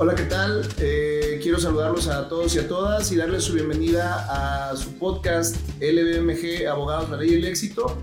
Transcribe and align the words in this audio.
Hola, 0.00 0.14
¿qué 0.14 0.26
tal? 0.26 0.62
Eh, 0.78 1.40
quiero 1.42 1.58
saludarlos 1.58 2.06
a 2.06 2.28
todos 2.28 2.54
y 2.54 2.60
a 2.60 2.68
todas 2.68 3.10
y 3.10 3.16
darles 3.16 3.42
su 3.42 3.54
bienvenida 3.54 4.70
a 4.70 4.76
su 4.76 4.96
podcast 4.96 5.56
LBMG 5.80 6.68
Abogados, 6.68 7.10
la 7.10 7.16
Ley 7.16 7.30
y 7.30 7.34
el 7.34 7.44
Éxito. 7.44 7.98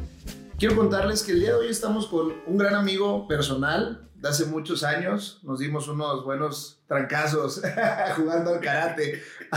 Quiero 0.60 0.76
contarles 0.76 1.24
que 1.24 1.32
el 1.32 1.40
día 1.40 1.52
de 1.52 1.56
hoy 1.56 1.68
estamos 1.70 2.08
con 2.08 2.34
un 2.48 2.58
gran 2.58 2.76
amigo 2.76 3.30
personal 3.30 4.10
de 4.14 4.28
hace 4.28 4.46
muchos 4.46 4.84
años. 4.84 5.40
Nos 5.44 5.60
dimos 5.60 5.88
unos 5.88 6.26
buenos 6.26 6.82
trancazos 6.86 7.62
jugando 8.18 8.56
al 8.56 8.60
karate 8.60 9.22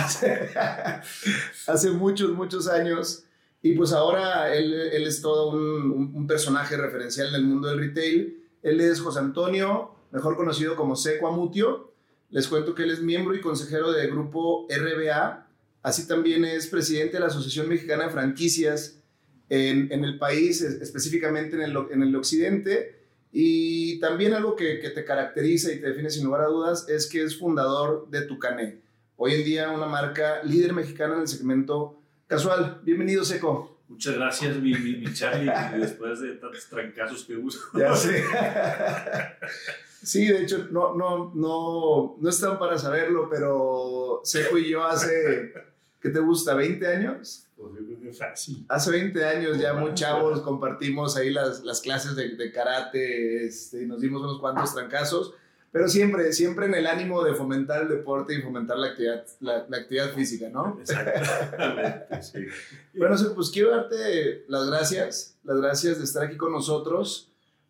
hace, 1.66 1.90
muchos, 1.90 2.30
muchos 2.30 2.68
años. 2.68 3.24
Y 3.62 3.72
pues 3.72 3.92
ahora 3.92 4.54
él, 4.54 4.72
él 4.92 5.08
es 5.08 5.20
todo 5.20 5.50
un, 5.50 6.12
un, 6.14 6.26
personaje 6.28 6.76
referencial 6.76 7.30
en 7.30 7.34
el 7.34 7.44
mundo 7.46 7.66
del 7.66 7.80
retail. 7.80 8.44
Él 8.62 8.80
es 8.80 9.00
José 9.00 9.18
Antonio, 9.18 9.90
mejor 10.12 10.36
conocido 10.36 10.76
como 10.76 10.94
Seco 10.94 11.26
Amutio 11.26 11.88
les 12.30 12.46
cuento 12.48 12.74
que 12.74 12.82
él 12.82 12.90
es 12.90 13.00
miembro 13.00 13.34
y 13.34 13.40
consejero 13.40 13.92
del 13.92 14.10
grupo 14.10 14.66
RBA, 14.68 15.46
así 15.82 16.06
también 16.06 16.44
es 16.44 16.66
presidente 16.66 17.14
de 17.14 17.20
la 17.20 17.26
Asociación 17.26 17.68
Mexicana 17.68 18.04
de 18.04 18.10
Franquicias 18.10 19.00
en, 19.48 19.90
en 19.90 20.04
el 20.04 20.18
país, 20.18 20.60
específicamente 20.60 21.56
en 21.56 21.62
el, 21.62 21.76
en 21.90 22.02
el 22.02 22.14
occidente. 22.16 22.96
Y 23.32 23.98
también 24.00 24.34
algo 24.34 24.56
que, 24.56 24.80
que, 24.80 24.90
te 24.90 25.04
caracteriza 25.04 25.72
y 25.72 25.80
te 25.80 25.88
define 25.88 26.10
sin 26.10 26.24
lugar 26.24 26.42
a 26.42 26.46
dudas 26.46 26.88
es 26.88 27.06
que 27.06 27.22
es 27.22 27.38
fundador 27.38 28.08
de 28.10 28.22
Tucané. 28.22 28.80
Hoy 29.16 29.34
en 29.34 29.44
día 29.44 29.70
una 29.70 29.86
marca 29.86 30.42
líder 30.44 30.72
mexicana 30.72 31.14
en 31.14 31.22
el 31.22 31.28
segmento 31.28 32.00
casual. 32.26 32.80
Bienvenido, 32.84 33.24
Seco. 33.24 33.80
Muchas 33.88 34.14
gracias, 34.16 34.56
mi, 34.56 34.74
mi, 34.74 35.12
Charlie, 35.12 35.50
después 35.78 36.20
de 36.20 36.34
tantos 36.34 36.66
trancazos 36.68 37.24
que. 37.24 37.42
Ya 37.78 37.94
sé. 37.96 38.22
Sí, 40.02 40.26
de 40.26 40.42
hecho, 40.42 40.68
no, 40.70 40.94
no, 40.94 41.32
no, 41.34 42.16
no 42.18 42.28
están 42.28 42.58
para 42.58 42.78
saberlo, 42.78 43.28
pero 43.28 44.20
Seco 44.24 44.58
y 44.58 44.70
yo 44.70 44.84
hace, 44.84 45.52
¿qué 46.00 46.10
te 46.10 46.20
gusta? 46.20 46.54
¿20 46.54 46.86
años? 46.86 47.46
Pues 47.56 47.72
yo 47.74 47.84
creo 47.84 48.00
que 48.00 48.12
fácil. 48.12 48.64
Hace 48.68 48.90
20 48.92 49.24
años, 49.24 49.58
ya 49.58 49.74
muy 49.74 49.94
chavos, 49.94 50.40
compartimos 50.42 51.16
ahí 51.16 51.30
las, 51.30 51.64
las 51.64 51.80
clases 51.80 52.14
de, 52.14 52.36
de 52.36 52.52
karate, 52.52 53.46
este, 53.46 53.86
nos 53.86 54.00
dimos 54.00 54.22
unos 54.22 54.38
cuantos 54.38 54.72
trancazos, 54.72 55.34
pero 55.72 55.88
siempre, 55.88 56.32
siempre 56.32 56.66
en 56.66 56.74
el 56.74 56.86
ánimo 56.86 57.24
de 57.24 57.34
fomentar 57.34 57.82
el 57.82 57.88
deporte 57.88 58.34
y 58.34 58.40
fomentar 58.40 58.78
la 58.78 58.88
actividad, 58.88 59.26
la, 59.40 59.66
la 59.68 59.76
actividad 59.78 60.14
física, 60.14 60.48
¿no? 60.48 60.78
Exactamente, 60.80 62.22
sí. 62.22 62.38
Bueno, 62.94 63.16
pues 63.34 63.50
quiero 63.50 63.70
darte 63.70 64.44
las 64.48 64.68
gracias, 64.68 65.36
las 65.44 65.60
gracias 65.60 65.98
de 65.98 66.04
estar 66.04 66.24
aquí 66.24 66.36
con 66.36 66.52
nosotros 66.52 67.28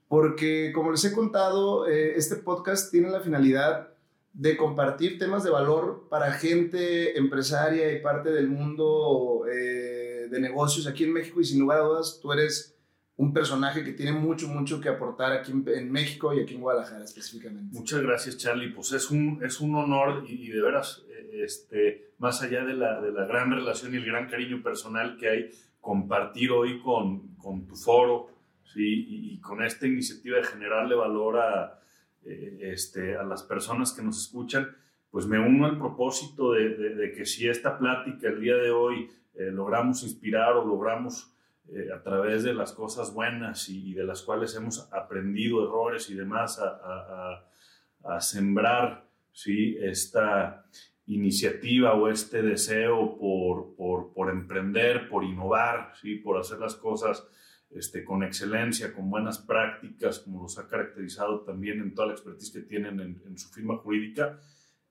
porque 0.09 0.73
como 0.75 0.91
les 0.91 1.05
he 1.05 1.12
contado, 1.12 1.87
eh, 1.87 2.17
este 2.17 2.37
podcast 2.37 2.91
tiene 2.91 3.11
la 3.11 3.20
finalidad 3.20 3.91
de 4.33 4.56
compartir 4.56 5.19
temas 5.19 5.45
de 5.45 5.50
valor 5.50 6.06
para 6.09 6.33
gente 6.33 7.19
empresaria 7.19 7.92
y 7.92 8.00
parte 8.00 8.31
del 8.31 8.48
mundo 8.48 9.45
eh, 9.50 10.28
de 10.31 10.41
negocios 10.41 10.87
aquí 10.87 11.05
en 11.05 11.12
México 11.12 11.41
y 11.41 11.45
sin 11.45 11.61
lugar 11.61 11.81
a 11.81 11.83
dudas 11.83 12.19
tú 12.23 12.33
eres 12.33 12.75
un 13.17 13.33
personaje 13.33 13.83
que 13.83 13.92
tiene 13.92 14.12
mucho, 14.12 14.47
mucho 14.47 14.81
que 14.81 14.89
aportar 14.89 15.33
aquí 15.33 15.50
en, 15.50 15.91
México 15.91 16.33
y 16.33 16.41
aquí 16.41 16.55
en 16.55 16.61
Guadalajara 16.61 17.05
específicamente. 17.05 17.77
Muchas 17.77 18.00
gracias 18.00 18.39
Charlie, 18.39 18.70
pues 18.70 18.93
es 18.93 19.11
un, 19.11 19.41
es 19.45 19.61
un 19.61 19.75
honor 19.75 20.25
y, 20.28 20.48
de 20.48 20.62
veras, 20.62 21.03
eh, 21.11 21.43
este, 21.45 22.12
más 22.19 22.41
allá 22.43 22.65
de 22.65 22.75
la, 22.75 23.00
de 23.00 23.11
la 23.11 23.27
gran 23.27 23.50
relación 23.50 23.93
y 23.93 23.97
el 23.97 24.05
gran 24.05 24.28
cariño 24.28 24.62
personal 24.62 25.17
que 25.19 25.28
hay, 25.28 25.50
compartir 25.81 26.53
hoy 26.53 26.81
con, 26.81 27.34
con 27.37 27.67
tu 27.67 27.75
foro, 27.75 28.28
y, 28.77 29.39
con 29.41 29.63
esta 29.63 29.87
iniciativa 29.87 30.39
de 30.39 30.45
generarle 30.45 30.95
valor 30.95 31.39
a, 31.39 31.81
eh, 32.25 32.59
este, 32.61 33.17
a 33.17 33.23
las 33.23 33.43
personas 33.43 33.93
que 33.93 34.03
nos 34.03 34.21
escuchan, 34.21 34.77
pues 35.11 35.27
me 35.27 35.39
uno 35.39 35.67
al 35.67 35.79
propósito 35.79 36.53
de, 36.53 37.13
que 37.17 37.25
si 37.25 37.49
esta 37.49 37.79
plática 37.79 38.29
el 38.29 38.41
día 38.41 38.57
de 38.57 38.71
hoy 38.71 39.11
eh, 39.34 39.51
logramos 39.51 40.03
inspirar 40.03 40.53
o 40.57 40.65
logramos 40.67 41.33
eh, 41.69 41.89
a 41.95 42.03
través 42.03 42.43
de 42.43 42.55
las 42.55 42.73
cosas 42.73 43.12
buenas 43.15 43.69
y, 43.69 43.95
de 43.95 44.05
las 44.05 44.23
cuales 44.23 44.55
hemos 44.55 44.93
aprendido 44.93 45.65
errores 45.65 46.11
y 46.11 46.15
demás 46.15 46.61
a 46.61 48.21
sembrar 48.21 49.09
¿sí? 49.33 49.77
esta 49.81 50.65
iniciativa 51.07 51.95
o 51.95 52.09
este 52.09 52.43
deseo 52.43 53.17
por, 53.19 53.75
por, 53.77 54.12
por 54.12 54.31
emprender, 54.31 55.09
por 55.09 55.25
innovar, 55.25 55.93
¿sí? 56.01 56.17
por 56.17 56.39
hacer 56.39 56.59
las 56.59 56.75
cosas 56.75 57.27
este, 57.71 58.05
con 58.05 58.23
excelencia, 58.23 58.95
con 58.95 59.11
buenas 59.11 59.39
prácticas, 59.39 60.21
como 60.21 60.43
los 60.43 60.59
ha 60.59 60.67
caracterizado 60.67 61.41
también 61.41 61.81
en 61.81 61.95
toda 61.95 62.09
la 62.09 62.15
expertise 62.15 62.51
que 62.51 62.61
tienen 62.62 63.01
en, 63.01 63.39
su 63.39 63.49
firma 63.51 63.77
jurídica, 63.79 64.41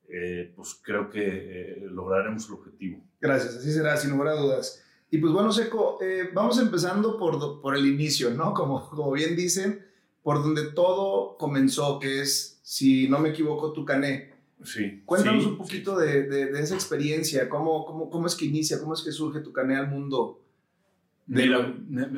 eh, 0.07 0.53
pues 0.55 0.79
creo 0.81 1.09
que 1.09 1.25
eh, 1.25 1.87
lograremos 1.89 2.47
el 2.47 2.53
objetivo. 2.53 3.03
Gracias, 3.19 3.55
así 3.55 3.71
será, 3.71 3.97
sin 3.97 4.11
lugar 4.11 4.29
a 4.29 4.39
dudas. 4.39 4.83
Y 5.09 5.17
pues 5.17 5.33
bueno, 5.33 5.51
Seco, 5.51 5.97
eh, 6.01 6.29
vamos 6.33 6.59
empezando 6.59 7.17
por, 7.17 7.61
por 7.61 7.75
el 7.75 7.85
inicio, 7.87 8.31
¿no? 8.31 8.53
Como, 8.53 8.87
como 8.89 9.11
bien 9.11 9.35
dicen, 9.35 9.85
por 10.21 10.43
donde 10.43 10.71
todo 10.71 11.37
comenzó, 11.37 11.99
que 11.99 12.21
es, 12.21 12.59
si 12.61 13.07
no 13.07 13.19
me 13.19 13.29
equivoco, 13.29 13.73
Tucané. 13.73 14.35
Sí. 14.63 15.03
Cuéntanos 15.05 15.45
un 15.45 15.57
poquito 15.57 15.97
De, 15.97 16.23
de, 16.23 16.47
de, 16.47 16.59
esa 16.59 16.75
experiencia, 16.75 17.47
cómo, 17.47 17.85
cómo, 17.85 18.09
cómo 18.09 18.27
es 18.27 18.35
que 18.35 18.45
inicia, 18.45 18.79
cómo 18.79 18.93
es 18.93 19.01
que 19.01 19.11
surge 19.11 19.39
Tucané 19.39 19.75
al 19.75 19.89
mundo 19.89 20.46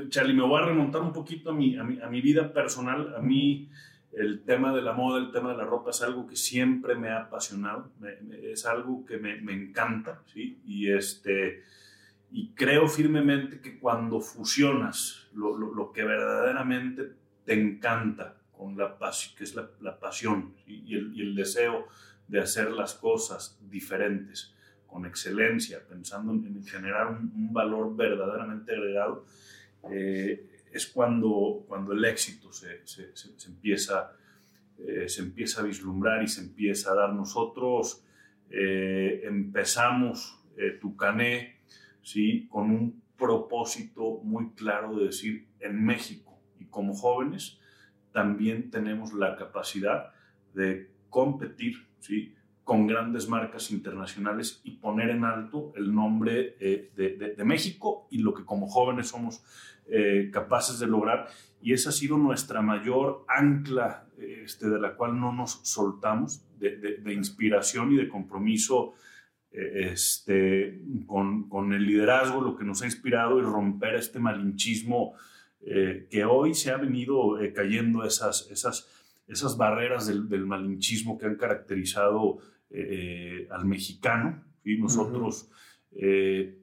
Charlie, 0.10 0.34
me 0.34 0.44
voy 0.44 0.62
a 0.62 0.66
remontar 0.66 1.02
un 1.02 1.12
poquito 1.12 1.50
a 1.50 1.54
mi, 1.54 1.78
a 1.78 1.84
mi, 1.84 2.00
a 2.00 2.08
mi 2.08 2.22
vida 2.22 2.54
personal. 2.54 3.16
A 3.16 3.22
mí 3.22 3.70
el 4.14 4.44
tema 4.44 4.74
de 4.74 4.82
la 4.82 4.94
moda, 4.94 5.20
el 5.20 5.32
tema 5.32 5.52
de 5.52 5.58
la 5.58 5.66
ropa 5.66 5.92
es 5.92 6.02
algo 6.02 6.28
que 6.28 6.36
siempre 6.36 6.96
me 6.96 7.10
ha 7.10 7.24
apasionado, 7.24 7.92
es 8.44 8.66
algo 8.66 9.06
que 9.06 9.18
me, 9.18 9.40
me, 9.42 9.54
encanta, 9.54 10.22
¿sí? 10.26 10.62
Y, 10.66 10.92
este, 10.92 11.64
y 12.32 12.54
creo 12.54 12.88
firmemente 12.88 13.62
que 13.62 13.80
cuando 13.80 14.20
fusionas 14.20 15.30
lo, 15.34 15.58
lo, 15.58 15.74
lo 15.74 15.92
que 15.92 16.04
verdaderamente 16.04 17.14
te 17.46 17.54
encanta 17.54 18.36
con 18.52 18.78
la 18.78 18.98
pasión, 18.98 19.36
que 19.38 19.44
es 19.44 19.56
la, 19.56 19.70
la 19.80 20.00
pasión 20.00 20.54
y, 20.68 20.96
el, 20.96 21.14
y 21.16 21.22
el 21.22 21.36
deseo 21.36 21.88
de 22.28 22.42
hacer 22.42 22.72
las 22.72 22.96
cosas 22.96 23.60
diferentes, 23.70 24.56
con 24.90 25.06
excelencia, 25.06 25.80
pensando 25.88 26.34
en, 26.34 26.64
generar 26.66 27.08
un, 27.08 27.54
valor 27.54 27.96
verdaderamente 27.96 28.74
agregado, 28.74 29.26
eh, 29.92 30.48
es 30.72 30.88
cuando, 30.88 31.64
cuando 31.68 31.94
el 31.94 32.04
éxito 32.06 32.52
se, 32.52 32.86
se, 32.86 33.48
empieza, 33.48 34.12
eh, 34.78 35.08
se 35.08 35.22
empieza 35.22 35.62
a 35.62 35.64
vislumbrar 35.64 36.24
y 36.24 36.28
se 36.28 36.42
empieza 36.42 36.92
a 36.92 36.96
dar. 36.96 37.14
Nosotros 37.14 38.04
eh, 38.50 39.22
empezamos 39.24 40.36
Tucané 40.82 41.62
¿sí? 42.02 42.46
con 42.50 42.70
un 42.70 43.02
propósito 43.18 44.20
muy 44.24 44.52
claro 44.52 44.98
de 44.98 45.06
decir, 45.06 45.48
en 45.62 45.86
México 45.86 46.38
y 46.60 46.66
como 46.66 46.94
jóvenes, 46.94 47.60
también 48.12 48.70
tenemos 48.70 49.14
la 49.14 49.38
capacidad 49.38 50.12
de 50.54 50.90
competir, 51.10 51.88
¿sí? 52.00 52.36
Con 52.70 52.86
grandes 52.86 53.28
marcas 53.28 53.72
internacionales 53.72 54.62
y 54.64 54.74
poner 54.74 55.10
en 55.10 55.24
alto 55.24 55.74
el 55.76 55.92
nombre 55.92 56.56
eh, 56.60 56.92
de, 56.96 57.34
de, 57.36 57.44
México 57.44 58.08
y 58.12 58.20
lo 58.20 58.32
que 58.32 58.46
como 58.46 58.68
jóvenes 58.68 59.08
somos 59.08 59.42
eh, 59.88 60.30
capaces 60.32 60.78
de 60.78 60.86
lograr. 60.86 61.30
Y 61.64 61.74
esa 61.74 61.90
ha 61.90 61.92
sido 61.92 62.20
nuestra 62.20 62.62
mayor 62.62 63.26
ancla 63.28 64.06
este, 64.20 64.70
de 64.70 64.80
la 64.80 64.94
cual 64.94 65.20
no 65.20 65.34
nos 65.34 65.62
soltamos, 65.64 66.46
de, 66.60 66.78
de 66.78 67.12
inspiración 67.12 67.92
y 67.92 67.96
de 67.96 68.08
compromiso 68.08 68.94
eh, 69.52 69.90
este, 69.92 70.80
con, 71.08 71.50
con, 71.50 71.74
el 71.74 71.88
liderazgo, 71.88 72.40
lo 72.40 72.56
que 72.56 72.66
nos 72.66 72.84
ha 72.84 72.86
inspirado 72.86 73.40
y 73.40 73.42
romper 73.42 73.96
este 73.96 74.20
malinchismo 74.20 75.16
que 75.60 76.24
hoy 76.24 76.54
se 76.54 76.72
ha 76.72 76.78
venido 76.78 77.38
cayendo 77.54 78.06
esas, 78.06 78.48
esas, 78.50 78.88
esas 79.28 79.58
barreras 79.58 80.08
del, 80.08 80.30
del, 80.30 80.46
malinchismo 80.46 81.18
que 81.18 81.26
han 81.26 81.36
caracterizado 81.36 82.40
eh, 82.72 83.48
al 83.50 83.66
mexicano. 83.66 84.44
y 84.64 84.78
Nosotros 84.78 85.50
eh, 85.92 86.62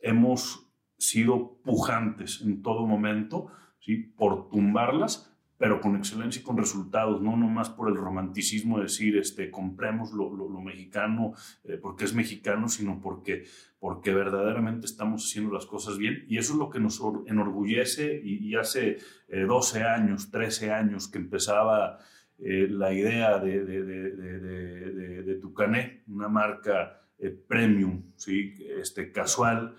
hemos 0.00 0.70
sido 0.96 1.60
pujantes 1.64 2.42
en 2.42 2.62
todo 2.62 2.86
momento 2.86 3.48
¿sí? 3.80 3.96
por 3.96 4.48
tumbarlas, 4.50 5.34
pero 5.56 5.80
con 5.80 5.96
excelencia 5.96 6.40
y 6.40 6.44
con 6.44 6.56
resultados, 6.56 7.20
no 7.20 7.36
nomás 7.36 7.70
por 7.70 7.88
el 7.88 7.96
romanticismo 7.96 8.76
de 8.76 8.84
decir, 8.84 9.16
este, 9.16 9.50
compremos 9.50 10.12
lo, 10.12 10.32
lo, 10.32 10.60
mexicano 10.60 11.32
eh, 11.64 11.76
porque 11.76 12.04
es 12.04 12.14
mexicano, 12.14 12.68
sino 12.68 13.00
porque, 13.00 13.44
porque 13.80 14.14
verdaderamente 14.14 14.86
estamos 14.86 15.24
haciendo 15.24 15.52
las 15.52 15.66
cosas 15.66 15.98
bien. 15.98 16.24
Y 16.28 16.38
eso 16.38 16.52
es 16.52 16.58
lo 16.60 16.70
que 16.70 16.78
nos 16.78 17.02
enorgullece 17.26 18.20
y, 18.22 18.46
y 18.46 18.54
hace 18.54 18.98
12 19.28 19.82
años, 19.82 20.30
13 20.30 20.70
años 20.70 21.08
que 21.08 21.18
empezaba 21.18 21.98
eh, 22.40 22.68
la 22.70 22.92
idea 22.92 23.38
de, 23.38 23.64
de, 23.64 23.82
de, 23.82 25.22
de, 25.22 25.34
Tucané, 25.36 26.04
una 26.06 26.28
marca 26.28 27.02
eh, 27.18 27.30
premium, 27.30 28.12
¿sí? 28.14 28.56
este, 28.80 29.10
casual. 29.10 29.76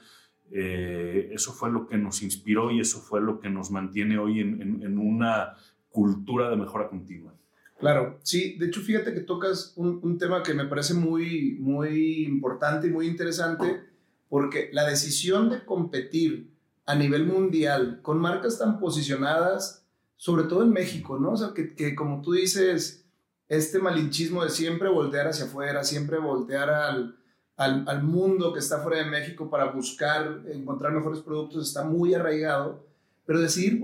Eh, 0.52 1.30
eso 1.32 1.54
fue 1.54 1.72
lo 1.72 1.88
que 1.88 1.98
nos 1.98 2.22
inspiró 2.22 2.72
y 2.72 2.82
eso 2.82 3.00
fue 3.00 3.22
lo 3.22 3.40
que 3.40 3.50
nos 3.50 3.72
mantiene 3.72 4.18
hoy 4.18 4.42
en, 4.42 4.62
en, 4.84 4.98
una 4.98 5.54
cultura 5.90 6.50
de 6.50 6.58
mejora 6.58 6.90
continua. 6.90 7.34
Claro, 7.80 8.20
sí, 8.24 8.58
de 8.58 8.66
hecho 8.66 8.82
fíjate 8.82 9.14
que 9.14 9.22
tocas 9.22 9.74
un, 9.78 10.00
un, 10.04 10.18
tema 10.18 10.44
que 10.44 10.54
me 10.54 10.66
parece 10.66 10.94
muy, 10.94 11.56
muy 11.62 12.26
importante 12.26 12.88
y 12.88 12.92
muy 12.92 13.08
interesante, 13.08 13.84
porque 14.28 14.70
la 14.74 14.86
decisión 14.86 15.50
de 15.50 15.64
competir 15.64 16.52
a 16.86 16.96
nivel 16.96 17.26
mundial 17.26 18.00
con 18.02 18.20
marcas 18.20 18.60
tan 18.60 18.80
posicionadas, 18.80 19.79
sobre 20.20 20.44
todo 20.44 20.64
en 20.64 20.72
México, 20.72 21.18
¿no? 21.18 21.32
O 21.32 21.38
sea, 21.38 21.54
que, 21.56 21.74
que 21.74 21.96
como 21.96 22.22
tú 22.22 22.34
dices, 22.34 23.06
este 23.48 23.80
malinchismo 23.80 24.44
de 24.44 24.50
siempre 24.50 24.90
voltear 24.90 25.30
hacia 25.30 25.46
afuera, 25.46 25.86
siempre 25.86 26.18
voltear 26.18 26.70
al, 26.70 27.16
al, 27.56 27.88
al, 27.88 28.04
mundo 28.04 28.52
que 28.52 28.60
está 28.60 28.80
fuera 28.80 28.98
de 28.98 29.10
México 29.10 29.50
para 29.50 29.72
buscar 29.72 30.42
encontrar 30.52 30.92
mejores 30.92 31.22
productos 31.22 31.70
está 31.70 31.86
muy 31.86 32.14
arraigado, 32.14 32.86
pero 33.26 33.40
decidir, 33.40 33.82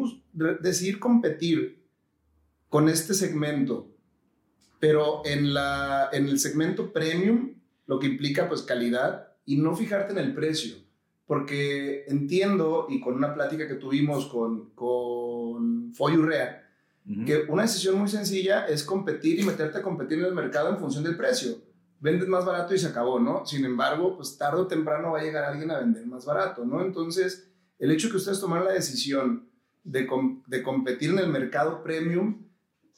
decidir 0.59 0.99
competir 0.99 1.81
con 2.67 2.89
este 2.89 3.13
segmento, 3.13 3.87
pero 4.81 5.21
en, 5.23 5.53
la, 5.53 6.09
en 6.11 6.27
el 6.27 6.37
segmento 6.37 6.91
premium, 6.91 7.53
lo 7.87 7.97
que 7.97 8.07
implica 8.07 8.49
pues 8.49 8.61
calidad 8.61 9.29
y 9.45 9.55
no 9.55 9.73
fijarte 9.73 10.11
en 10.11 10.19
el 10.19 10.35
precio, 10.35 10.75
porque 11.25 12.06
entiendo 12.07 12.88
y 12.89 13.00
con 13.00 13.16
una 13.16 13.33
plática 13.33 13.68
que 13.68 13.75
tuvimos 13.75 14.27
con, 14.27 14.72
con 14.72 15.94
Foyurrea, 15.94 16.63
que 17.25 17.45
una 17.50 17.63
decisión 17.63 18.00
muy 18.00 18.07
sencilla 18.07 18.66
es 18.66 18.83
competir 18.83 19.39
y 19.39 19.44
meterte 19.44 19.77
a 19.77 19.83
competir 19.83 20.19
en 20.19 20.25
el 20.25 20.33
mercado 20.33 20.69
en 20.69 20.80
función 20.80 21.04
del 21.04 21.16
precio 21.16 21.57
vendes 22.00 22.27
más 22.27 22.45
barato 22.45 22.75
y 22.75 22.77
se 22.77 22.88
acabó, 22.88 23.19
¿no? 23.19 23.45
Sin 23.45 23.66
embargo, 23.66 24.16
pues 24.16 24.38
tarde 24.38 24.62
o 24.62 24.68
temprano 24.68 25.12
va 25.12 25.19
a 25.19 25.24
llegar 25.24 25.44
alguien 25.44 25.72
a 25.72 25.80
vender 25.80 26.06
más 26.06 26.25
barato, 26.25 26.63
¿no? 26.66 26.81
Entonces, 26.81 27.51
el 27.80 27.92
hecho 27.92 28.10
que 28.10 28.18
ustedes 28.18 28.39
tomaron 28.39 28.66
la 28.66 28.74
decisión 28.74 29.50
de, 29.83 30.07
de 30.48 30.63
competir 30.63 31.10
en 31.10 31.19
el 31.19 31.30
mercado 31.30 31.83
premium, 31.83 32.45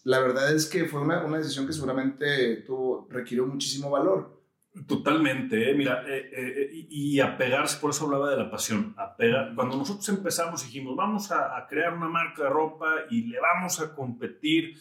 la 0.03 0.19
verdad 0.19 0.53
es 0.53 0.67
que 0.67 0.85
fue 0.85 1.01
una, 1.01 1.25
una 1.25 1.37
decisión 1.37 1.65
que 1.65 1.73
seguramente 1.73 2.57
tuvo, 2.57 3.07
requirió 3.09 3.45
muchísimo 3.45 3.89
valor. 3.89 4.36
Totalmente, 4.85 5.71
¿eh? 5.71 5.73
mira, 5.73 6.03
eh, 6.07 6.29
eh, 6.31 6.87
y 6.89 7.19
apegarse, 7.19 7.79
por 7.79 7.91
eso 7.91 8.05
hablaba 8.05 8.29
de 8.29 8.37
la 8.37 8.51
pasión, 8.51 8.93
apegar. 8.97 9.55
Cuando 9.55 9.77
nosotros 9.77 10.07
empezamos 10.09 10.63
dijimos, 10.63 10.95
vamos 10.95 11.31
a, 11.31 11.65
crear 11.67 11.93
una 11.93 12.09
marca 12.09 12.43
de 12.43 12.49
ropa 12.49 12.87
y 13.09 13.23
le 13.23 13.39
vamos 13.39 13.79
a 13.79 13.95
competir 13.95 14.77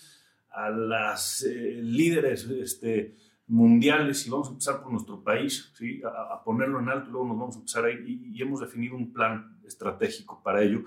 a 0.51 0.71
las 0.71 1.47
líderes, 1.47 2.45
este, 2.45 3.15
mundiales 3.47 4.27
y 4.27 4.31
vamos 4.31 4.49
a 4.49 4.51
empezar 4.53 4.83
por 4.83 4.93
nuestro 4.93 5.23
país, 5.23 5.73
¿sí? 5.75 6.03
a, 6.05 6.43
ponerlo 6.43 6.81
en 6.81 6.89
alto, 6.89 7.11
luego 7.11 7.29
nos 7.29 7.39
vamos 7.39 7.57
a 7.57 7.59
empezar 7.61 7.85
ahí 7.85 8.31
y 8.33 8.43
hemos 8.43 8.61
definido 8.61 8.97
un 8.97 9.13
plan 9.13 9.59
estratégico 9.65 10.43
para 10.43 10.63
ello. 10.63 10.83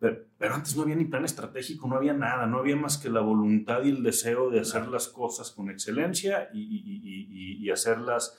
Pero, 0.00 0.18
pero, 0.38 0.54
antes 0.54 0.76
no 0.76 0.82
había 0.82 0.94
ni 0.94 1.06
plan 1.06 1.24
estratégico, 1.24 1.88
no 1.88 1.96
había 1.96 2.12
nada, 2.12 2.46
no 2.46 2.58
había 2.58 2.76
más 2.76 2.98
que 2.98 3.10
la 3.10 3.20
voluntad 3.20 3.82
y 3.82 3.90
el 3.90 4.02
deseo 4.02 4.50
de 4.50 4.60
hacer 4.60 4.86
las 4.88 5.08
cosas 5.08 5.50
con 5.50 5.70
excelencia 5.70 6.48
y, 6.52 6.60
y, 6.60 7.64
y 7.64 7.70
hacerlas 7.70 8.38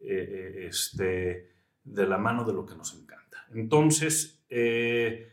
eh, 0.00 0.66
este, 0.68 1.50
de 1.82 2.06
la 2.06 2.18
mano 2.18 2.44
de 2.44 2.52
lo 2.52 2.64
que 2.64 2.76
nos 2.76 2.94
encanta. 2.94 3.46
Entonces, 3.52 4.44
eh, 4.48 5.32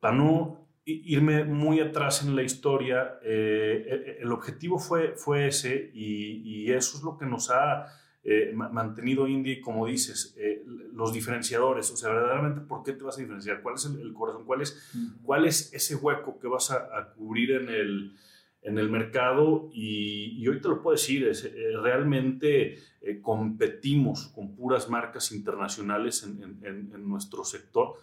para 0.00 0.16
no 0.16 0.66
irme 0.86 1.44
muy 1.44 1.80
atrás 1.80 2.22
en 2.22 2.34
la 2.34 2.42
historia, 2.42 3.18
eh, 3.22 3.84
e, 3.86 3.94
e, 3.94 4.22
el 4.22 4.32
objetivo 4.32 4.78
fue, 4.78 5.14
fue 5.14 5.48
ese 5.48 5.90
y, 5.92 6.72
eso 6.72 6.96
es 6.96 7.02
lo 7.02 7.18
que 7.18 7.26
nos 7.26 7.50
ha 7.50 7.86
eh, 8.30 8.52
mantenido 8.52 9.26
Indie, 9.26 9.60
como 9.60 9.86
dices, 9.86 10.34
eh, 10.36 10.64
los 10.92 11.12
diferenciadores, 11.12 11.90
o 11.90 11.96
sea, 11.96 12.10
verdaderamente, 12.10 12.60
¿por 12.62 12.82
qué 12.82 12.92
te 12.92 13.04
vas 13.04 13.16
a 13.16 13.20
diferenciar? 13.20 13.62
¿Cuál 13.62 13.76
es 13.76 13.86
el, 13.86 14.12
corazón? 14.12 14.44
¿Cuál 14.44 14.62
es, 14.62 14.90
¿Cuál 15.22 15.44
es 15.46 15.72
ese 15.72 15.96
hueco 15.96 16.38
que 16.38 16.48
vas 16.48 16.70
a, 16.70 17.12
cubrir 17.16 17.52
en 17.52 17.68
el, 17.68 18.16
en 18.62 18.78
el 18.78 18.90
mercado? 18.90 19.70
Y, 19.72 20.46
hoy 20.46 20.60
te 20.60 20.68
lo 20.68 20.82
puedo 20.82 20.96
decir, 20.96 21.26
es, 21.26 21.50
realmente 21.82 22.76
competimos 23.22 24.28
con 24.28 24.54
puras 24.54 24.90
marcas 24.90 25.32
internacionales 25.32 26.22
en, 26.24 26.42
en, 26.64 26.92
en 26.92 27.08
nuestro 27.08 27.44
sector 27.44 27.96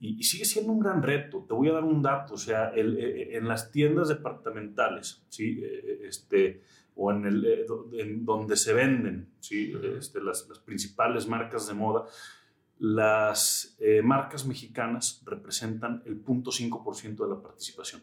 y, 0.00 0.22
sigue 0.24 0.44
siendo 0.44 0.72
un 0.72 0.80
gran 0.80 1.02
reto. 1.02 1.44
Te 1.48 1.54
voy 1.54 1.68
a 1.68 1.72
dar 1.72 1.84
un 1.84 2.02
dato, 2.02 2.34
o 2.34 2.38
sea, 2.38 2.68
el, 2.70 2.98
eh, 2.98 3.22
eh, 3.22 3.36
en 3.36 3.48
las 3.48 3.70
tiendas 3.70 4.08
departamentales, 4.08 5.22
¿sí? 5.28 5.60
Eh, 5.62 6.02
este, 6.04 6.62
o 6.96 7.12
en, 7.12 7.26
el, 7.26 7.66
en 7.92 8.24
donde 8.24 8.56
se 8.56 8.72
venden 8.72 9.28
¿sí? 9.38 9.72
este, 9.98 10.20
las, 10.20 10.48
las, 10.48 10.58
principales 10.58 11.28
marcas 11.28 11.68
de 11.68 11.74
moda, 11.74 12.06
las 12.78 13.76
marcas 14.02 14.46
mexicanas 14.46 15.22
representan 15.24 16.02
el 16.04 16.22
0.5% 16.24 17.16
de 17.16 17.28
la 17.28 17.40
participación. 17.40 18.02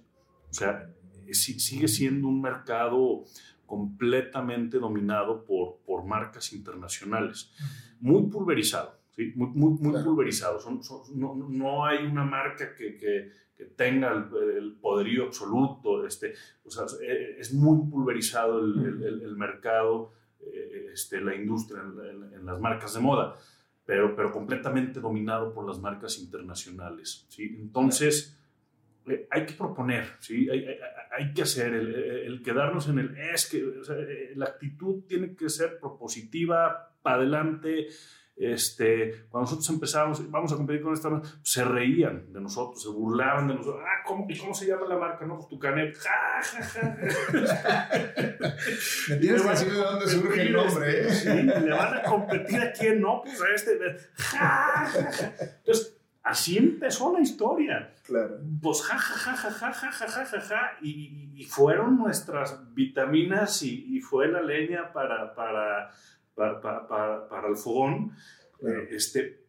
O 0.49 0.53
sea, 0.53 0.89
sigue 1.31 1.87
siendo 1.87 2.27
un 2.27 2.41
mercado 2.41 3.25
completamente 3.65 4.77
dominado 4.77 5.43
por, 5.43 5.79
por 5.85 6.05
marcas 6.05 6.53
internacionales, 6.53 7.51
muy 7.99 8.23
pulverizado. 8.23 9.02
¿Sí? 9.15 9.33
muy, 9.35 9.49
muy, 9.49 9.79
muy 9.79 10.03
pulverizados. 10.03 10.65
no, 11.15 11.35
no, 11.35 11.85
hay 11.85 12.05
una 12.05 12.23
marca 12.23 12.75
que, 12.75 12.95
que, 12.97 13.31
que 13.55 13.65
tenga 13.65 14.11
el, 14.11 14.73
poderío 14.81 15.25
absoluto. 15.25 16.05
Este, 16.05 16.33
o 16.65 16.69
sea, 16.69 16.85
eh, 17.01 17.37
es 17.39 17.53
muy 17.53 17.89
pulverizado 17.89 18.59
el, 18.59 19.03
el, 19.03 19.21
el 19.21 19.35
mercado, 19.35 20.13
eh, 20.39 20.89
este, 20.93 21.21
la 21.21 21.35
industria 21.35 21.81
en, 21.81 22.45
las 22.45 22.59
marcas 22.59 22.93
de 22.93 22.99
moda, 22.99 23.35
pero, 23.85 24.15
pero 24.15 24.31
completamente 24.31 24.99
dominado 24.99 25.53
por 25.53 25.65
las 25.65 25.79
marcas 25.79 26.19
internacionales. 26.19 27.25
¿sí? 27.29 27.55
Entonces, 27.59 28.37
eh, 29.07 29.27
hay 29.31 29.45
que 29.45 29.53
proponer, 29.53 30.05
¿sí? 30.19 30.49
hay, 30.49 30.65
hay, 30.65 30.77
hay 31.17 31.33
que 31.33 31.43
hacer, 31.43 31.73
el, 31.73 32.41
quedarnos 32.43 32.89
en 32.89 32.99
el 32.99 33.17
es 33.17 33.49
que 33.49 33.63
o 33.63 33.83
sea, 33.83 33.95
la 34.35 34.45
actitud 34.45 35.03
tiene 35.07 35.35
que 35.35 35.49
ser 35.49 35.79
propositiva, 35.79 36.89
para 37.01 37.17
adelante, 37.17 37.87
este, 38.35 39.27
cuando 39.29 39.45
nosotros 39.45 39.69
empezábamos, 39.69 40.31
vamos 40.31 40.51
a 40.51 40.55
competir 40.55 40.81
con 40.81 40.93
esta 40.93 41.09
marca, 41.09 41.29
se 41.43 41.63
reían 41.63 42.33
de 42.33 42.41
nosotros, 42.41 42.81
se 42.81 42.89
burlaban 42.89 43.47
de 43.47 43.55
nosotros. 43.55 43.83
Ah, 43.85 44.03
¿cómo, 44.05 44.25
¿y 44.27 44.37
cómo 44.37 44.53
se 44.53 44.65
llama 44.65 44.87
la 44.87 44.97
marca? 44.97 45.25
No, 45.25 45.35
pues 45.35 45.47
tu 45.49 45.59
canet. 45.59 45.95
Ja, 45.97 46.41
ja, 46.41 46.63
ja. 46.63 46.97
Me 49.09 49.15
tienes 49.17 49.41
que 49.41 49.49
decir 49.49 49.71
de 49.71 49.77
dónde 49.77 50.07
surge 50.07 50.41
el 50.41 50.53
nombre, 50.53 51.07
¿eh? 51.07 51.13
Sí, 51.13 51.29
le 51.29 51.71
van 51.71 51.97
a 51.97 52.03
competir 52.03 52.59
a 52.59 52.71
quién, 52.73 53.01
no, 53.01 53.21
pues 53.23 53.41
a 53.41 53.53
este. 53.53 53.79
Ja, 54.15 54.87
ja, 54.87 55.11
ja. 55.11 55.33
Entonces, 55.57 55.95
así 56.23 56.57
empezó 56.57 57.13
la 57.13 57.21
historia. 57.21 57.93
Claro. 58.03 58.39
Pues 58.61 58.81
ja, 58.81 58.97
ja, 58.97 59.15
ja, 59.15 59.35
ja, 59.37 59.51
ja, 59.51 59.73
ja, 59.73 59.91
ja, 59.91 60.07
ja, 60.07 60.25
ja, 60.25 60.41
ja. 60.41 60.71
Y, 60.81 61.31
y 61.35 61.43
fueron 61.45 61.97
nuestras 61.97 62.73
vitaminas 62.73 63.61
y, 63.61 63.95
y 63.95 64.01
fue 64.01 64.27
la 64.27 64.41
leña 64.41 64.91
para, 64.91 65.35
para 65.35 65.91
para, 66.35 66.61
para, 66.61 67.27
para 67.27 67.47
el 67.47 67.55
fogón. 67.55 68.13
Eh, 68.61 68.87
este, 68.91 69.43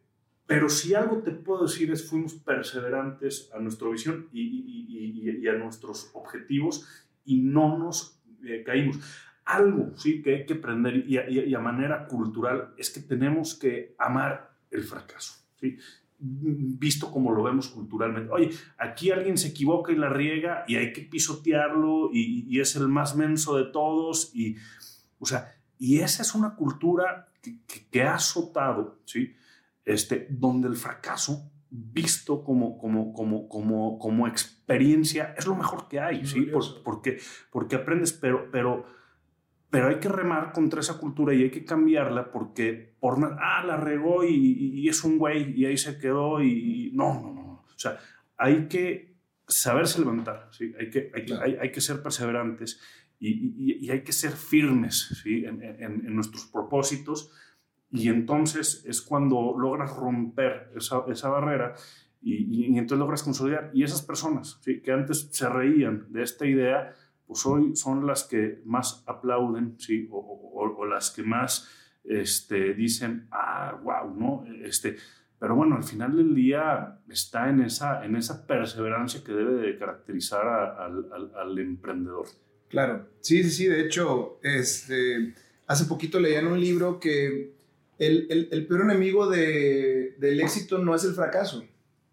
pero 0.45 0.69
si 0.69 0.93
algo 0.93 1.19
te 1.19 1.31
puedo 1.31 1.63
decir 1.63 1.91
es 1.91 2.07
fuimos 2.07 2.35
perseverantes 2.35 3.49
a 3.53 3.59
nuestra 3.59 3.89
visión 3.89 4.27
y, 4.31 4.41
y, 4.41 5.41
y, 5.41 5.47
a 5.47 5.53
nuestros 5.53 6.11
objetivos 6.13 6.87
y 7.25 7.41
no 7.41 7.77
nos 7.77 8.21
eh, 8.45 8.63
caímos. 8.63 8.99
Algo 9.45 9.95
sí 9.97 10.21
que 10.21 10.35
hay 10.35 10.45
que 10.45 10.55
aprender 10.55 11.05
y 11.07 11.53
a, 11.53 11.59
manera 11.59 12.07
cultural 12.07 12.73
es 12.77 12.89
que 12.89 12.99
tenemos 12.99 13.55
que 13.55 13.95
amar 13.97 14.55
el 14.71 14.83
fracaso. 14.83 15.45
¿sí? 15.59 15.77
visto 16.17 17.11
como 17.11 17.33
lo 17.33 17.43
vemos 17.43 17.67
culturalmente. 17.67 18.31
Oye, 18.31 18.49
aquí 18.77 19.11
alguien 19.11 19.37
se 19.37 19.49
equivoca 19.49 19.91
y 19.91 19.95
la 19.95 20.09
riega 20.09 20.63
y 20.67 20.75
hay 20.75 20.93
que 20.93 21.01
pisotearlo 21.01 22.09
y, 22.11 22.45
y 22.47 22.59
es 22.59 22.75
el 22.75 22.87
más 22.87 23.15
menso 23.15 23.57
de 23.57 23.65
todos 23.65 24.31
y, 24.33 24.55
o 25.19 25.25
sea, 25.25 25.54
y 25.77 25.99
esa 25.99 26.21
es 26.21 26.35
una 26.35 26.55
cultura 26.55 27.29
que, 27.41 27.59
que, 27.91 28.03
ha 28.03 28.15
azotado, 28.15 28.99
¿sí? 29.05 29.35
Este, 29.83 30.27
donde 30.29 30.67
el 30.67 30.75
fracaso 30.75 31.51
visto 31.69 32.43
como, 32.43 32.77
como, 32.77 33.13
como, 33.13 33.49
como, 33.49 33.99
como 33.99 34.27
experiencia 34.27 35.35
es 35.37 35.45
lo 35.45 35.55
mejor 35.55 35.87
que 35.87 35.99
hay, 35.99 36.25
¿sí? 36.25 36.47
porque, 36.83 37.19
porque 37.51 37.75
aprendes, 37.75 38.13
pero, 38.13 38.49
pero, 38.51 38.85
pero 39.69 39.89
hay 39.89 39.99
que 39.99 40.09
remar 40.09 40.53
contra 40.53 40.79
esa 40.79 40.97
cultura 40.97 41.33
y 41.33 41.43
hay 41.43 41.51
que 41.51 41.65
cambiarla 41.65 42.31
porque 42.31 42.95
por 42.99 43.17
ah, 43.39 43.63
la 43.65 43.77
regó 43.77 44.23
y, 44.23 44.87
es 44.87 45.03
un 45.03 45.17
güey 45.17 45.59
y 45.59 45.65
ahí 45.65 45.77
se 45.77 45.97
quedó 45.97 46.41
y, 46.41 46.91
no, 46.93 47.13
no, 47.21 47.33
no. 47.33 47.65
O 47.65 47.77
sea, 47.77 47.97
hay 48.37 48.67
que 48.67 49.15
saberse 49.47 49.99
levantar, 49.99 50.49
¿sí? 50.51 50.73
hay, 50.79 50.89
que, 50.89 51.11
hay, 51.13 51.25
hay, 51.41 51.57
hay 51.61 51.71
que 51.71 51.81
ser 51.81 52.01
perseverantes 52.01 52.79
y, 53.29 53.89
hay 53.89 54.03
que 54.03 54.11
ser 54.11 54.31
firmes 54.31 55.21
¿sí? 55.23 55.45
en, 55.45 55.61
en, 55.61 56.15
nuestros 56.15 56.45
propósitos 56.45 57.31
y 57.91 58.09
entonces 58.09 58.83
es 58.85 59.01
cuando 59.01 59.55
logras 59.57 59.95
romper 59.95 60.71
esa, 60.75 61.03
esa 61.07 61.29
barrera 61.29 61.75
y, 62.21 62.73
y, 62.73 62.77
entonces 62.77 62.99
logras 62.99 63.23
consolidar. 63.23 63.71
Y 63.73 63.83
esas 63.83 64.01
personas 64.01 64.59
¿sí? 64.61 64.81
que 64.81 64.91
antes 64.91 65.29
se 65.31 65.47
reían 65.47 66.07
de 66.09 66.23
esta 66.23 66.45
idea, 66.45 66.93
pues 67.25 67.45
hoy 67.45 67.75
son 67.75 68.05
las 68.05 68.23
que 68.23 68.61
más 68.65 69.03
aplauden 69.07 69.75
¿sí? 69.79 70.07
o, 70.11 70.17
o, 70.17 70.77
o 70.77 70.85
las 70.85 71.11
que 71.11 71.23
más 71.23 71.69
este, 72.03 72.73
dicen, 72.73 73.27
ah, 73.31 73.79
wow, 73.83 74.13
¿no? 74.15 74.45
Este, 74.63 74.97
pero 75.39 75.55
bueno, 75.55 75.75
al 75.75 75.83
final 75.83 76.15
del 76.15 76.33
día 76.33 76.99
está 77.09 77.49
en 77.49 77.61
esa, 77.61 78.05
en 78.05 78.15
esa 78.15 78.47
perseverancia 78.47 79.23
que 79.23 79.33
debe 79.33 79.53
de 79.55 79.77
caracterizar 79.77 80.47
al, 80.47 81.11
al, 81.11 81.31
al 81.35 81.59
emprendedor. 81.59 82.25
Claro, 82.69 83.07
sí, 83.21 83.43
sí, 83.43 83.51
sí, 83.51 83.67
de 83.67 83.81
hecho, 83.81 84.39
este, 84.43 85.33
hace 85.67 85.85
poquito 85.85 86.19
leía 86.19 86.39
en 86.39 86.47
un 86.47 86.59
libro 86.59 86.99
que 86.99 87.53
el, 87.97 88.65
peor 88.67 88.81
enemigo 88.81 89.29
de, 89.29 90.15
del 90.17 90.41
éxito 90.41 90.77
no 90.79 90.95
es 90.95 91.03
el 91.03 91.13
fracaso, 91.13 91.63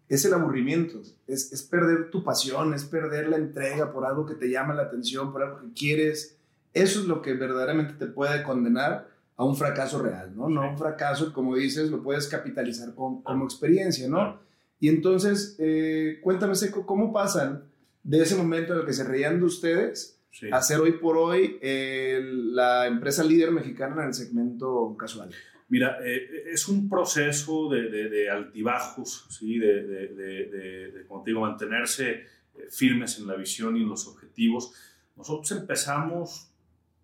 es 0.07 0.23
el 0.25 0.33
aburrimiento, 0.33 1.01
es, 1.27 1.67
perder 1.69 2.09
tu 2.09 2.23
pasión, 2.23 2.73
es 2.73 2.85
perder 2.85 3.29
la 3.29 3.37
entrega 3.37 3.91
por 3.91 4.05
algo 4.05 4.25
que 4.25 4.35
te 4.35 4.49
llama 4.49 4.73
la 4.73 4.83
atención, 4.83 5.31
por 5.31 5.43
algo 5.43 5.59
que 5.59 5.73
quieres. 5.73 6.37
Eso 6.73 7.01
es 7.01 7.07
lo 7.07 7.21
que 7.21 7.33
verdaderamente 7.33 7.93
te 7.93 8.07
puede 8.07 8.43
condenar 8.43 9.09
a 9.35 9.43
un 9.43 9.55
fracaso 9.55 10.01
real, 10.01 10.35
¿no? 10.35 10.49
No 10.49 10.69
un 10.69 10.77
fracaso, 10.77 11.33
como 11.33 11.55
dices, 11.55 11.89
lo 11.89 12.03
puedes 12.03 12.27
capitalizar 12.27 12.93
como 12.93 13.43
experiencia, 13.43 14.07
¿no? 14.07 14.39
Y 14.79 14.89
entonces, 14.89 15.55
eh, 15.59 16.19
cuéntame, 16.21 16.55
Seco, 16.55 16.85
¿cómo 16.85 17.13
pasan 17.13 17.63
de 18.03 18.21
ese 18.21 18.35
momento 18.35 18.73
en 18.73 18.79
el 18.79 18.85
que 18.85 18.93
se 18.93 19.03
reían 19.03 19.39
de 19.39 19.45
ustedes 19.45 20.19
sí. 20.33 20.49
a 20.51 20.61
ser 20.61 20.81
hoy 20.81 20.93
por 20.93 21.15
hoy 21.15 21.57
eh, 21.61 22.19
la 22.21 22.87
empresa 22.87 23.23
líder 23.23 23.51
mexicana 23.51 24.01
en 24.01 24.07
el 24.09 24.13
segmento 24.13 24.97
casual? 24.99 25.29
Mira, 25.69 25.97
eh, 26.03 26.51
es 26.51 26.67
un 26.67 26.89
proceso 26.89 27.69
de, 27.69 27.89
de, 27.89 28.09
de 28.09 28.29
altibajos, 28.29 29.25
¿sí? 29.29 29.57
de, 29.57 29.83
de, 29.83 31.05
como 31.07 31.23
te 31.23 31.31
digo, 31.31 31.41
mantenerse 31.41 32.09
eh, 32.11 32.25
firmes 32.69 33.17
en 33.19 33.27
la 33.27 33.35
visión 33.35 33.77
y 33.77 33.81
en 33.81 33.89
los 33.89 34.07
objetivos. 34.07 34.73
Nosotros 35.15 35.51
empezamos, 35.51 36.51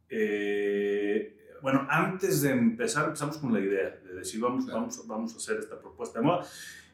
eh, 0.09 1.55
bueno, 1.61 1.87
antes 1.89 2.41
de 2.41 2.51
empezar, 2.51 3.05
empezamos 3.05 3.37
con 3.37 3.53
la 3.53 3.59
idea 3.59 3.99
de 4.05 4.15
decir, 4.15 4.39
vamos, 4.39 4.65
claro. 4.65 4.81
vamos, 4.81 5.07
vamos 5.07 5.33
a 5.33 5.37
hacer 5.37 5.57
esta 5.57 5.79
propuesta 5.79 6.19
de 6.19 6.25
moda. 6.25 6.45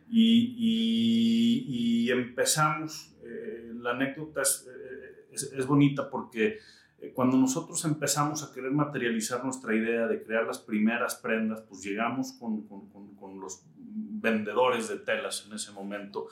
Y, 0.09 0.55
y, 0.57 2.05
y 2.05 2.11
empezamos, 2.11 3.15
eh, 3.23 3.73
la 3.81 3.91
anécdota 3.91 4.43
es, 4.43 4.69
es, 5.35 5.51
es 5.53 5.65
bonita 5.67 6.09
porque 6.09 6.59
cuando 7.13 7.37
nosotros 7.37 7.83
empezamos 7.85 8.41
a 8.43 8.53
querer 8.53 8.71
materializar 8.71 9.43
nuestra 9.43 9.75
idea 9.75 10.07
de 10.07 10.23
crear 10.23 10.45
las 10.45 10.59
primeras 10.59 11.15
prendas, 11.15 11.61
pues 11.61 11.83
llegamos 11.83 12.33
con, 12.33 12.67
con, 12.67 12.89
con, 12.89 13.15
con 13.15 13.39
los 13.39 13.63
vendedores 13.75 14.87
de 14.87 14.97
telas 14.97 15.45
en 15.47 15.53
ese 15.53 15.71
momento 15.71 16.27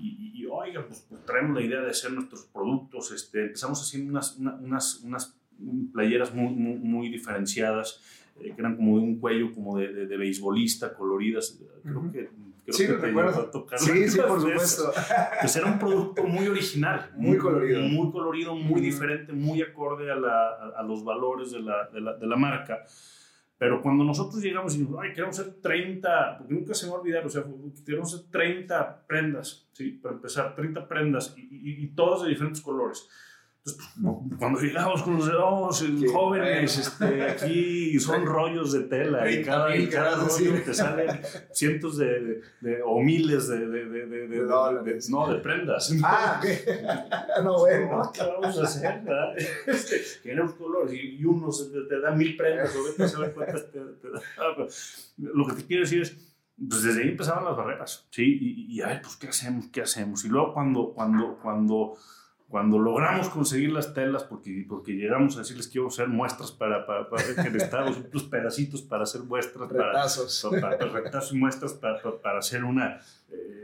y, 0.00 0.32
y 0.34 0.46
oiga, 0.46 0.84
pues, 0.86 1.04
pues, 1.08 1.24
traemos 1.24 1.54
la 1.54 1.62
idea 1.62 1.80
de 1.80 1.90
hacer 1.90 2.12
nuestros 2.12 2.44
productos, 2.46 3.12
este, 3.12 3.44
empezamos 3.46 3.80
haciendo 3.80 4.10
unas, 4.10 4.36
una, 4.36 4.54
unas, 4.54 5.00
unas 5.00 5.38
playeras 5.92 6.34
muy, 6.34 6.54
muy, 6.54 6.78
muy 6.78 7.08
diferenciadas, 7.08 8.00
eh, 8.40 8.52
que 8.54 8.60
eran 8.60 8.76
como 8.76 8.96
de 8.96 9.04
un 9.04 9.18
cuello 9.20 9.52
como 9.52 9.78
de, 9.78 9.92
de, 9.92 10.06
de 10.06 10.16
beisbolista, 10.16 10.94
coloridas, 10.94 11.60
creo 11.82 12.00
uh 12.00 12.04
-huh. 12.04 12.12
que 12.12 12.30
Creo 12.64 12.74
sí, 12.74 12.86
que 12.86 12.92
te 12.92 12.98
recuerdo. 12.98 13.50
Tocar 13.50 13.78
sí, 13.78 14.08
sí, 14.08 14.20
por 14.20 14.40
supuesto. 14.40 14.92
Pues 15.40 15.56
era 15.56 15.66
un 15.66 15.78
producto 15.78 16.22
muy 16.24 16.46
original. 16.46 17.10
Muy, 17.16 17.30
muy 17.30 17.38
colorido. 17.38 17.80
Muy 17.82 18.12
colorido, 18.12 18.54
muy 18.54 18.80
mm. 18.80 18.84
diferente, 18.84 19.32
muy 19.32 19.62
acorde 19.62 20.10
a, 20.12 20.16
la, 20.16 20.48
a, 20.50 20.72
a 20.78 20.82
los 20.82 21.04
valores 21.04 21.50
de 21.50 21.60
la, 21.60 21.88
de, 21.88 22.00
la, 22.00 22.14
de 22.14 22.26
la, 22.26 22.36
marca. 22.36 22.84
Pero 23.58 23.82
cuando 23.82 24.04
nosotros 24.04 24.42
llegamos 24.42 24.74
y 24.74 24.78
dijimos, 24.80 25.00
ay, 25.02 25.12
queremos 25.12 25.38
hacer 25.38 25.54
30, 25.60 26.38
porque 26.38 26.54
nunca 26.54 26.74
se 26.74 26.86
me 26.86 26.92
va 26.92 26.98
a 26.98 27.00
olvidar, 27.00 27.26
o 27.26 27.30
sea, 27.30 27.44
queremos 27.84 28.14
hacer 28.14 28.30
30 28.30 29.06
prendas, 29.06 29.68
¿sí? 29.72 29.90
Para 30.02 30.14
empezar, 30.14 30.54
30 30.54 30.88
prendas 30.88 31.34
y, 31.36 31.42
y, 31.42 31.84
y 31.84 31.86
todas 31.94 32.22
de 32.22 32.28
diferentes 32.28 32.60
colores. 32.60 33.08
Entonces, 33.64 33.88
pues, 34.02 34.38
cuando 34.40 34.60
llegamos 34.60 35.02
con 35.02 35.18
los 35.18 35.26
de, 35.26 35.36
oh, 35.36 35.70
jóvenes, 36.12 36.78
este, 36.78 37.22
aquí 37.22 38.00
son 38.00 38.26
rollos 38.26 38.72
de 38.72 38.80
tela 38.80 39.30
y 39.30 39.44
cada, 39.44 39.76
y 39.76 39.88
cada 39.88 40.16
rollo 40.16 40.60
te 40.64 40.74
salen 40.74 41.20
cientos 41.52 41.96
de, 41.96 42.40
de, 42.60 42.82
o 42.84 43.00
miles 43.00 43.46
de, 43.46 43.64
de, 43.68 44.38
dólares. 44.40 45.08
no, 45.10 45.32
de 45.32 45.38
prendas. 45.38 45.94
Ah, 46.02 46.40
no, 47.44 47.60
bueno. 47.60 48.10
¿Qué 48.12 48.22
vamos 48.22 48.58
a 48.58 48.64
hacer? 48.64 49.00
Queremos 50.24 50.54
colores 50.54 50.98
y, 51.00 51.24
uno 51.24 51.48
te, 51.88 52.00
da 52.00 52.10
mil 52.10 52.36
prendas 52.36 52.74
o 52.74 52.82
vete 52.82 53.04
a. 53.04 53.08
Lo 55.18 55.46
que 55.46 55.54
te 55.54 55.66
quiero 55.66 55.82
decir 55.82 56.02
es, 56.02 56.16
pues 56.68 56.82
desde 56.82 57.02
ahí 57.02 57.10
empezaban 57.10 57.44
las 57.44 57.56
barreras, 57.56 58.08
¿sí? 58.10 58.38
Y, 58.40 58.74
y, 58.74 58.80
a 58.80 58.88
ver, 58.88 59.02
pues, 59.02 59.14
¿qué 59.14 59.28
hacemos? 59.28 59.66
¿Qué 59.68 59.82
hacemos? 59.82 60.24
Y 60.24 60.28
luego 60.30 60.52
cuando, 60.52 60.92
cuando, 60.92 61.38
cuando 61.40 61.96
cuando 62.52 62.78
logramos 62.78 63.30
conseguir 63.30 63.72
las 63.72 63.94
telas, 63.94 64.24
porque, 64.24 64.66
porque 64.68 64.92
llegamos 64.92 65.36
a 65.36 65.38
decirles 65.38 65.68
que 65.68 65.78
íbamos 65.78 65.98
a 65.98 66.02
hacer 66.02 66.14
muestras 66.14 66.52
para, 66.52 66.84
para, 66.84 67.08
para 67.08 67.24
ver 67.24 67.36
que 67.36 67.48
necesitábamos 67.50 67.96
otros 67.96 68.24
pedacitos 68.24 68.82
para 68.82 69.04
hacer 69.04 69.22
muestras, 69.22 69.70
retazos, 69.70 70.46
para, 70.50 70.60
para, 70.60 70.78
para 70.78 70.90
retazos 71.00 71.32
y 71.32 71.38
muestras 71.38 71.72
para, 71.72 71.98
para, 72.20 72.40
hacer 72.40 72.62
una, 72.62 73.00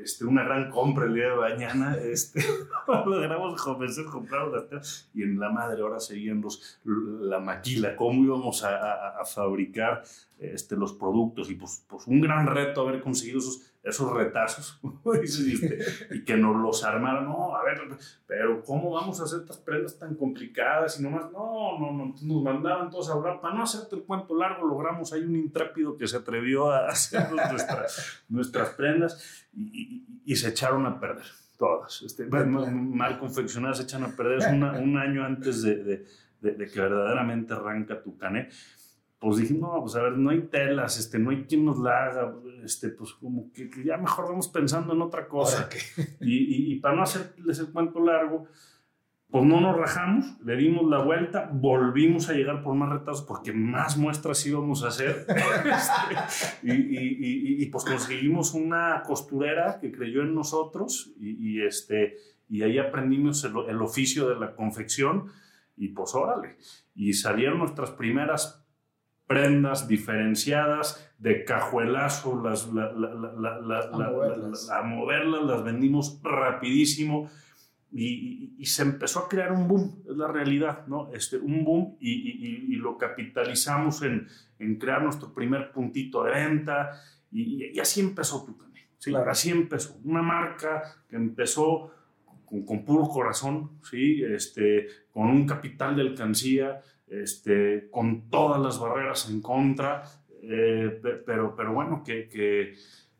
este, 0.02 0.24
una 0.24 0.42
gran 0.42 0.70
compra 0.70 1.04
el 1.04 1.12
día 1.12 1.28
de 1.28 1.36
mañana. 1.36 1.98
Este, 1.98 2.42
logramos 2.88 3.60
convencer, 3.62 4.06
compraron 4.06 4.52
las 4.52 4.66
telas 4.70 5.10
y 5.12 5.22
en 5.22 5.38
la 5.38 5.50
madre 5.50 5.82
ahora 5.82 6.00
seguían 6.00 6.40
los, 6.40 6.80
la 6.84 7.40
maquila, 7.40 7.94
cómo 7.94 8.24
íbamos 8.24 8.64
a, 8.64 8.70
a, 8.70 9.20
a 9.20 9.24
fabricar 9.26 10.02
este, 10.38 10.76
los 10.76 10.94
productos 10.94 11.50
y 11.50 11.56
pues, 11.56 11.84
pues 11.86 12.06
un 12.06 12.22
gran 12.22 12.46
reto 12.46 12.88
haber 12.88 13.02
conseguido 13.02 13.38
esos 13.38 13.67
esos 13.82 14.12
retazos 14.12 14.80
y 16.10 16.24
que 16.24 16.36
nos 16.36 16.56
los 16.56 16.84
armaron. 16.84 17.26
No, 17.26 17.56
a 17.56 17.64
ver, 17.64 17.80
pero 18.26 18.62
¿cómo 18.62 18.90
vamos 18.90 19.20
a 19.20 19.24
hacer 19.24 19.40
estas 19.40 19.58
prendas 19.58 19.98
tan 19.98 20.14
complicadas 20.14 20.98
y 20.98 21.02
nomás? 21.02 21.30
No, 21.32 21.78
no, 21.78 21.92
no. 21.92 22.14
Nos 22.20 22.42
mandaban 22.42 22.90
todos 22.90 23.08
a 23.10 23.14
hablar. 23.14 23.40
Para 23.40 23.54
no 23.54 23.62
hacerte 23.62 23.96
el 23.96 24.02
cuento 24.02 24.36
largo, 24.36 24.66
logramos 24.66 25.12
ahí 25.12 25.22
un 25.22 25.36
intrépido 25.36 25.96
que 25.96 26.06
se 26.06 26.16
atrevió 26.16 26.70
a 26.70 26.88
hacer 26.88 27.30
nuestras, 27.32 28.24
nuestras 28.28 28.70
prendas 28.70 29.46
y, 29.52 29.62
y, 29.62 30.22
y, 30.24 30.36
se 30.36 30.48
echaron 30.48 30.86
a 30.86 30.98
perder. 30.98 31.24
Todas. 31.56 32.02
Este, 32.02 32.24
mal 32.26 33.18
confeccionadas 33.18 33.78
se 33.78 33.82
echan 33.82 34.04
a 34.04 34.14
perder. 34.14 34.38
Es 34.38 34.46
una, 34.46 34.72
un 34.78 34.96
año 34.96 35.24
antes 35.24 35.62
de, 35.62 35.82
de, 35.82 36.06
de, 36.40 36.52
de 36.52 36.70
que 36.70 36.80
verdaderamente 36.80 37.52
arranca 37.52 38.00
tu 38.00 38.16
cané 38.16 38.48
pues 39.18 39.38
dije, 39.38 39.54
no, 39.54 39.80
pues 39.80 39.96
a 39.96 40.02
ver, 40.02 40.12
no 40.12 40.30
hay 40.30 40.42
telas, 40.42 40.98
este, 40.98 41.18
no 41.18 41.30
hay 41.30 41.44
quien 41.44 41.64
nos 41.64 41.78
la 41.78 42.04
haga, 42.04 42.34
este, 42.64 42.90
pues 42.90 43.12
como 43.14 43.52
que, 43.52 43.68
que 43.68 43.82
ya 43.82 43.96
mejor 43.96 44.28
vamos 44.28 44.48
pensando 44.48 44.92
en 44.92 45.02
otra 45.02 45.26
cosa. 45.26 45.68
Y, 46.20 46.36
y, 46.36 46.72
y, 46.72 46.80
para 46.80 46.96
no 46.96 47.02
hacerles 47.02 47.58
el 47.58 47.72
cuento 47.72 48.00
largo, 48.00 48.46
pues 49.30 49.44
no 49.44 49.60
nos 49.60 49.76
rajamos, 49.76 50.36
le 50.44 50.56
dimos 50.56 50.88
la 50.88 51.02
vuelta, 51.02 51.50
volvimos 51.52 52.28
a 52.28 52.32
llegar 52.32 52.62
por 52.62 52.74
más 52.74 52.90
retazos 52.90 53.26
porque 53.26 53.52
más 53.52 53.96
muestras 53.96 54.44
íbamos 54.46 54.84
a 54.84 54.88
hacer. 54.88 55.26
este, 56.62 56.66
y, 56.66 57.62
y, 57.62 57.66
pues 57.66 57.84
conseguimos 57.84 58.54
una 58.54 59.02
costurera 59.04 59.80
que 59.80 59.92
creyó 59.92 60.22
en 60.22 60.34
nosotros 60.34 61.12
y, 61.18 61.60
este, 61.62 62.16
y 62.48 62.62
ahí 62.62 62.78
aprendimos 62.78 63.44
el, 63.44 63.52
el 63.68 63.82
oficio 63.82 64.28
de 64.28 64.36
la 64.36 64.54
confección 64.54 65.26
y 65.76 65.88
pues 65.88 66.14
órale. 66.14 66.56
Y 66.94 67.12
salieron 67.12 67.58
nuestras 67.58 67.90
primeras 67.90 68.64
prendas 69.28 69.86
diferenciadas 69.86 71.08
de 71.18 71.44
cajuelazo, 71.44 72.42
las, 72.42 72.72
la, 72.72 72.90
la, 72.92 73.60
la, 73.60 73.80
a, 73.80 74.10
moverlas. 74.10 74.70
a, 74.70 74.82
moverlas. 74.82 75.44
las 75.44 75.64
vendimos 75.64 76.20
rapidísimo 76.22 77.30
y, 77.92 78.04
y, 78.04 78.54
y, 78.58 78.66
se 78.66 78.82
empezó 78.82 79.20
a 79.20 79.28
crear 79.28 79.52
un 79.52 79.68
boom, 79.68 80.02
es 80.08 80.16
la 80.16 80.28
realidad, 80.28 80.86
¿no? 80.86 81.10
Este, 81.12 81.36
un 81.36 81.64
boom 81.64 81.96
y, 82.00 82.74
y 82.74 82.76
lo 82.76 82.98
capitalizamos 82.98 84.02
en, 84.02 84.26
en, 84.58 84.76
crear 84.76 85.02
nuestro 85.02 85.32
primer 85.32 85.72
puntito 85.72 86.24
de 86.24 86.32
venta 86.32 86.90
y, 87.30 87.78
así 87.78 88.00
empezó 88.00 88.44
tu 88.44 88.54
también, 88.54 88.86
¿sí? 88.98 89.10
Claro. 89.10 89.30
Así 89.30 89.50
empezó, 89.50 89.98
una 90.04 90.22
marca 90.22 90.82
que 91.08 91.16
empezó 91.16 91.90
con, 92.44 92.64
con, 92.64 92.84
puro 92.84 93.08
corazón, 93.08 93.78
¿sí? 93.82 94.22
Este, 94.22 94.86
con 95.12 95.28
un 95.28 95.46
capital 95.46 95.96
de 95.96 96.02
alcancía, 96.02 96.80
este, 97.10 97.88
con 97.90 98.28
todas 98.30 98.60
las 98.60 98.78
barreras 98.78 99.28
en 99.30 99.40
contra, 99.40 100.04
eh, 100.42 101.00
pero, 101.26 101.54
pero 101.56 101.72
bueno, 101.72 102.02
que, 102.04 102.28
que, 102.28 102.74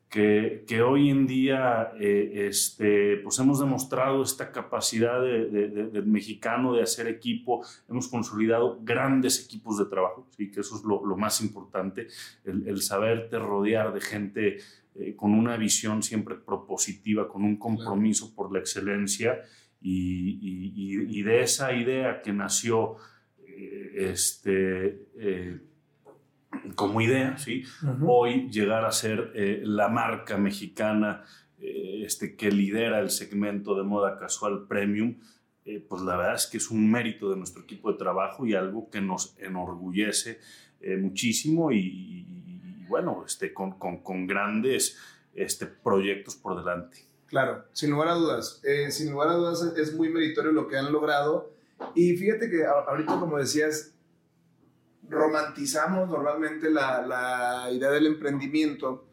que, 0.08 0.64
que 0.66 0.82
hoy 0.82 1.10
en 1.10 1.26
día 1.26 1.92
eh, 2.00 2.46
este, 2.48 3.18
pues 3.18 3.38
hemos 3.38 3.60
demostrado 3.60 4.22
esta 4.22 4.50
capacidad 4.52 5.20
de, 5.20 5.46
de, 5.46 5.68
de, 5.68 5.86
del 5.88 6.06
mexicano 6.06 6.72
de 6.72 6.82
hacer 6.82 7.08
equipo, 7.08 7.64
hemos 7.88 8.08
consolidado 8.08 8.78
grandes 8.82 9.44
equipos 9.44 9.78
de 9.78 9.86
trabajo, 9.86 10.26
¿sí? 10.36 10.50
que 10.50 10.60
eso 10.60 10.76
es 10.76 10.84
lo, 10.84 11.04
lo 11.04 11.16
más 11.16 11.40
importante, 11.40 12.06
el, 12.44 12.66
el, 12.68 12.80
saberte 12.82 13.38
rodear 13.38 13.92
de 13.92 14.00
gente 14.00 14.56
eh, 14.94 15.14
con 15.14 15.34
una 15.34 15.56
visión 15.56 16.02
siempre 16.02 16.36
propositiva, 16.36 17.28
con 17.28 17.44
un 17.44 17.56
compromiso 17.56 18.34
por 18.34 18.52
la 18.52 18.60
excelencia 18.60 19.40
y, 19.80 20.38
y, 20.40 21.18
y 21.18 21.22
de 21.22 21.42
esa 21.42 21.72
idea 21.72 22.22
que 22.22 22.32
nació 22.32 22.96
este, 23.94 25.06
eh, 25.18 25.60
como 26.74 27.00
idea, 27.00 27.36
¿sí? 27.38 27.64
Uh 27.82 27.86
-huh. 27.86 28.04
Hoy 28.08 28.50
llegar 28.50 28.84
a 28.84 28.92
ser 28.92 29.32
eh, 29.34 29.60
la 29.64 29.88
marca 29.88 30.36
mexicana 30.38 31.24
eh, 31.60 32.02
este, 32.04 32.36
que 32.36 32.50
lidera 32.50 33.00
el 33.00 33.10
segmento 33.10 33.74
de 33.76 33.82
moda 33.82 34.18
casual 34.18 34.66
premium, 34.68 35.18
eh, 35.64 35.84
pues 35.86 36.02
la 36.02 36.16
verdad 36.16 36.34
es 36.36 36.46
que 36.46 36.56
es 36.58 36.70
un 36.70 36.90
mérito 36.90 37.30
de 37.30 37.36
nuestro 37.36 37.62
equipo 37.62 37.92
de 37.92 37.98
trabajo 37.98 38.46
y 38.46 38.54
algo 38.54 38.88
que 38.90 39.00
nos 39.00 39.36
enorgullece 39.38 40.38
eh, 40.80 40.96
muchísimo 40.96 41.72
y, 41.72 41.78
y, 41.78 42.26
y, 42.46 42.86
bueno, 42.88 43.24
este, 43.26 43.52
con, 43.52 43.72
con, 43.78 44.02
con 44.02 44.26
grandes 44.26 44.96
este, 45.34 45.66
proyectos 45.66 46.36
por 46.36 46.56
delante. 46.56 47.04
Claro, 47.26 47.64
sin 47.72 47.90
lugar 47.90 48.08
a 48.08 48.14
dudas. 48.14 48.62
Eh, 48.64 48.90
sin 48.90 49.10
lugar 49.10 49.28
a 49.28 49.34
dudas 49.34 49.74
es 49.76 49.94
muy 49.94 50.08
meritorio 50.08 50.52
lo 50.52 50.66
que 50.66 50.78
han 50.78 50.90
logrado 50.90 51.52
Y 51.94 52.16
fíjate 52.16 52.50
que 52.50 52.64
ahorita, 52.64 53.18
como 53.18 53.38
decías, 53.38 53.94
romantizamos 55.08 56.08
normalmente 56.08 56.70
la, 56.70 57.06
la 57.06 57.70
idea 57.72 57.90
del 57.90 58.06
emprendimiento. 58.06 59.06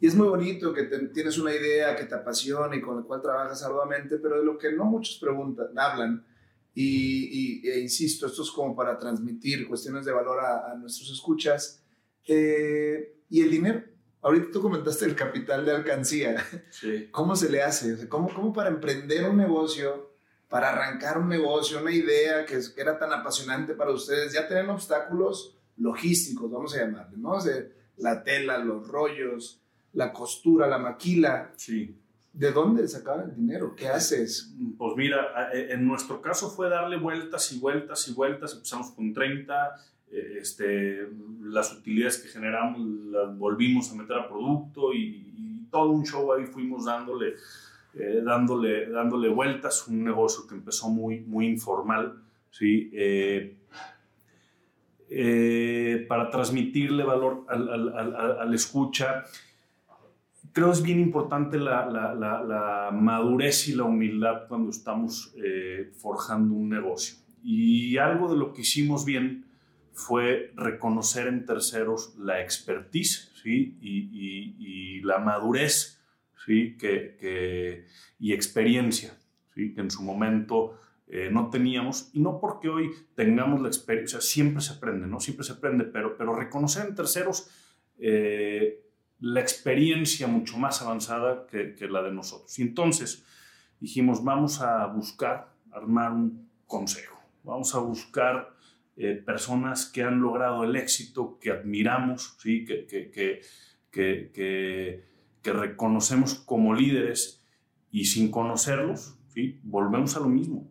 Y 0.00 0.06
es 0.06 0.14
muy 0.14 0.28
bonito 0.28 0.72
que 0.72 0.84
tienes 0.84 1.38
una 1.38 1.52
idea 1.52 1.96
que 1.96 2.04
te 2.04 2.14
apasiona 2.14 2.74
y 2.76 2.80
con 2.80 2.96
la 2.96 3.02
cual 3.02 3.22
trabajas 3.22 3.62
arduamente, 3.62 4.18
pero 4.18 4.38
de 4.38 4.44
lo 4.44 4.58
que 4.58 4.72
no 4.72 4.84
muchos 4.84 5.18
preguntan, 5.18 5.68
hablan, 5.78 6.24
y, 6.74 7.66
e 7.68 7.80
insisto, 7.80 8.26
esto 8.26 8.42
es 8.42 8.50
como 8.50 8.74
para 8.74 8.98
transmitir 8.98 9.68
cuestiones 9.68 10.04
de 10.04 10.12
valor 10.12 10.40
a, 10.40 10.74
nuestros 10.74 11.10
escuchas, 11.10 11.82
eh, 12.26 13.16
y 13.30 13.42
el 13.42 13.50
dinero. 13.50 13.84
Ahorita 14.22 14.48
tú 14.50 14.60
comentaste 14.60 15.04
el 15.04 15.14
capital 15.14 15.64
de 15.64 15.72
alcancía. 15.72 16.44
Sí. 16.70 17.08
¿Cómo 17.10 17.36
se 17.36 17.50
le 17.50 17.62
hace? 17.62 18.08
¿cómo, 18.08 18.32
¿Cómo 18.34 18.52
para 18.52 18.70
emprender 18.70 19.28
un 19.28 19.36
negocio 19.36 20.13
para 20.54 20.70
arrancar 20.70 21.18
un 21.18 21.28
negocio, 21.28 21.80
una 21.80 21.90
idea 21.90 22.46
que, 22.46 22.60
era 22.76 22.96
tan 22.96 23.12
apasionante 23.12 23.74
para 23.74 23.90
ustedes, 23.90 24.32
ya 24.32 24.46
tienen 24.46 24.70
obstáculos 24.70 25.58
logísticos, 25.78 26.48
vamos 26.48 26.76
a 26.76 26.78
llamarle, 26.78 27.16
¿no? 27.16 27.30
O 27.30 27.40
la 27.96 28.22
tela, 28.22 28.58
los 28.58 28.86
rollos, 28.86 29.60
la 29.94 30.12
costura, 30.12 30.68
la 30.68 30.78
maquila. 30.78 31.50
Sí. 31.56 31.98
¿De 32.32 32.52
dónde 32.52 32.86
sacaban 32.86 33.30
el 33.30 33.34
dinero? 33.34 33.74
¿Qué 33.74 33.88
haces? 33.88 34.54
Pues 34.78 34.92
mira, 34.96 35.50
e, 35.52 35.72
en 35.72 35.84
nuestro 35.88 36.22
caso 36.22 36.48
fue 36.48 36.70
darle 36.70 36.98
vueltas 36.98 37.50
y 37.50 37.58
vueltas 37.58 38.06
y 38.06 38.12
vueltas. 38.12 38.52
Empezamos 38.52 38.92
con 38.92 39.12
30, 39.12 39.74
eh, 40.12 40.38
este, 40.40 41.08
las 41.42 41.72
utilidades 41.72 42.18
que 42.18 42.28
generamos 42.28 42.78
las 43.10 43.36
volvimos 43.36 43.90
a 43.90 43.96
meter 43.96 44.18
a 44.18 44.28
producto 44.28 44.92
y, 44.92 45.32
y 45.36 45.66
todo 45.68 45.90
un 45.90 46.06
show 46.06 46.32
ahí 46.32 46.46
fuimos 46.46 46.84
dándole 46.84 47.34
eh, 47.96 48.22
dándole, 48.24 48.90
dándole 48.90 49.28
vueltas, 49.28 49.86
un 49.86 50.02
negocio 50.02 50.48
que 50.48 50.56
empezó 50.56 50.88
muy, 50.88 51.20
muy 51.20 51.46
informal, 51.46 52.20
¿sí? 52.50 52.90
Eh, 52.92 53.56
eh, 55.08 56.04
para 56.08 56.28
transmitirle 56.28 57.04
valor 57.04 57.44
al, 57.48 57.68
al, 57.68 58.16
al, 58.40 58.54
escucha. 58.54 59.22
Creo 60.52 60.72
es 60.72 60.82
bien 60.82 60.98
importante 60.98 61.56
la, 61.56 61.86
la, 61.88 62.14
la, 62.14 62.90
madurez 62.90 63.68
y 63.68 63.74
la 63.74 63.84
humildad 63.84 64.48
cuando 64.48 64.70
estamos 64.70 65.34
forjando 66.00 66.54
un 66.54 66.68
negocio. 66.68 67.18
Y 67.42 67.96
algo 67.98 68.32
de 68.32 68.38
lo 68.38 68.52
que 68.52 68.62
hicimos 68.62 69.04
bien 69.04 69.46
fue 69.92 70.52
reconocer 70.56 71.26
en 71.28 71.44
terceros 71.44 72.16
la 72.18 72.40
expertise 72.40 73.32
¿sí? 73.42 73.76
y, 73.80 74.08
y, 74.12 74.56
y 74.58 75.00
la 75.02 75.18
madurez 75.18 75.93
¿sí? 76.44 76.76
que, 76.76 77.16
que, 77.18 77.86
y 78.18 78.32
experiencia 78.32 79.16
¿sí? 79.54 79.72
que 79.74 79.80
en 79.80 79.90
su 79.90 80.02
momento 80.02 80.78
eh, 81.06 81.28
no 81.30 81.50
teníamos, 81.50 82.10
y 82.12 82.20
no 82.20 82.40
porque 82.40 82.68
hoy 82.68 82.90
tengamos 83.14 83.60
la 83.60 83.68
experiencia, 83.68 84.20
siempre 84.20 84.62
se 84.62 84.72
aprende, 84.72 85.06
¿no? 85.06 85.20
Siempre 85.20 85.44
se 85.44 85.52
aprende, 85.52 85.84
pero, 85.84 86.16
pero 86.16 86.34
reconocer 86.34 86.86
en 86.86 86.94
terceros 86.94 87.50
eh, 87.98 88.82
la 89.20 89.40
experiencia 89.40 90.26
mucho 90.26 90.56
más 90.56 90.80
avanzada 90.80 91.46
que, 91.46 91.74
que, 91.74 91.88
la 91.88 92.02
de 92.02 92.10
nosotros. 92.10 92.58
Y 92.58 92.62
entonces 92.62 93.24
dijimos, 93.80 94.24
vamos 94.24 94.62
a 94.62 94.86
buscar 94.86 95.52
armar 95.70 96.12
un 96.12 96.48
consejo, 96.66 97.20
vamos 97.42 97.74
a 97.74 97.80
buscar 97.80 98.54
eh, 98.96 99.14
personas 99.14 99.86
que 99.86 100.02
han 100.02 100.20
logrado 100.20 100.64
el 100.64 100.74
éxito, 100.74 101.38
que 101.38 101.50
admiramos, 101.50 102.36
¿sí? 102.40 102.64
que, 102.64 102.86
que, 102.86 103.10
que, 103.10 104.30
que 104.32 105.13
que 105.44 105.52
reconocemos 105.52 106.34
como 106.34 106.74
líderes 106.74 107.44
y 107.92 108.06
sin 108.06 108.30
conocerlos, 108.30 109.16
volvemos 109.62 110.16
a 110.16 110.20
lo 110.20 110.28
mismo, 110.28 110.68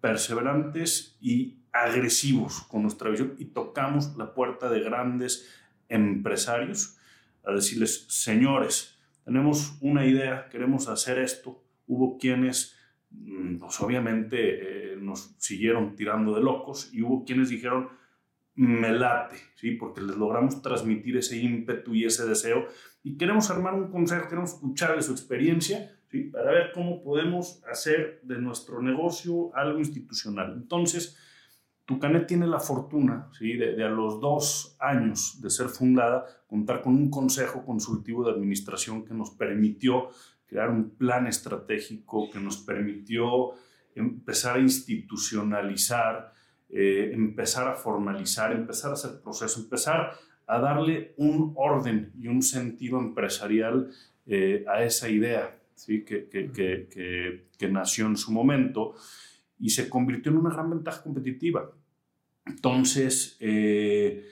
perseverantes 0.00 1.16
y 1.20 1.58
agresivos 1.72 2.62
con 2.62 2.82
nuestra 2.82 3.10
visión 3.10 3.34
y 3.38 3.46
tocamos 3.46 4.16
la 4.16 4.34
puerta 4.34 4.70
de 4.70 4.80
grandes 4.80 5.48
empresarios 5.88 6.96
a 7.44 7.52
decirles, 7.52 8.06
señores, 8.08 8.98
tenemos 9.24 9.76
una 9.80 10.06
idea, 10.06 10.48
queremos 10.48 10.88
hacer 10.88 11.18
esto. 11.18 11.62
Hubo 11.86 12.16
quienes, 12.16 12.76
mm, 13.10 13.56
pues 13.58 13.80
obviamente, 13.80 14.92
eh, 14.92 14.96
nos 14.96 15.34
siguieron 15.38 15.96
tirando 15.96 16.34
de 16.34 16.42
locos 16.42 16.90
y 16.92 17.02
hubo 17.02 17.24
quienes 17.24 17.50
dijeron, 17.50 17.90
me 18.56 18.92
late, 18.92 19.36
¿sí? 19.56 19.72
porque 19.72 20.00
les 20.00 20.16
logramos 20.16 20.62
transmitir 20.62 21.16
ese 21.16 21.36
ímpetu 21.36 21.94
y 21.94 22.04
ese 22.04 22.24
deseo 22.26 22.66
y 23.02 23.16
queremos 23.16 23.50
armar 23.50 23.74
un 23.74 23.90
consejo, 23.90 24.28
queremos 24.28 24.54
escuchar 24.54 24.94
de 24.94 25.02
su 25.02 25.12
experiencia 25.12 25.98
¿sí? 26.10 26.24
para 26.24 26.52
ver 26.52 26.70
cómo 26.72 27.02
podemos 27.02 27.62
hacer 27.70 28.20
de 28.22 28.38
nuestro 28.38 28.80
negocio 28.80 29.54
algo 29.56 29.78
institucional. 29.78 30.52
Entonces, 30.52 31.18
Tucanet 31.84 32.26
tiene 32.26 32.46
la 32.46 32.60
fortuna 32.60 33.28
¿sí? 33.36 33.54
de, 33.54 33.74
de, 33.74 33.84
a 33.84 33.88
los 33.88 34.20
dos 34.20 34.76
años 34.80 35.40
de 35.42 35.50
ser 35.50 35.68
fundada 35.68 36.24
contar 36.46 36.80
con 36.80 36.94
un 36.94 37.10
consejo 37.10 37.64
consultivo 37.64 38.24
de 38.24 38.32
administración 38.32 39.04
que 39.04 39.14
nos 39.14 39.32
permitió 39.32 40.10
crear 40.46 40.70
un 40.70 40.90
plan 40.90 41.26
estratégico, 41.26 42.30
que 42.30 42.38
nos 42.38 42.58
permitió 42.58 43.50
empezar 43.96 44.56
a 44.56 44.60
institucionalizar, 44.60 46.33
eh, 46.76 47.12
empezar 47.14 47.68
a 47.68 47.76
formalizar, 47.76 48.50
empezar 48.50 48.90
a 48.90 48.94
hacer 48.94 49.20
proceso, 49.22 49.60
empezar 49.60 50.10
a 50.46 50.58
darle 50.58 51.14
un 51.16 51.52
orden 51.56 52.12
y 52.18 52.26
un 52.26 52.42
sentido 52.42 52.98
empresarial 52.98 53.90
eh, 54.26 54.64
a 54.68 54.82
esa 54.82 55.08
idea 55.08 55.56
¿sí? 55.76 56.04
que, 56.04 56.28
que, 56.28 56.50
que, 56.50 57.46
que, 57.56 57.68
nació 57.68 58.06
en 58.06 58.16
su 58.16 58.32
momento 58.32 58.94
y 59.58 59.70
se 59.70 59.88
convirtió 59.88 60.32
en 60.32 60.38
una 60.38 60.50
gran 60.50 60.68
ventaja 60.68 61.02
competitiva. 61.02 61.70
Entonces, 62.44 63.36
eh, 63.40 64.28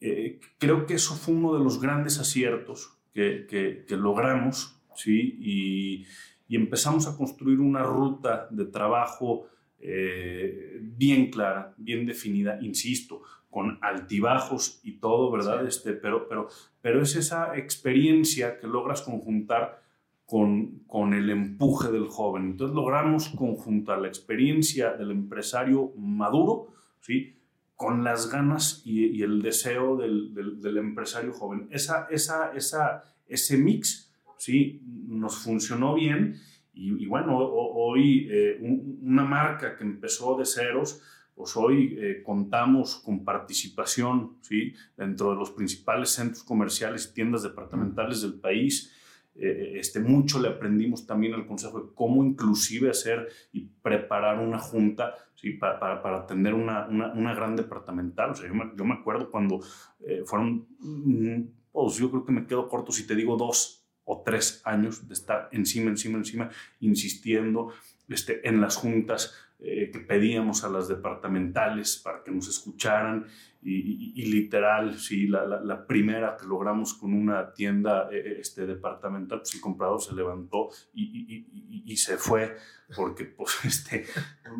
eh, 0.00 0.40
creo 0.58 0.86
que 0.86 0.94
eso 0.94 1.14
fue 1.14 1.34
uno 1.34 1.54
de 1.56 1.64
los 1.64 1.80
grandes 1.80 2.18
aciertos 2.18 2.98
que, 3.12 3.84
logramos 3.90 4.80
¿sí? 4.94 5.36
y, 5.40 6.06
y, 6.48 6.56
empezamos 6.56 7.06
a 7.06 7.16
construir 7.16 7.60
una 7.60 7.82
ruta 7.82 8.46
de 8.50 8.66
trabajo 8.66 9.48
bien 9.82 11.30
clara, 11.30 11.74
bien 11.76 12.06
definida, 12.06 12.58
insisto, 12.60 13.22
con 13.50 13.78
altibajos 13.82 14.80
y 14.82 14.92
todo, 14.92 15.30
¿verdad? 15.30 15.66
Este, 15.66 15.92
pero, 15.92 16.26
pero, 16.28 16.48
pero 16.80 17.02
es 17.02 17.16
esa 17.16 17.56
experiencia 17.56 18.58
que 18.58 18.66
logras 18.66 19.02
conjuntar 19.02 19.82
con, 20.24 20.78
con 20.86 21.12
el 21.12 21.28
empuje 21.28 21.92
del 21.92 22.06
joven. 22.06 22.44
Entonces 22.44 22.74
logramos 22.74 23.28
conjuntar 23.28 24.00
la 24.00 24.08
experiencia 24.08 24.92
del 24.94 25.10
empresario 25.10 25.92
maduro, 25.98 26.68
¿sí? 27.00 27.36
con 27.76 28.04
las 28.04 28.30
ganas 28.30 28.80
y, 28.86 29.22
el 29.22 29.42
deseo 29.42 29.96
del, 29.96 30.32
del, 30.62 30.76
empresario 30.78 31.32
joven. 31.32 31.68
Esa, 31.70 32.06
esa, 32.10 32.52
esa, 32.52 33.04
ese 33.26 33.58
mix 33.58 34.10
¿sí? 34.38 34.80
nos 34.86 35.36
funcionó 35.36 35.94
bien 35.94 36.40
y, 36.74 37.06
bueno, 37.06 37.36
hoy 37.36 38.28
eh, 38.30 38.58
una 39.02 39.24
marca 39.24 39.76
que 39.76 39.84
empezó 39.84 40.38
de 40.38 40.46
ceros, 40.46 41.02
pues 41.34 41.56
hoy 41.56 41.96
eh, 41.98 42.22
contamos 42.22 42.96
con 42.96 43.24
participación 43.24 44.36
¿sí? 44.42 44.74
dentro 44.96 45.30
de 45.30 45.36
los 45.36 45.50
principales 45.50 46.10
centros 46.10 46.44
comerciales 46.44 47.08
y 47.10 47.14
tiendas 47.14 47.42
departamentales 47.42 48.22
del 48.22 48.34
país. 48.34 48.92
Eh, 49.34 49.74
este, 49.76 49.98
mucho 49.98 50.40
le 50.40 50.48
aprendimos 50.48 51.06
también 51.06 51.32
al 51.32 51.46
Consejo 51.46 51.80
de 51.80 51.88
cómo 51.94 52.22
inclusive 52.22 52.90
hacer 52.90 53.28
y 53.50 53.62
preparar 53.82 54.38
una 54.38 54.58
junta 54.58 55.14
¿sí? 55.34 55.52
para, 55.52 55.78
para, 56.02 56.18
atender 56.18 56.52
una, 56.52 56.86
una, 56.86 57.12
una, 57.12 57.34
gran 57.34 57.56
departamental. 57.56 58.30
O 58.30 58.34
sea, 58.34 58.46
yo, 58.46 58.54
me, 58.54 58.70
yo 58.76 58.84
me 58.84 58.94
acuerdo 58.94 59.30
cuando 59.30 59.60
eh, 60.00 60.22
fueron, 60.26 60.66
mm, 60.80 61.42
pues 61.72 61.96
yo 61.96 62.10
creo 62.10 62.26
que 62.26 62.32
me 62.32 62.46
quedo 62.46 62.68
corto 62.68 62.92
si 62.92 63.06
te 63.06 63.14
digo 63.14 63.36
dos 63.36 63.81
o 64.04 64.22
tres 64.24 64.60
años 64.64 65.08
de 65.08 65.14
estar 65.14 65.48
encima, 65.52 65.90
encima, 65.90 66.18
encima, 66.18 66.50
insistiendo 66.80 67.72
este, 68.08 68.46
en 68.48 68.60
las 68.60 68.76
juntas 68.76 69.34
eh, 69.64 69.90
que 69.92 70.00
pedíamos 70.00 70.64
a 70.64 70.68
las 70.68 70.88
departamentales 70.88 71.96
para 71.96 72.24
que 72.24 72.30
nos 72.32 72.48
escucharan. 72.48 73.26
Y, 73.64 74.24
literal, 74.24 74.98
sí, 74.98 75.28
la, 75.28 75.46
la, 75.46 75.86
primera 75.86 76.36
que 76.36 76.46
logramos 76.46 76.94
con 76.94 77.14
una 77.14 77.52
tienda 77.52 78.08
eh, 78.10 78.16
eh, 78.18 78.36
este, 78.40 78.66
departamental, 78.66 79.38
pues 79.38 79.54
el 79.54 79.60
comprador 79.60 80.02
se 80.02 80.16
levantó 80.16 80.70
y, 80.92 81.46
y 81.86 81.96
se 81.96 82.16
fue 82.16 82.56
porque, 82.96 83.24
pues, 83.24 83.56
este, 83.64 84.04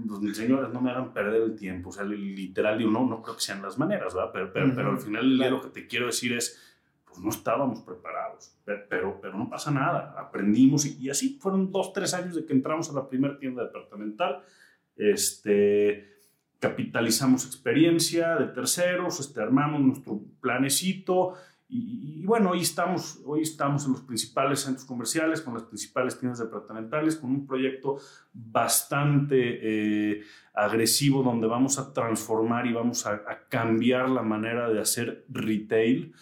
pues, 0.06 0.36
señores, 0.36 0.72
no 0.72 0.80
me 0.80 0.90
hagan 0.90 1.12
perder 1.12 1.42
el 1.42 1.56
tiempo, 1.56 1.90
o 1.90 1.92
sea, 1.92 2.04
literal, 2.04 2.78
digo, 2.78 2.90
no, 2.90 3.06
no 3.06 3.22
creo 3.22 3.36
que 3.36 3.42
sean 3.42 3.62
las 3.62 3.78
maneras, 3.78 4.14
¿verdad? 4.14 4.30
Pero, 4.32 4.52
pero, 4.52 4.72
pero 4.74 4.90
al 4.90 4.98
final 4.98 5.36
lo 5.36 5.60
que 5.60 5.68
te 5.68 5.86
quiero 5.86 6.06
decir 6.06 6.32
es, 6.32 6.71
pues 7.12 7.22
no 7.22 7.30
estábamos 7.30 7.80
preparados, 7.82 8.56
pero, 8.64 9.20
pero, 9.20 9.38
no 9.38 9.48
pasa 9.48 9.70
nada, 9.70 10.14
aprendimos 10.18 10.86
y, 10.86 10.96
y, 10.98 11.10
así 11.10 11.38
fueron 11.40 11.70
dos, 11.70 11.92
tres 11.92 12.14
años 12.14 12.34
de 12.34 12.44
que 12.44 12.52
entramos 12.52 12.90
a 12.90 12.94
la 12.94 13.08
primera 13.08 13.38
tienda 13.38 13.62
departamental 13.64 14.42
este, 14.96 16.08
capitalizamos 16.58 17.46
experiencia 17.46 18.36
de 18.36 18.46
terceros, 18.46 19.20
este, 19.20 19.40
armamos 19.40 19.80
nuestro 19.80 20.20
planecito 20.40 21.34
Y, 21.74 22.22
bueno, 22.26 22.50
hoy 22.50 22.60
estamos, 22.60 23.20
hoy 23.24 23.40
estamos 23.40 23.86
en 23.86 23.92
los 23.92 24.02
principales 24.02 24.60
centros 24.60 24.84
comerciales, 24.84 25.40
con 25.40 25.54
las 25.54 25.62
principales 25.62 26.18
tiendas 26.18 26.38
departamentales, 26.38 27.16
con 27.16 27.30
un 27.30 27.46
proyecto 27.46 27.96
bastante 28.34 29.36
eh, 29.62 30.22
agresivo 30.52 31.22
donde 31.22 31.46
vamos 31.46 31.78
a 31.78 31.94
transformar 31.94 32.66
y 32.66 32.74
vamos 32.74 33.06
a, 33.06 33.22
cambiar 33.48 34.10
la 34.10 34.20
manera 34.20 34.68
de 34.68 34.80
hacer 34.80 35.24
retail. 35.30 36.12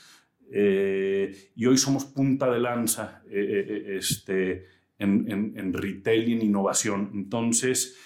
Eh, 0.53 1.51
y 1.55 1.67
hoy 1.67 1.79
somos 1.79 2.05
punta 2.05 2.51
de 2.51 2.59
lanza 2.59 3.23
eh, 3.31 3.97
este, 3.99 4.67
en, 4.99 5.55
en, 5.57 5.73
retail 5.73 6.29
y 6.29 6.33
en 6.35 6.43
innovación. 6.43 7.11
Entonces, 7.15 7.97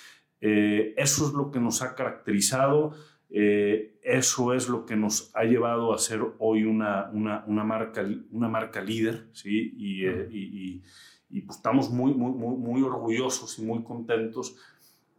eso 0.41 1.27
es 1.27 1.33
lo 1.33 1.51
que 1.51 1.59
nos 1.59 1.81
ha 1.83 1.95
caracterizado. 1.95 2.95
Eh, 3.37 3.99
eso 4.05 4.55
es 4.55 4.69
lo 4.69 4.87
que 4.87 4.95
nos 4.95 5.33
ha 5.35 5.43
llevado 5.43 5.93
a 5.93 5.99
ser 5.99 6.21
hoy 6.39 6.63
una, 6.63 7.11
una, 7.13 7.43
una 7.49 7.65
marca, 7.65 8.07
una 8.31 8.49
marca 8.49 8.81
líder, 8.81 9.27
¿sí? 9.33 9.75
Y, 9.77 10.07
eh, 10.07 10.29
y, 10.31 10.83
y, 11.31 11.41
pues 11.41 11.57
estamos 11.57 11.91
muy, 11.91 12.15
muy, 12.15 12.31
muy, 12.31 12.57
muy, 12.57 12.83
orgullosos 12.83 13.59
y 13.59 13.63
muy 13.63 13.83
contentos, 13.83 14.57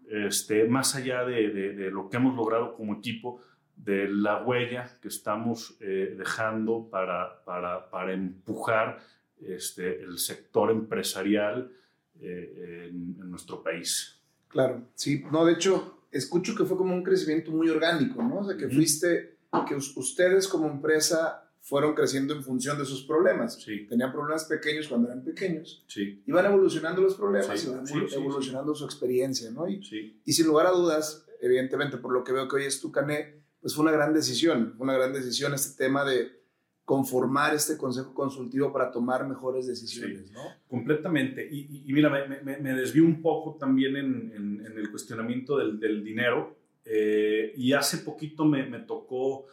este, 0.09 0.65
más 0.65 0.95
allá 0.95 1.25
de, 1.25 1.49
de, 1.49 1.91
lo 1.91 2.09
que 2.09 2.15
hemos 2.15 2.37
logrado 2.37 2.73
como 2.75 2.93
equipo, 2.93 3.41
de 3.75 4.07
la 4.07 4.43
huella 4.43 4.97
que 5.01 5.07
estamos 5.09 5.77
eh, 5.79 6.15
dejando 6.17 6.87
para, 6.89 7.43
para, 7.43 7.89
para, 7.89 8.13
empujar 8.13 8.99
este, 9.41 10.01
el 10.01 10.17
sector 10.17 10.71
empresarial 10.71 11.71
en, 12.19 13.17
en 13.19 13.29
nuestro 13.29 13.61
país. 13.61 14.19
Claro, 14.47 14.87
sí, 14.95 15.23
no, 15.31 15.45
de 15.45 15.53
hecho, 15.53 15.95
escucho 16.11 16.55
que 16.55 16.63
fue 16.63 16.77
como 16.77 16.93
un 16.93 17.03
crecimiento 17.03 17.51
muy 17.51 17.69
orgánico, 17.69 18.23
¿no? 18.23 18.39
O 18.39 18.45
sea, 18.45 18.55
que 18.55 18.69
fuiste, 18.69 19.37
que 19.67 19.75
ustedes 19.75 20.47
como 20.47 20.67
empresa 20.67 21.45
fueron 21.59 21.93
creciendo 21.95 22.33
en 22.33 22.43
función 22.43 22.77
de 22.77 22.85
sus 22.85 23.03
problemas. 23.03 23.61
Sí. 23.61 23.87
Tenían 23.87 24.11
problemas 24.11 24.45
pequeños 24.45 24.87
cuando 24.87 25.07
eran 25.07 25.23
pequeños. 25.23 25.83
Sí. 25.87 26.21
Iban 26.27 26.45
evolucionando 26.45 27.01
los 27.01 27.15
problemas 27.15 27.63
y 27.63 27.67
iban 27.67 27.85
evolucionando 28.13 28.75
su 28.75 28.85
experiencia, 28.85 29.49
¿no? 29.51 29.67
Y, 29.67 29.81
y, 30.23 30.31
sin 30.31 30.45
lugar 30.45 30.67
a 30.67 30.71
dudas, 30.71 31.25
evidentemente, 31.41 31.97
por 31.97 32.13
lo 32.13 32.23
que 32.23 32.33
veo 32.33 32.47
que 32.47 32.57
hoy 32.57 32.65
es 32.65 32.79
tu 32.79 32.91
cané, 32.91 33.41
pues 33.65 33.73
fue 33.73 33.81
una 33.81 33.93
gran 33.93 34.13
decisión, 34.13 34.75
fue 34.77 34.83
una 34.83 34.93
gran 34.93 35.11
decisión 35.11 35.51
este 35.55 35.85
tema 35.85 36.05
de 36.05 36.39
conformar 36.83 37.55
este 37.55 37.77
consejo 37.77 38.13
consultivo 38.13 38.71
para 38.71 38.91
tomar 38.91 39.27
mejores 39.27 39.65
decisiones, 39.65 40.31
¿no? 40.31 40.41
Completamente. 40.67 41.49
Y, 41.51 41.91
mira, 41.91 42.11
me, 42.27 42.57
me, 42.59 42.73
desvío 42.75 43.03
un 43.03 43.23
poco 43.23 43.57
también 43.59 43.95
en, 43.97 44.61
en, 44.63 44.77
el 44.77 44.91
cuestionamiento 44.91 45.57
del, 45.57 45.79
del 45.79 46.03
dinero. 46.03 46.55
Eh, 46.85 47.53
y 47.57 47.73
hace 47.73 47.97
poquito 47.97 48.45
me, 48.45 48.67
me, 48.67 48.81
tocó 48.81 49.47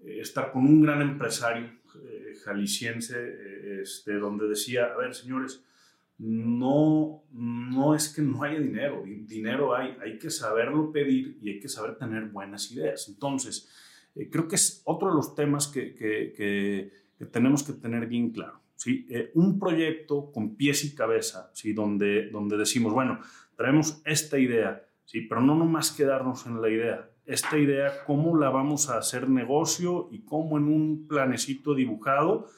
eh, 0.00 0.18
estar 0.18 0.50
con 0.50 0.66
un 0.66 0.82
gran 0.82 1.00
empresario 1.00 1.70
eh, 2.04 2.34
jalisciense, 2.44 3.80
este, 3.80 4.14
donde 4.14 4.48
decía, 4.48 4.86
a 4.86 4.96
ver, 4.96 5.14
señores, 5.14 5.62
no, 6.24 7.24
no 7.32 7.96
es 7.96 8.08
que 8.08 8.22
no 8.22 8.44
haya 8.44 8.60
dinero, 8.60 9.02
dinero 9.04 9.74
hay, 9.74 9.96
hay 10.00 10.18
que 10.18 10.30
saberlo 10.30 10.92
pedir 10.92 11.36
y 11.42 11.50
hay 11.50 11.58
que 11.58 11.68
saber 11.68 11.96
tener 11.96 12.26
buenas 12.26 12.70
ideas. 12.70 13.08
Entonces, 13.08 13.68
eh, 14.14 14.30
creo 14.30 14.46
que 14.46 14.54
es 14.54 14.82
otro 14.84 15.08
de 15.08 15.16
los 15.16 15.34
temas 15.34 15.66
que, 15.66 15.94
que, 15.96 16.92
tenemos 17.32 17.64
que 17.64 17.72
tener 17.72 18.06
bien 18.06 18.30
claro. 18.30 18.60
¿sí? 18.76 19.04
Eh, 19.10 19.32
un 19.34 19.58
proyecto 19.58 20.30
con 20.30 20.54
pies 20.54 20.84
y 20.84 20.94
cabeza, 20.94 21.50
¿sí? 21.54 21.72
donde, 21.72 22.30
donde 22.30 22.56
decimos, 22.56 22.92
bueno, 22.92 23.18
traemos 23.56 24.00
esta 24.04 24.38
idea, 24.38 24.84
¿sí? 25.04 25.22
pero 25.22 25.40
no 25.40 25.56
nomás 25.56 25.90
quedarnos 25.90 26.46
en 26.46 26.62
la 26.62 26.68
idea. 26.68 27.10
Esta 27.26 27.58
idea, 27.58 28.04
cómo 28.06 28.36
la 28.36 28.50
vamos 28.50 28.90
a 28.90 28.98
hacer 28.98 29.28
negocio 29.28 30.08
y 30.12 30.20
cómo 30.20 30.56
en 30.56 30.64
un 30.64 31.08
planecito 31.08 31.74
dibujado 31.74 32.48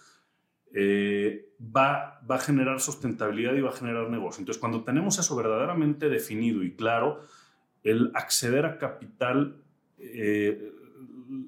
eh, 0.75 1.55
va, 1.75 2.21
va 2.31 2.37
a 2.37 2.41
generar 2.41 2.81
sustentabilidad 2.81 3.55
y 3.55 3.63
va 3.63 3.71
a 3.71 3.77
generar 3.77 4.11
negocio. 4.11 4.41
Entonces, 4.41 4.61
cuando 4.61 4.85
tenemos 4.85 5.19
eso 5.19 5.35
verdaderamente 5.35 6.11
definido 6.11 6.63
y 6.63 6.75
claro, 6.75 7.23
el 7.83 8.11
acceder 8.15 8.67
a 8.67 8.79
capital 8.79 9.63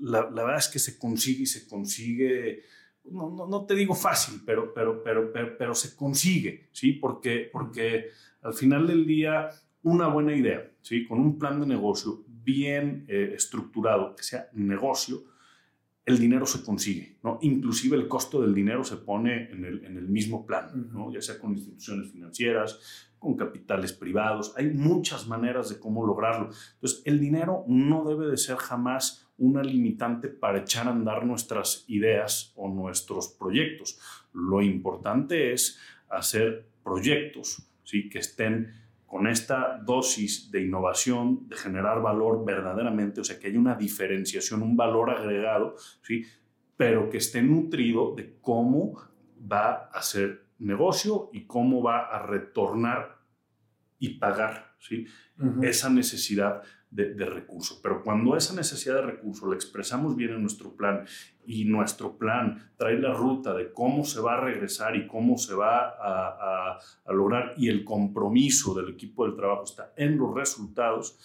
la, 0.00 0.22
verdad 0.22 0.58
es 0.58 0.68
que 0.68 0.78
se 0.78 0.98
consigue 0.98 1.42
y 1.42 1.46
se 1.46 1.68
consigue, 1.68 2.62
no, 3.04 3.30
no, 3.30 3.46
no, 3.46 3.66
te 3.66 3.74
digo 3.74 3.94
fácil, 3.94 4.40
pero, 4.44 4.72
pero, 4.72 5.02
pero, 5.02 5.32
pero, 5.32 5.74
se 5.74 5.96
consigue, 5.96 6.68
¿sí? 6.72 6.92
Porque, 6.92 7.48
porque 7.52 8.10
al 8.42 8.54
final 8.54 8.86
del 8.86 9.06
día, 9.06 9.48
una 9.82 10.08
buena 10.08 10.34
idea, 10.34 10.70
¿sí? 10.82 11.06
Con 11.06 11.20
un 11.20 11.38
plan 11.38 11.60
de 11.60 11.66
negocio 11.66 12.24
bien 12.26 13.04
eh, 13.08 13.32
estructurado, 13.34 14.14
que 14.14 14.22
sea 14.22 14.48
negocio, 14.52 15.24
el 16.06 16.18
dinero 16.20 16.46
se 16.46 16.62
consigue, 16.62 17.18
¿no? 17.24 17.38
Inclusive 17.42 17.96
el 17.96 18.06
costo 18.06 18.40
del 18.40 18.54
dinero 18.54 18.84
se 18.84 18.96
pone 18.96 19.50
en 19.50 19.64
el, 19.64 19.84
en 19.84 19.98
el 19.98 20.08
mismo 20.08 20.46
plan, 20.46 20.88
¿no? 20.92 21.12
Ya 21.12 21.20
sea 21.20 21.38
con 21.38 21.52
instituciones 21.52 22.12
financieras, 22.12 22.78
con 23.18 23.36
capitales 23.36 23.92
privados, 23.92 24.54
hay 24.56 24.70
muchas 24.70 25.26
maneras 25.26 25.68
de 25.68 25.80
cómo 25.80 26.06
lograrlo. 26.06 26.50
Entonces, 26.74 27.02
el 27.06 27.18
dinero 27.18 27.64
no 27.66 28.04
debe 28.04 28.28
de 28.28 28.36
ser 28.36 28.56
jamás 28.56 29.28
una 29.36 29.64
limitante 29.64 30.28
para 30.28 30.60
echar 30.60 30.86
a 30.86 30.92
andar 30.92 31.26
nuestras 31.26 31.84
ideas 31.88 32.52
o 32.54 32.68
nuestros 32.68 33.28
proyectos. 33.28 33.98
Lo 34.32 34.62
importante 34.62 35.52
es 35.52 35.78
hacer 36.08 36.68
proyectos 36.84 37.66
¿sí? 37.82 38.08
que 38.08 38.20
estén 38.20 38.72
con 39.16 39.28
esta 39.28 39.78
dosis 39.82 40.50
de 40.50 40.60
innovación, 40.60 41.48
de 41.48 41.56
generar 41.56 42.02
valor 42.02 42.44
verdaderamente, 42.44 43.22
o 43.22 43.24
sea, 43.24 43.38
que 43.38 43.46
haya 43.46 43.58
una 43.58 43.74
diferenciación, 43.74 44.60
un 44.60 44.76
valor 44.76 45.08
agregado, 45.08 45.74
¿sí? 46.02 46.26
pero 46.76 47.08
que 47.08 47.16
esté 47.16 47.40
nutrido 47.40 48.14
de 48.14 48.36
cómo 48.42 49.00
va 49.50 49.86
a 49.86 50.02
ser 50.02 50.48
negocio 50.58 51.30
y 51.32 51.46
cómo 51.46 51.82
va 51.82 52.14
a 52.14 52.26
retornar 52.26 53.22
y 53.98 54.18
pagar 54.18 54.74
¿sí? 54.80 55.06
esa 55.62 55.88
necesidad 55.88 56.62
de, 56.90 57.26
recursos. 57.26 57.78
Pero 57.82 58.02
cuando 58.02 58.36
esa 58.36 58.54
necesidad 58.54 58.96
de 58.96 59.02
recursos 59.02 59.48
la 59.48 59.54
expresamos 59.54 60.16
bien 60.16 60.30
en 60.30 60.40
nuestro 60.40 60.74
plan 60.74 61.04
y 61.44 61.64
nuestro 61.64 62.16
plan 62.16 62.70
trae 62.76 62.98
la 62.98 63.12
ruta 63.12 63.54
de 63.54 63.72
cómo 63.72 64.04
se 64.04 64.20
va 64.20 64.34
a 64.34 64.40
regresar 64.40 64.96
y 64.96 65.06
cómo 65.06 65.36
se 65.36 65.54
va 65.54 65.94
a, 66.00 66.78
lograr 67.12 67.54
y 67.56 67.68
el 67.68 67.84
compromiso 67.84 68.74
del 68.74 68.90
equipo 68.90 69.26
del 69.26 69.36
trabajo 69.36 69.64
está 69.64 69.92
en 69.96 70.16
los 70.16 70.34
resultados, 70.34 71.18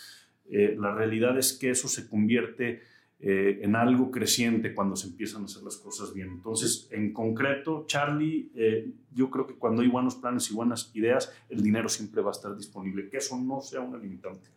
eh, 0.50 0.76
la 0.78 0.93
realidad 0.93 1.38
es 1.38 1.54
que 1.54 1.69
eso 1.69 1.88
se 1.88 2.10
convierte 2.10 2.82
eh, 3.24 3.60
en 3.62 3.76
algo 3.76 4.10
creciente 4.10 4.74
cuando 4.74 4.95
se 4.95 5.08
empiezan 5.08 5.43
a 5.43 5.45
hacer 5.45 5.62
las 5.62 5.78
cosas 5.78 6.12
bien. 6.12 6.30
Entonces, 6.30 6.88
en 6.91 7.13
concreto, 7.13 7.86
Charlie, 7.86 8.52
eh, 8.56 8.91
yo 9.13 9.30
creo 9.30 9.45
que 9.45 9.54
cuando 9.54 9.84
hay 9.84 9.88
buenos 9.88 10.15
planes 10.15 10.50
y 10.50 10.56
buenas 10.56 10.89
ideas, 10.95 11.32
el 11.47 11.62
dinero 11.62 11.88
siempre 11.88 12.24
va 12.24 12.30
a 12.30 12.32
estar 12.32 12.58
disponible, 12.58 13.10
que 13.10 13.17
eso 13.17 13.39
no 13.39 13.62
sea 13.62 13.82
una 13.82 14.00
limitante. 14.00 14.50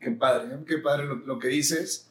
Qué 0.00 0.10
padre, 0.12 0.56
qué 0.66 0.78
padre 0.78 1.06
lo, 1.24 1.38
que 1.38 1.48
dices. 1.48 2.10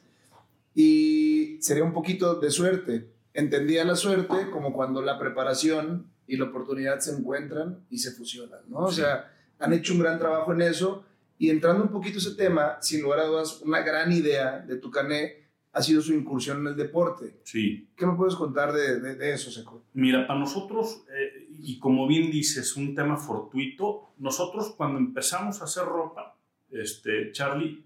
Y 0.73 1.57
sería 1.61 1.83
un 1.83 1.93
poquito 1.93 2.35
de 2.35 2.51
suerte. 2.51 3.09
Entendía 3.33 3.83
la 3.85 3.95
suerte 3.95 4.49
como 4.51 4.73
cuando 4.73 5.01
la 5.01 5.19
preparación 5.19 6.11
y 6.27 6.37
la 6.37 6.45
oportunidad 6.45 6.99
se 6.99 7.15
encuentran 7.15 7.85
y 7.89 7.99
se 7.99 8.11
fusionan, 8.11 8.61
¿no? 8.67 8.79
O 8.79 8.91
sea, 8.91 9.31
han 9.59 9.73
hecho 9.73 9.93
un 9.93 9.99
gran 9.99 10.19
trabajo 10.19 10.53
en 10.53 10.61
eso. 10.61 11.05
Y 11.37 11.49
entrando 11.49 11.83
un 11.83 11.91
poquito 11.91 12.17
a 12.17 12.21
ese 12.21 12.35
tema, 12.35 12.77
sin 12.81 13.01
lugar 13.01 13.19
a 13.19 13.25
dudas, 13.25 13.61
una 13.61 13.81
gran 13.81 14.11
idea 14.11 14.59
de 14.59 14.77
Tucané 14.77 15.45
ha 15.75 15.81
sido 15.81 16.01
su 16.01 16.13
incursión 16.13 16.61
en 16.61 16.67
el 16.67 16.75
deporte. 16.77 17.41
Sí. 17.43 17.89
¿Qué 17.97 18.05
me 18.05 18.15
puedes 18.15 18.35
contar 18.35 18.71
de, 18.71 19.15
de, 19.15 19.33
eso, 19.33 19.51
Seco? 19.51 19.83
Mira, 19.93 20.25
para 20.25 20.39
nosotros, 20.39 21.03
eh, 21.09 21.47
y 21.59 21.79
como 21.79 22.07
bien 22.07 22.31
dices, 22.31 22.77
un 22.77 22.95
tema 22.95 23.17
fortuito, 23.17 24.13
nosotros 24.17 24.73
cuando 24.77 24.99
empezamos 24.99 25.61
a 25.61 25.65
hacer 25.65 25.83
ropa, 25.83 26.34
este, 26.81 27.31
Charlie, 27.31 27.83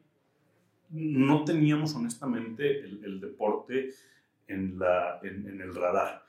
no 0.91 1.43
teníamos 1.43 1.95
honestamente 1.95 2.81
el, 2.81 3.19
deporte 3.19 3.89
en, 4.47 4.79
la, 4.79 5.19
en, 5.23 5.61
el 5.61 5.75
radar. 5.75 6.23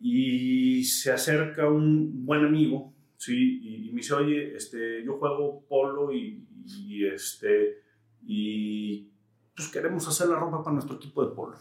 Y 0.00 0.84
se 0.84 1.10
acerca 1.12 1.68
un 1.68 2.26
buen 2.26 2.44
amigo, 2.44 2.94
¿sí? 3.16 3.86
Y, 3.86 3.90
me 3.90 3.96
dice, 3.98 4.14
oye, 4.14 4.54
este, 4.54 5.02
yo 5.04 5.18
juego 5.18 5.64
polo 5.66 6.12
y, 6.12 6.46
y 6.66 7.06
este, 7.06 7.82
y 8.22 9.10
pues 9.56 9.68
queremos 9.68 10.06
hacer 10.06 10.28
la 10.28 10.38
ropa 10.38 10.62
para 10.62 10.74
nuestro 10.74 10.96
equipo 10.96 11.26
de 11.26 11.34
polo. 11.34 11.56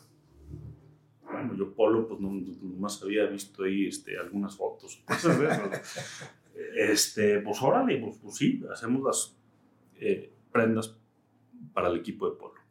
Bueno, 1.24 1.56
yo 1.56 1.74
polo, 1.74 2.08
pues 2.08 2.20
no, 2.20 2.30
más 2.78 3.02
había 3.04 3.26
visto 3.26 3.64
ahí 3.64 3.88
este, 3.88 4.18
algunas 4.18 4.56
fotos, 4.56 5.04
este, 6.76 7.40
pues 7.40 7.62
órale, 7.62 7.98
pues, 7.98 8.18
pues, 8.22 8.36
sí, 8.36 8.64
hacemos 8.72 9.04
las 9.04 9.37
eh, 10.00 10.34
prendas 10.52 11.00
para 11.74 11.90
el 11.90 11.98
equipo 11.98 12.30
de 12.30 12.38
polo. 12.38 12.62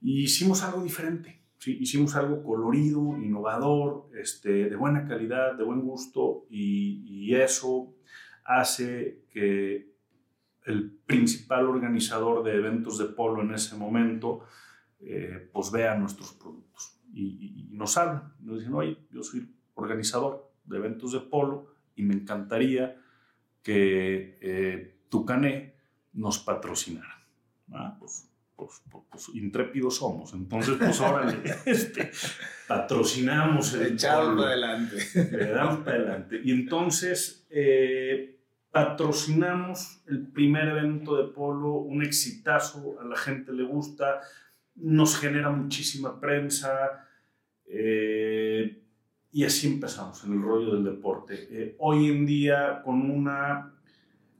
Y 0.00 0.24
hicimos 0.24 0.62
algo 0.62 0.82
diferente, 0.82 1.42
¿sí? 1.58 1.78
hicimos 1.80 2.16
algo 2.16 2.42
colorido, 2.42 3.16
innovador, 3.18 4.10
este, 4.16 4.68
de 4.68 4.76
buena 4.76 5.06
calidad, 5.06 5.54
de 5.54 5.64
buen 5.64 5.80
gusto, 5.80 6.46
y, 6.50 7.04
y 7.06 7.34
eso 7.34 7.94
hace 8.44 9.24
que 9.30 9.92
el 10.64 10.90
principal 11.06 11.66
organizador 11.66 12.42
de 12.44 12.54
eventos 12.54 12.98
de 12.98 13.06
polo 13.06 13.42
en 13.42 13.54
ese 13.54 13.76
momento, 13.76 14.44
eh, 15.00 15.48
pues 15.52 15.70
vea 15.70 15.96
nuestros 15.96 16.32
productos. 16.34 17.00
y, 17.14 17.68
nos 17.72 17.96
hablan, 17.96 18.34
nos 18.40 18.58
dicen, 18.58 18.74
oye, 18.74 18.96
yo 19.10 19.22
soy 19.22 19.52
organizador 19.74 20.52
de 20.64 20.76
eventos 20.76 21.12
de 21.12 21.20
polo 21.20 21.74
y 21.96 22.02
me 22.02 22.14
encantaría 22.14 22.96
que 23.62 24.38
eh, 24.40 25.00
Tucané 25.08 25.71
nos 26.12 26.38
patrocinara. 26.38 27.24
Ah, 27.72 27.96
pues, 27.98 28.28
pues, 28.56 28.82
pues, 28.90 29.04
pues, 29.10 29.28
intrépidos 29.34 29.96
somos, 29.96 30.34
entonces 30.34 30.76
pues 30.78 31.00
ahora 31.00 31.34
este, 31.66 32.10
patrocinamos 32.68 33.72
el 33.74 33.94
Echado 33.94 34.36
para 34.36 34.48
adelante. 34.48 34.96
Le 35.14 35.50
damos 35.50 35.78
para 35.80 35.96
adelante. 35.96 36.40
Y 36.44 36.52
entonces 36.52 37.46
eh, 37.50 38.38
patrocinamos 38.70 40.02
el 40.06 40.28
primer 40.28 40.68
evento 40.68 41.16
de 41.16 41.32
polo, 41.32 41.74
un 41.74 42.02
exitazo, 42.02 43.00
a 43.00 43.04
la 43.04 43.16
gente 43.16 43.52
le 43.52 43.64
gusta, 43.64 44.20
nos 44.76 45.18
genera 45.18 45.50
muchísima 45.50 46.20
prensa. 46.20 47.06
Eh, 47.66 48.82
y 49.30 49.44
así 49.44 49.66
empezamos 49.66 50.22
en 50.24 50.34
el 50.34 50.42
rollo 50.42 50.74
del 50.74 50.84
deporte. 50.84 51.48
Eh, 51.50 51.76
hoy 51.78 52.10
en 52.10 52.26
día, 52.26 52.82
con 52.84 53.10
una 53.10 53.72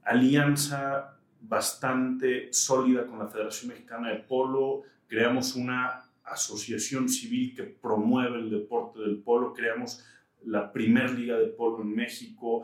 alianza 0.03 1.17
bastante 1.43 2.51
sólida 2.51 3.05
con 3.05 3.19
la 3.19 3.27
Federación 3.27 3.69
Mexicana 3.69 4.09
de 4.09 4.19
Polo, 4.19 4.83
creamos 5.07 5.55
una 5.55 6.03
asociación 6.23 7.09
civil 7.09 7.53
que 7.55 7.63
promueve 7.63 8.39
el 8.39 8.49
deporte 8.49 8.99
del 8.99 9.17
polo, 9.17 9.53
creamos 9.53 10.03
la 10.45 10.71
primer 10.71 11.11
liga 11.11 11.37
de 11.37 11.47
polo 11.47 11.81
en 11.83 11.93
México, 11.93 12.63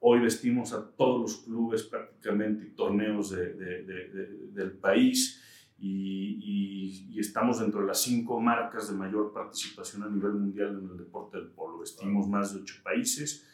hoy 0.00 0.20
vestimos 0.20 0.72
a 0.72 0.90
todos 0.90 1.20
los 1.20 1.36
clubes 1.44 1.84
prácticamente 1.84 2.66
y 2.66 2.70
torneos 2.70 3.30
del 3.30 4.72
país 4.80 5.42
y, 5.78 7.18
estamos 7.18 7.60
dentro 7.60 7.80
de 7.80 7.86
las 7.86 8.02
cinco 8.02 8.38
marcas 8.40 8.88
de 8.88 8.94
mayor 8.94 9.32
participación 9.32 10.02
a 10.02 10.08
nivel 10.08 10.34
mundial 10.34 10.78
en 10.78 10.90
el 10.90 10.98
deporte 10.98 11.38
del 11.38 11.48
polo. 11.48 11.78
Vestimos 11.78 12.28
más 12.28 12.52
de 12.52 12.60
ocho 12.60 12.74
países. 12.84 13.46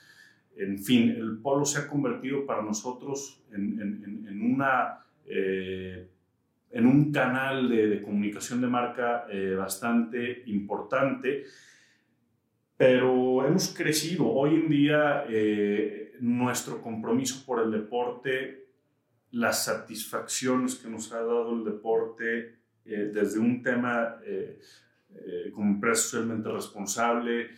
En 0.57 0.79
fin, 0.79 1.11
el 1.11 1.39
polo 1.39 1.65
se 1.65 1.81
ha 1.81 1.89
convertido 1.89 2.45
para 2.45 2.63
nosotros 2.63 3.43
en, 3.53 4.43
una, 4.43 4.99
eh, 5.27 6.09
en 6.71 6.87
un 6.87 7.11
canal 7.11 7.69
de, 7.69 8.03
comunicación 8.03 8.61
de 8.61 8.67
marca 8.67 9.27
eh, 9.31 9.55
bastante 9.55 10.43
importante, 10.47 11.45
pero 12.77 13.47
hemos 13.47 13.75
crecido. 13.75 14.29
Hoy 14.29 14.57
en 14.57 14.69
día 14.69 15.25
eh, 15.29 16.17
nuestro 16.21 16.83
compromiso 16.83 17.45
por 17.47 17.63
el 17.63 17.71
deporte 17.71 18.67
las 19.31 19.65
satisfacciones 19.65 20.75
que 20.75 20.91
nos 20.91 21.11
ha 21.13 21.19
dado 21.19 21.55
el 21.57 21.65
deporte 21.65 22.59
desde 22.85 23.39
un 23.39 23.63
tema 23.63 24.17
como 25.55 25.71
empresa 25.71 26.03
socialmente 26.03 26.51
responsable, 26.51 27.49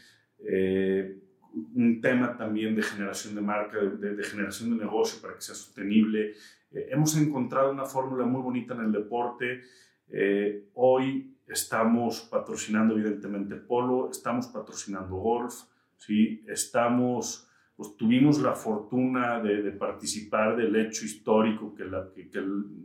un 1.74 2.00
tema 2.00 2.36
también 2.36 2.74
de 2.74 2.82
generación 2.82 3.34
de 3.34 3.40
marca, 3.40 3.78
de, 3.78 4.24
generación 4.24 4.70
de 4.70 4.84
negocio 4.84 5.20
para 5.22 5.34
que 5.34 5.40
sea 5.40 5.54
sostenible. 5.54 6.34
hemos 6.72 7.16
encontrado 7.16 7.70
una 7.70 7.84
fórmula 7.84 8.24
muy 8.24 8.42
bonita 8.42 8.74
en 8.74 8.80
el 8.80 8.92
deporte. 8.92 9.62
hoy 10.74 11.36
estamos 11.46 12.22
patrocinando 12.22 12.94
evidentemente 12.94 13.56
polo, 13.56 14.10
estamos 14.10 14.48
patrocinando 14.48 15.16
golf, 15.16 15.54
¿sí? 15.96 16.44
estamos 16.48 17.48
pues 17.76 17.96
tuvimos 17.96 18.40
la 18.40 18.54
fortuna 18.54 19.40
de, 19.40 19.72
participar 19.72 20.56
del 20.56 20.76
hecho 20.76 21.04
histórico 21.04 21.74
que, 21.74 21.84
la, 21.84 22.08
que, 22.14 22.30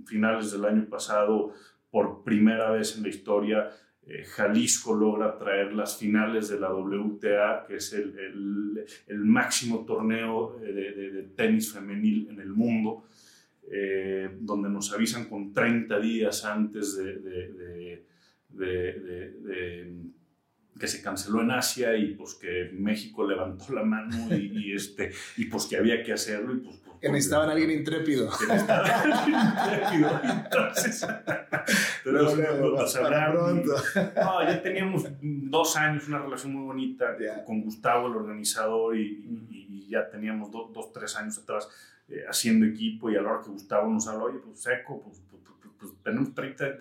finales 0.05 0.51
del 0.51 0.65
año 0.65 0.87
pasado, 0.89 1.53
por 1.91 2.23
primera 2.23 2.71
vez 2.71 2.97
en 2.97 3.03
la 3.03 3.09
historia, 3.09 3.69
eh, 4.09 4.23
Jalisco 4.25 4.95
logra 4.95 5.37
traer 5.37 5.73
las 5.73 5.97
finales 5.97 6.49
de 6.49 6.59
la 6.59 6.73
WTA, 6.73 7.65
que 7.67 7.75
es 7.75 7.93
el, 7.93 8.85
el, 9.07 9.19
máximo 9.19 9.85
torneo 9.85 10.57
de, 10.59 10.71
de, 10.71 11.23
tenis 11.35 11.71
femenil 11.71 12.27
en 12.29 12.39
el 12.39 12.49
mundo, 12.49 13.03
eh, 13.71 14.29
donde 14.39 14.69
nos 14.69 14.91
avisan 14.91 15.25
con 15.25 15.53
30 15.53 15.99
días 15.99 16.43
antes 16.43 16.97
de 16.97 18.03
que 20.79 20.87
se 20.87 21.01
canceló 21.03 21.41
en 21.41 21.51
Asia 21.51 21.95
y 21.95 22.15
pues 22.15 22.35
que 22.35 22.71
México 22.73 23.27
levantó 23.27 23.73
la 23.73 23.83
mano 23.83 24.35
y, 24.35 24.73
este, 24.73 25.11
y 25.37 25.45
pues 25.45 25.65
que 25.65 25.77
había 25.77 26.01
que 26.01 26.13
hacerlo. 26.13 26.55
Y, 26.55 26.59
pues 26.59 26.79
que 26.99 27.09
necesitaban 27.09 27.49
a 27.49 27.51
alguien 27.53 27.71
intrépido. 27.71 28.29
Que 28.37 28.47
necesitaban 28.47 28.91
a 28.91 29.21
alguien 29.21 29.39
intrépido. 29.39 30.21
Entonces, 30.23 31.07
pero 32.03 32.35
no, 32.35 32.69
nos 32.71 32.95
hablaron. 32.95 33.63
No, 33.65 34.43
ya 34.43 34.61
teníamos 34.61 35.07
dos 35.21 35.75
años, 35.77 36.07
una 36.07 36.19
relación 36.19 36.53
muy 36.53 36.65
bonita 36.65 37.15
con 37.45 37.61
Gustavo, 37.61 38.07
el 38.07 38.15
organizador, 38.15 38.97
y, 38.97 39.87
ya 39.89 40.07
teníamos 40.07 40.51
dos, 40.51 40.93
tres 40.93 41.15
años 41.15 41.39
atrás 41.39 41.67
eh, 42.09 42.23
haciendo 42.29 42.67
equipo 42.67 43.09
y 43.09 43.15
a 43.15 43.23
la 43.23 43.31
hora 43.31 43.41
que 43.43 43.49
Gustavo 43.49 43.89
nos 43.91 44.07
habló, 44.07 44.25
oye, 44.25 44.37
pues 44.37 44.61
seco, 44.61 45.01
pues, 45.01 45.19
pues 45.27 45.39
pues 45.79 45.93
tenemos 46.03 46.35
30, 46.35 46.77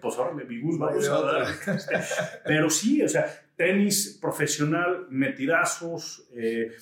pues 0.00 0.16
ahora 0.16 0.32
me 0.32 0.44
vamos 0.78 1.08
a 1.08 1.20
dar. 1.20 1.46
Pero 2.44 2.70
sí, 2.70 3.02
o 3.02 3.08
sea, 3.08 3.26
tenis 3.54 4.18
profesional, 4.20 5.06
metidazos, 5.10 6.26
eh, 6.34 6.72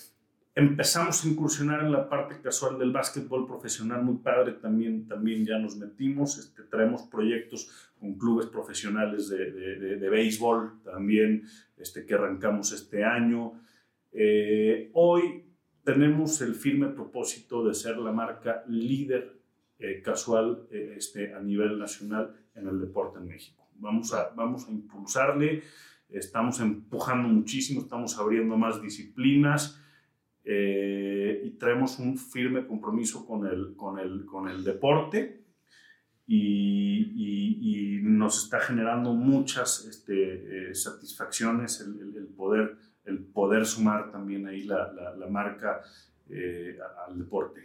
empezamos 0.58 1.24
a 1.24 1.28
incursionar 1.28 1.84
en 1.84 1.92
la 1.92 2.08
parte 2.08 2.40
casual 2.40 2.80
del 2.80 2.90
básquetbol 2.90 3.46
profesional, 3.46 4.02
muy 4.02 4.16
padre, 4.16 4.54
también, 4.54 5.06
también 5.06 5.46
ya 5.46 5.56
nos 5.56 5.76
metimos, 5.76 6.36
este, 6.36 6.64
traemos 6.64 7.02
proyectos 7.02 7.92
con 8.00 8.18
clubes 8.18 8.46
profesionales 8.46 9.28
de, 9.28 9.52
de, 9.52 10.10
béisbol 10.10 10.82
también, 10.82 11.44
este, 11.76 12.04
que 12.04 12.14
arrancamos 12.14 12.72
este 12.72 13.04
año. 13.04 13.52
Eh, 14.10 14.90
hoy 14.94 15.44
tenemos 15.84 16.40
el 16.40 16.56
firme 16.56 16.88
propósito 16.88 17.64
de 17.64 17.72
ser 17.72 17.96
la 17.98 18.10
marca 18.10 18.64
líder 18.66 19.38
eh, 19.78 20.02
casual 20.02 20.66
eh, 20.72 20.94
este, 20.96 21.34
a 21.34 21.40
nivel 21.40 21.78
nacional 21.78 22.34
en 22.56 22.66
el 22.66 22.80
deporte 22.80 23.20
en 23.20 23.28
México. 23.28 23.64
Vamos 23.76 24.12
a, 24.12 24.30
vamos 24.30 24.66
a 24.66 24.72
impulsarle, 24.72 25.62
estamos 26.08 26.58
empujando 26.58 27.28
muchísimo, 27.28 27.82
estamos 27.82 28.18
abriendo 28.18 28.56
más 28.56 28.82
disciplinas 28.82 29.80
eh, 30.50 31.42
y 31.44 31.50
traemos 31.58 31.98
un 31.98 32.16
firme 32.16 32.66
compromiso 32.66 33.26
con 33.26 33.46
el, 33.46 33.76
con 33.76 33.98
el, 33.98 34.24
con 34.24 34.48
el 34.48 34.64
deporte. 34.64 35.44
Y, 36.26 37.98
y, 37.98 38.02
nos 38.02 38.44
está 38.44 38.60
generando 38.60 39.12
muchas 39.12 39.84
este, 39.84 40.74
satisfacciones 40.74 41.80
el, 41.80 42.16
el, 42.16 42.26
poder, 42.28 42.76
el 43.04 43.18
poder 43.18 43.66
sumar 43.66 44.10
también 44.10 44.46
ahí 44.46 44.62
la, 44.62 44.90
la, 44.92 45.14
la 45.14 45.26
marca 45.26 45.82
al 47.06 47.18
deporte. 47.18 47.62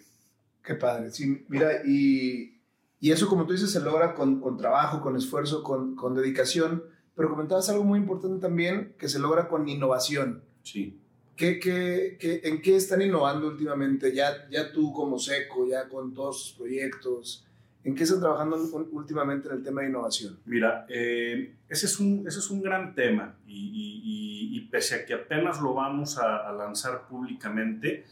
Qué 0.62 0.76
padre. 0.76 1.12
Sí, 1.12 1.46
mira, 1.48 1.86
y, 1.86 2.62
y 3.00 3.12
eso, 3.12 3.28
como 3.28 3.46
tú 3.46 3.54
dices, 3.54 3.72
se 3.72 3.82
logra 3.82 4.13
con, 4.13 4.39
con 4.39 4.58
trabajo, 4.58 5.02
con 5.02 5.15
esfuerzo, 5.15 5.63
con, 5.63 5.96
con, 5.96 6.15
dedicación. 6.15 6.84
Pero 7.15 7.30
comentabas 7.30 7.69
algo 7.69 7.84
muy 7.84 8.00
importante 8.00 8.41
también, 8.41 8.96
que 8.98 9.10
se 9.10 9.19
logra 9.19 9.48
con 9.48 9.67
innovación. 9.67 10.43
Sí. 10.63 11.03
¿Qué, 11.36 11.60
qué, 11.60 12.17
qué, 12.19 12.41
en 12.43 12.62
qué 12.62 12.76
están 12.76 13.02
innovando 13.02 13.48
últimamente? 13.48 14.13
Ya, 14.13 14.48
ya 14.50 14.72
tú 14.72 14.93
como 14.93 15.17
seco, 15.17 15.67
ya 15.67 15.88
con 15.88 16.13
todos 16.13 16.43
sus 16.43 16.54
proyectos. 16.54 17.46
¿En 17.84 17.96
qué 17.96 18.04
están 18.04 18.22
trabajando 18.22 18.58
últimamente 18.91 19.50
en 19.50 19.56
el 19.56 19.63
tema 19.63 19.82
de 19.82 19.89
innovación? 19.89 20.39
Mira, 20.46 20.86
eh, 20.88 21.56
ese, 21.67 21.88
es 21.88 22.00
un, 22.00 22.26
ese 22.28 22.39
es 22.39 22.50
un 22.50 22.62
gran 22.62 22.96
tema 22.96 23.36
y, 23.46 24.52
y, 24.54 24.60
pese 24.72 24.96
a 24.96 25.06
que 25.06 25.13
apenas 25.13 25.62
lo 25.62 25.76
vamos 25.76 26.17
a 26.17 26.52
lanzar 26.54 27.08
públicamente, 27.08 28.06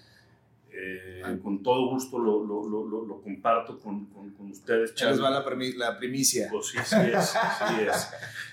eh, 0.83 1.39
con 1.43 1.61
todo 1.61 1.91
gusto 1.91 2.17
lo, 2.17 2.43
lo, 2.43 2.67
lo, 2.67 3.05
lo 3.05 3.21
comparto 3.21 3.79
con, 3.79 4.05
con, 4.07 4.31
con 4.31 4.49
ustedes. 4.49 4.95
Ya 4.95 5.11
les 5.11 5.21
va 5.21 5.29
la, 5.29 5.43
la, 5.77 5.97
primicia. 5.99 6.47
Pues 6.51 6.67
sí, 6.67 6.77
sí 6.83 6.95
es, 7.13 7.29
sí 7.29 7.81
es. 7.87 8.09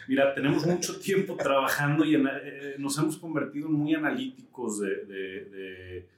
Mira, 0.09 0.35
tenemos 0.35 0.67
mucho 0.67 0.99
tiempo 0.99 1.37
trabajando 1.37 2.05
y 2.05 2.15
eh, 2.17 2.75
nos 2.79 2.99
hemos 2.99 3.17
convertido 3.17 3.69
en 3.69 3.75
muy 3.75 3.95
analíticos 3.95 4.81
de, 4.81 5.05
de, 5.07 6.09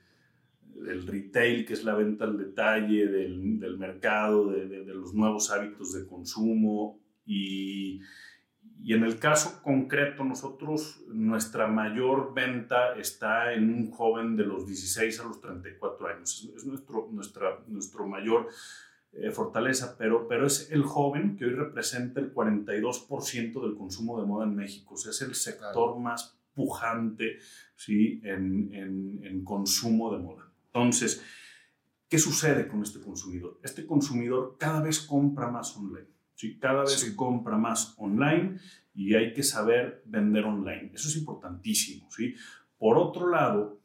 del 0.75 1.07
retail, 1.07 1.65
que 1.65 1.75
es 1.75 1.85
la 1.85 1.95
venta 1.95 2.25
al 2.25 2.39
detalle, 2.39 3.07
del, 3.07 3.61
del 3.61 3.79
mercado, 3.79 4.51
de, 4.51 4.67
de, 4.67 4.95
los 4.95 5.15
nuevos 5.15 5.51
hábitos 5.51 5.93
de 5.93 6.07
consumo 6.07 7.01
y 7.27 8.01
y 8.83 8.95
en 8.95 9.05
el 9.05 9.19
caso 9.19 9.63
concreto, 9.63 10.25
nosotros, 10.25 11.03
nuestra 11.09 11.67
mayor 11.67 12.33
venta 12.35 12.95
está 12.97 13.53
en 13.53 13.73
un 13.73 13.91
joven 13.91 14.37
de 14.37 14.45
los 14.45 14.67
16 14.67 15.21
a 15.21 15.25
los 15.25 15.41
34 15.41 16.07
años. 16.07 16.51
Es 16.57 16.65
nuestro, 16.65 17.09
nuestra, 17.13 17.63
nuestro 17.67 18.07
mayor 18.07 18.49
eh, 19.13 19.31
fortaleza, 19.31 19.97
pero, 19.99 20.27
pero 20.27 20.47
es 20.47 20.71
el 20.71 20.83
joven 20.83 21.37
que 21.37 21.45
hoy 21.45 21.53
representa 21.53 22.21
el 22.21 22.33
42% 22.33 23.63
del 23.63 23.77
consumo 23.77 24.21
de 24.21 24.27
moda 24.27 24.47
en 24.47 24.57
México. 24.57 24.95
O 24.95 24.97
sea, 24.97 25.11
es 25.11 25.21
el 25.23 25.35
sector 25.35 25.99
más 25.99 26.41
pujante 26.55 27.39
¿sí? 27.77 28.21
en, 28.25 28.73
en, 28.73 29.21
en 29.25 29.45
consumo 29.45 30.11
de 30.13 30.23
moda. 30.23 30.51
Entonces, 30.67 31.23
¿qué 32.09 32.19
sucede 32.19 32.67
con 32.67 32.83
este 32.83 33.01
consumidor? 33.01 33.61
Este 33.63 33.85
consumidor 33.85 34.57
cada 34.59 34.81
vez 34.81 35.01
compra 35.01 35.51
más 35.51 35.77
online. 35.77 36.09
¿Sí? 36.41 36.59
Cada 36.59 36.83
vez 36.83 37.13
compra 37.15 37.59
más 37.59 37.95
online 37.99 38.59
y 38.95 39.15
hay 39.15 39.35
que 39.35 39.43
saber 39.43 40.03
vender 40.07 40.45
online. 40.45 40.91
Eso 40.95 41.09
es 41.09 41.17
importantísimo, 41.17 42.11
¿sí? 42.11 42.35
Por 42.79 42.97
otro 42.97 43.29
lado, 43.29 43.83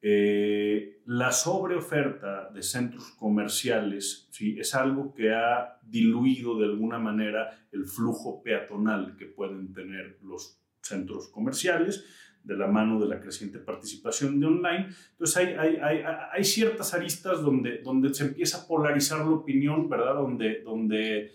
eh, 0.00 1.02
la 1.04 1.32
sobreoferta 1.32 2.48
de 2.50 2.62
centros 2.62 3.10
comerciales 3.18 4.28
¿sí? 4.30 4.58
es 4.58 4.74
algo 4.74 5.12
que 5.12 5.34
ha 5.34 5.80
diluido 5.82 6.58
de 6.58 6.66
alguna 6.66 6.98
manera 6.98 7.66
el 7.72 7.84
flujo 7.84 8.42
peatonal 8.42 9.16
que 9.16 9.26
pueden 9.26 9.72
tener 9.72 10.18
los 10.22 10.60
centros 10.80 11.28
comerciales 11.28 12.04
de 12.42 12.56
la 12.56 12.68
mano 12.68 12.98
de 13.00 13.08
la 13.08 13.20
creciente 13.20 13.58
participación 13.58 14.40
de 14.40 14.46
online. 14.46 14.88
Entonces 15.10 15.36
hay, 15.36 15.46
hay, 15.54 15.76
hay, 15.76 16.02
hay 16.32 16.44
ciertas 16.44 16.94
aristas 16.94 17.42
donde, 17.42 17.82
donde 17.82 18.14
se 18.14 18.24
empieza 18.24 18.62
a 18.62 18.66
polarizar 18.66 19.18
la 19.18 19.32
opinión, 19.32 19.88
¿verdad? 19.88 20.14
Donde, 20.14 20.62
donde, 20.62 21.32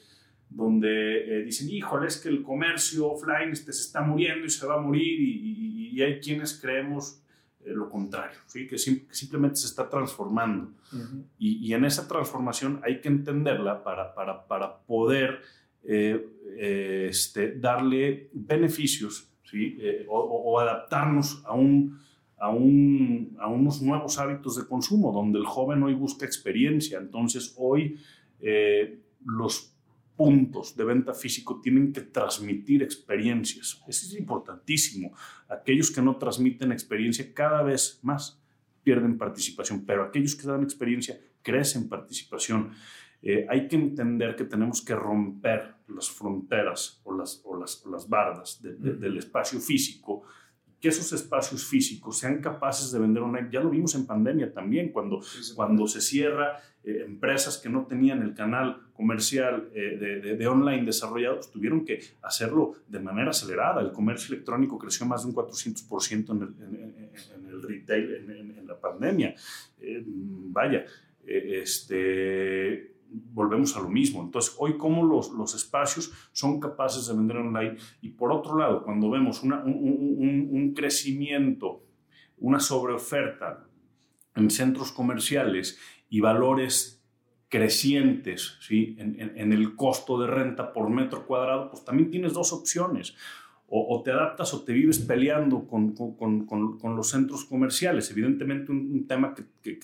donde 0.55 1.39
eh, 1.39 1.43
dicen, 1.43 1.69
híjole, 1.69 2.07
es 2.07 2.17
que 2.17 2.29
el 2.29 2.43
comercio 2.43 3.07
offline 3.11 3.51
este, 3.51 3.73
se 3.73 3.81
está 3.81 4.01
muriendo 4.01 4.45
y 4.45 4.49
se 4.49 4.65
va 4.65 4.75
a 4.75 4.81
morir 4.81 5.19
y, 5.19 5.89
y, 5.93 6.01
hay 6.01 6.19
quienes 6.19 6.59
creemos 6.59 7.21
eh, 7.63 7.71
lo 7.73 7.89
contrario, 7.89 8.39
¿sí? 8.47 8.67
que, 8.67 8.77
simplemente 8.77 9.57
se 9.57 9.67
está 9.67 9.89
transformando. 9.89 10.71
y, 11.37 11.67
y, 11.67 11.73
en 11.73 11.85
esa 11.85 12.07
transformación 12.07 12.79
hay 12.83 13.01
que 13.01 13.09
entenderla 13.09 13.83
para, 13.83 14.13
para, 14.13 14.47
para 14.47 14.77
poder 14.79 15.41
eh, 15.83 17.09
este, 17.09 17.59
darle 17.59 18.29
beneficios 18.31 19.33
eh, 19.53 20.05
o, 20.09 20.59
adaptarnos 20.59 21.43
a, 21.45 21.53
un, 21.53 21.99
a, 22.37 22.49
un, 22.49 23.35
a, 23.39 23.47
unos 23.47 23.81
nuevos 23.81 24.17
hábitos 24.17 24.55
de 24.55 24.65
consumo, 24.65 25.11
donde 25.11 25.39
el 25.39 25.45
joven 25.45 25.83
hoy 25.83 25.93
busca 25.93 26.25
experiencia. 26.25 26.97
Entonces, 26.97 27.53
hoy 27.57 27.97
eh, 28.39 28.99
los 29.25 29.72
puntos 30.15 30.75
de 30.75 30.83
venta 30.83 31.13
físico 31.13 31.59
tienen 31.61 31.91
que 31.91 32.01
transmitir 32.01 32.83
experiencias. 32.83 33.81
Eso 33.87 34.05
es 34.05 34.13
importantísimo. 34.13 35.13
Aquellos 35.47 35.91
que 35.91 36.01
no 36.01 36.17
transmiten 36.17 36.71
experiencia 36.71 37.33
cada 37.33 37.63
vez 37.63 37.99
más 38.03 38.39
pierden 38.83 39.17
participación, 39.17 39.85
pero 39.85 40.03
aquellos 40.03 40.35
que 40.35 40.47
dan 40.47 40.63
experiencia 40.63 41.19
crecen 41.41 41.89
participación. 41.89 42.71
Eh, 43.21 43.45
hay 43.49 43.67
que 43.67 43.77
entender 43.77 44.35
que 44.35 44.43
tenemos 44.43 44.81
que 44.81 44.93
romper 44.95 45.75
las 45.87 46.09
fronteras 46.09 47.01
o 47.03 47.15
las, 47.15 47.41
o 47.45 47.57
las, 47.57 47.85
las 47.85 48.09
bardas 48.09 48.61
del 48.61 49.17
espacio 49.17 49.59
físico, 49.59 50.23
que 50.79 50.89
esos 50.89 51.13
espacios 51.13 51.65
físicos 51.65 52.19
sean 52.19 52.41
capaces 52.41 52.91
de 52.91 52.99
vender 52.99 53.23
online. 53.23 53.47
Ya 53.49 53.61
lo 53.61 53.69
vimos 53.69 53.95
en 53.95 54.05
pandemia 54.05 54.51
también, 54.51 54.91
cuando, 54.91 55.21
cuando 55.55 55.87
se 55.87 56.01
cierra 56.01 56.59
eh, 56.83 57.03
empresas 57.05 57.57
que 57.57 57.69
no 57.69 57.85
tenían 57.85 58.21
el 58.21 58.33
canal 58.33 58.81
comercial 58.93 59.69
eh, 59.73 59.97
de, 60.21 60.35
de, 60.35 60.47
online 60.47 60.85
desarrollado, 60.85 61.35
pues 61.37 61.51
tuvieron 61.51 61.83
que 61.83 61.99
hacerlo 62.21 62.73
de 62.87 62.99
manera 62.99 63.31
acelerada. 63.31 63.81
El 63.81 63.91
comercio 63.91 64.33
electrónico 64.33 64.77
creció 64.77 65.05
más 65.05 65.23
de 65.23 65.29
un 65.29 65.35
400% 65.35 66.29
en 66.31 66.41
el, 66.41 66.55
en, 67.35 67.49
el 67.49 67.61
retail 67.61 68.15
en, 68.57 68.67
la 68.67 68.79
pandemia. 68.79 69.35
vaya, 70.51 70.85
este 71.25 72.93
volvemos 73.13 73.75
a 73.77 73.81
lo 73.81 73.89
mismo. 73.89 74.21
Entonces, 74.21 74.55
hoy 74.57 74.77
cómo 74.77 75.05
los, 75.05 75.31
los 75.31 75.53
espacios 75.55 76.11
son 76.31 76.59
capaces 76.59 77.07
de 77.07 77.13
vender 77.13 77.37
online 77.37 77.77
y 78.01 78.09
por 78.09 78.31
otro 78.31 78.57
lado, 78.57 78.83
cuando 78.83 79.09
vemos 79.09 79.43
una, 79.43 79.63
un, 79.63 80.49
un, 80.51 80.73
crecimiento, 80.73 81.83
una 82.37 82.59
sobreoferta 82.59 83.65
en 84.35 84.49
centros 84.49 84.91
comerciales 84.91 85.79
y 86.09 86.19
valores 86.21 87.02
crecientes 87.53 88.57
¿sí? 88.61 88.95
en, 88.97 89.21
en, 89.21 89.37
en, 89.37 89.53
el 89.53 89.75
costo 89.75 90.19
de 90.19 90.25
renta 90.25 90.73
por 90.73 90.89
metro 90.89 91.27
cuadrado, 91.27 91.69
pues 91.69 91.85
también 91.85 92.09
tienes 92.09 92.33
dos 92.33 92.51
opciones 92.51 93.15
o, 93.75 94.01
te 94.03 94.11
adaptas 94.11 94.53
o 94.53 94.63
te 94.63 94.73
vives 94.73 94.99
peleando 94.99 95.67
con, 95.67 95.93
con, 95.93 96.95
los 96.95 97.09
centros 97.09 97.45
comerciales. 97.45 98.11
Evidentemente 98.11 98.71
un, 98.71 99.07
tema 99.07 99.33
que, 99.33 99.45
que, 99.61 99.79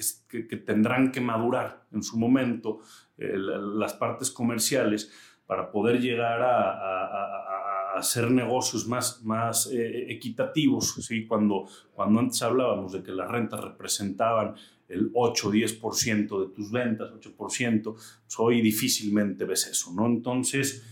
que, 0.48 0.58
tendrán 0.58 1.12
que 1.12 1.22
madurar 1.22 1.86
en 1.92 2.04
su 2.04 2.20
momento 2.20 2.82
eh, 3.18 3.34
las 3.36 3.94
partes 3.94 4.30
comerciales 4.30 5.12
para 5.48 5.72
poder 5.72 6.00
llegar 6.00 6.40
a, 6.42 6.72
a, 6.72 7.96
a 7.96 7.98
hacer 7.98 8.30
negocios 8.30 8.88
más, 8.88 9.24
más 9.24 9.72
eh, 9.72 10.12
equitativos. 10.12 10.94
¿sí? 10.94 11.26
Cuando, 11.26 11.66
cuando 11.94 12.20
antes 12.20 12.44
hablábamos 12.44 12.94
de 12.94 13.02
que 13.02 13.12
las 13.12 13.30
rentas 13.30 13.64
representaban 13.64 14.54
el 14.90 15.12
8 15.14 15.48
o 15.48 15.52
10% 15.52 16.48
de 16.48 16.54
tus 16.54 16.72
ventas, 16.72 17.12
8%, 17.12 17.84
pues 17.84 18.40
hoy 18.40 18.62
difícilmente 18.62 19.46
ves 19.46 19.68
eso. 19.68 19.94
¿no? 19.94 20.08
Entonces, 20.08 20.84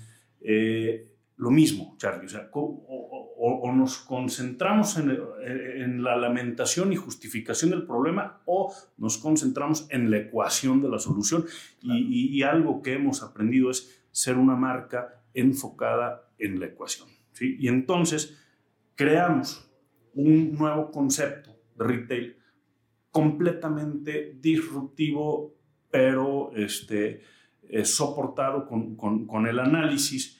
eh, 0.41 1.17
lo 1.37 1.51
mismo, 1.51 1.95
Charlie. 1.97 2.25
O, 2.25 2.29
sea, 2.29 2.49
o, 2.53 3.71
nos 3.75 3.99
concentramos 3.99 4.97
en, 4.97 5.17
en, 5.41 6.03
la 6.03 6.15
lamentación 6.15 6.91
y 6.93 6.95
justificación 6.95 7.71
del 7.71 7.85
problema 7.85 8.41
o 8.45 8.73
nos 8.97 9.17
concentramos 9.17 9.87
en 9.89 10.09
la 10.09 10.17
ecuación 10.17 10.81
de 10.81 10.89
la 10.89 10.99
solución. 10.99 11.45
Y, 11.81 12.37
y, 12.37 12.43
algo 12.43 12.81
que 12.81 12.93
hemos 12.93 13.21
aprendido 13.21 13.69
es 13.69 14.03
ser 14.11 14.37
una 14.37 14.55
marca 14.55 15.21
enfocada 15.33 16.31
en 16.39 16.59
la 16.59 16.67
ecuación. 16.67 17.07
¿sí? 17.33 17.57
Y 17.59 17.67
entonces 17.67 18.37
creamos 18.95 19.69
un 20.13 20.53
nuevo 20.53 20.91
concepto 20.91 21.55
de 21.77 21.85
retail 21.85 22.37
completamente 23.11 24.35
disruptivo, 24.39 25.53
pero 25.89 26.51
este, 26.55 27.21
eh, 27.69 27.85
soportado 27.85 28.65
con, 28.67 28.95
con, 28.95 29.25
con 29.25 29.47
el 29.47 29.59
análisis 29.59 30.39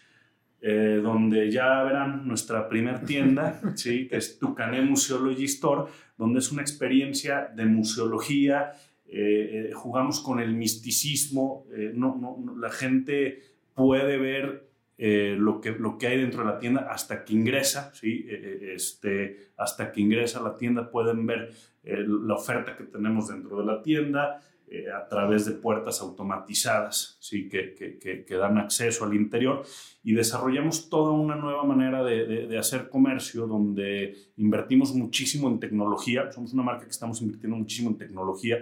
eh, 0.61 0.99
donde 1.01 1.51
ya 1.51 1.83
verán 1.83 2.27
nuestra 2.27 2.67
primer 2.67 3.05
tienda, 3.05 3.59
¿sí? 3.75 4.07
que 4.07 4.17
es 4.17 4.39
Tucané 4.39 4.81
Museology 4.81 5.45
Store, 5.45 5.91
donde 6.17 6.39
es 6.39 6.51
una 6.51 6.61
experiencia 6.61 7.51
de 7.55 7.65
museología, 7.65 8.71
eh, 9.05 9.71
jugamos 9.73 10.19
con 10.19 10.39
el 10.39 10.53
misticismo, 10.53 11.65
no, 11.93 12.15
no, 12.15 12.57
la 12.57 12.69
gente 12.69 13.41
puede 13.73 14.17
ver 14.17 14.67
lo, 14.97 15.61
que, 15.61 15.71
lo 15.71 15.97
que 15.97 16.07
hay 16.07 16.21
dentro 16.21 16.39
de 16.39 16.51
la 16.51 16.59
tienda 16.59 16.87
hasta 16.89 17.23
que 17.23 17.33
ingresa, 17.33 17.93
¿sí? 17.93 18.25
este, 18.29 19.51
hasta 19.57 19.91
que 19.91 20.01
ingresa 20.01 20.39
a 20.39 20.43
la 20.43 20.57
tienda 20.57 20.89
pueden 20.89 21.25
ver 21.25 21.53
la 21.83 22.33
oferta 22.33 22.75
que 22.75 22.83
tenemos 22.85 23.27
dentro 23.27 23.59
de 23.59 23.65
la 23.65 23.81
tienda, 23.81 24.41
eh, 24.69 24.91
a 24.91 25.07
través 25.07 25.45
de 25.45 25.53
puertas 25.53 26.01
automatizadas 26.01 27.15
¿sí? 27.21 27.47
que, 27.47 27.73
que, 27.73 28.25
que, 28.25 28.35
dan 28.35 28.57
acceso 28.57 29.05
al 29.05 29.13
interior 29.13 29.63
y 30.03 30.13
desarrollamos 30.13 30.89
toda 30.89 31.13
una 31.13 31.37
nueva 31.37 31.63
manera 31.63 32.03
de, 32.03 32.47
de, 32.47 32.57
hacer 32.57 32.89
comercio 32.89 33.47
donde 33.47 34.13
invertimos 34.35 34.93
muchísimo 34.93 35.47
en 35.47 35.61
tecnología, 35.61 36.29
somos 36.33 36.51
una 36.51 36.63
marca 36.63 36.83
que 36.83 36.91
estamos 36.91 37.21
invirtiendo 37.21 37.55
muchísimo 37.55 37.91
en 37.91 37.97
tecnología 37.97 38.57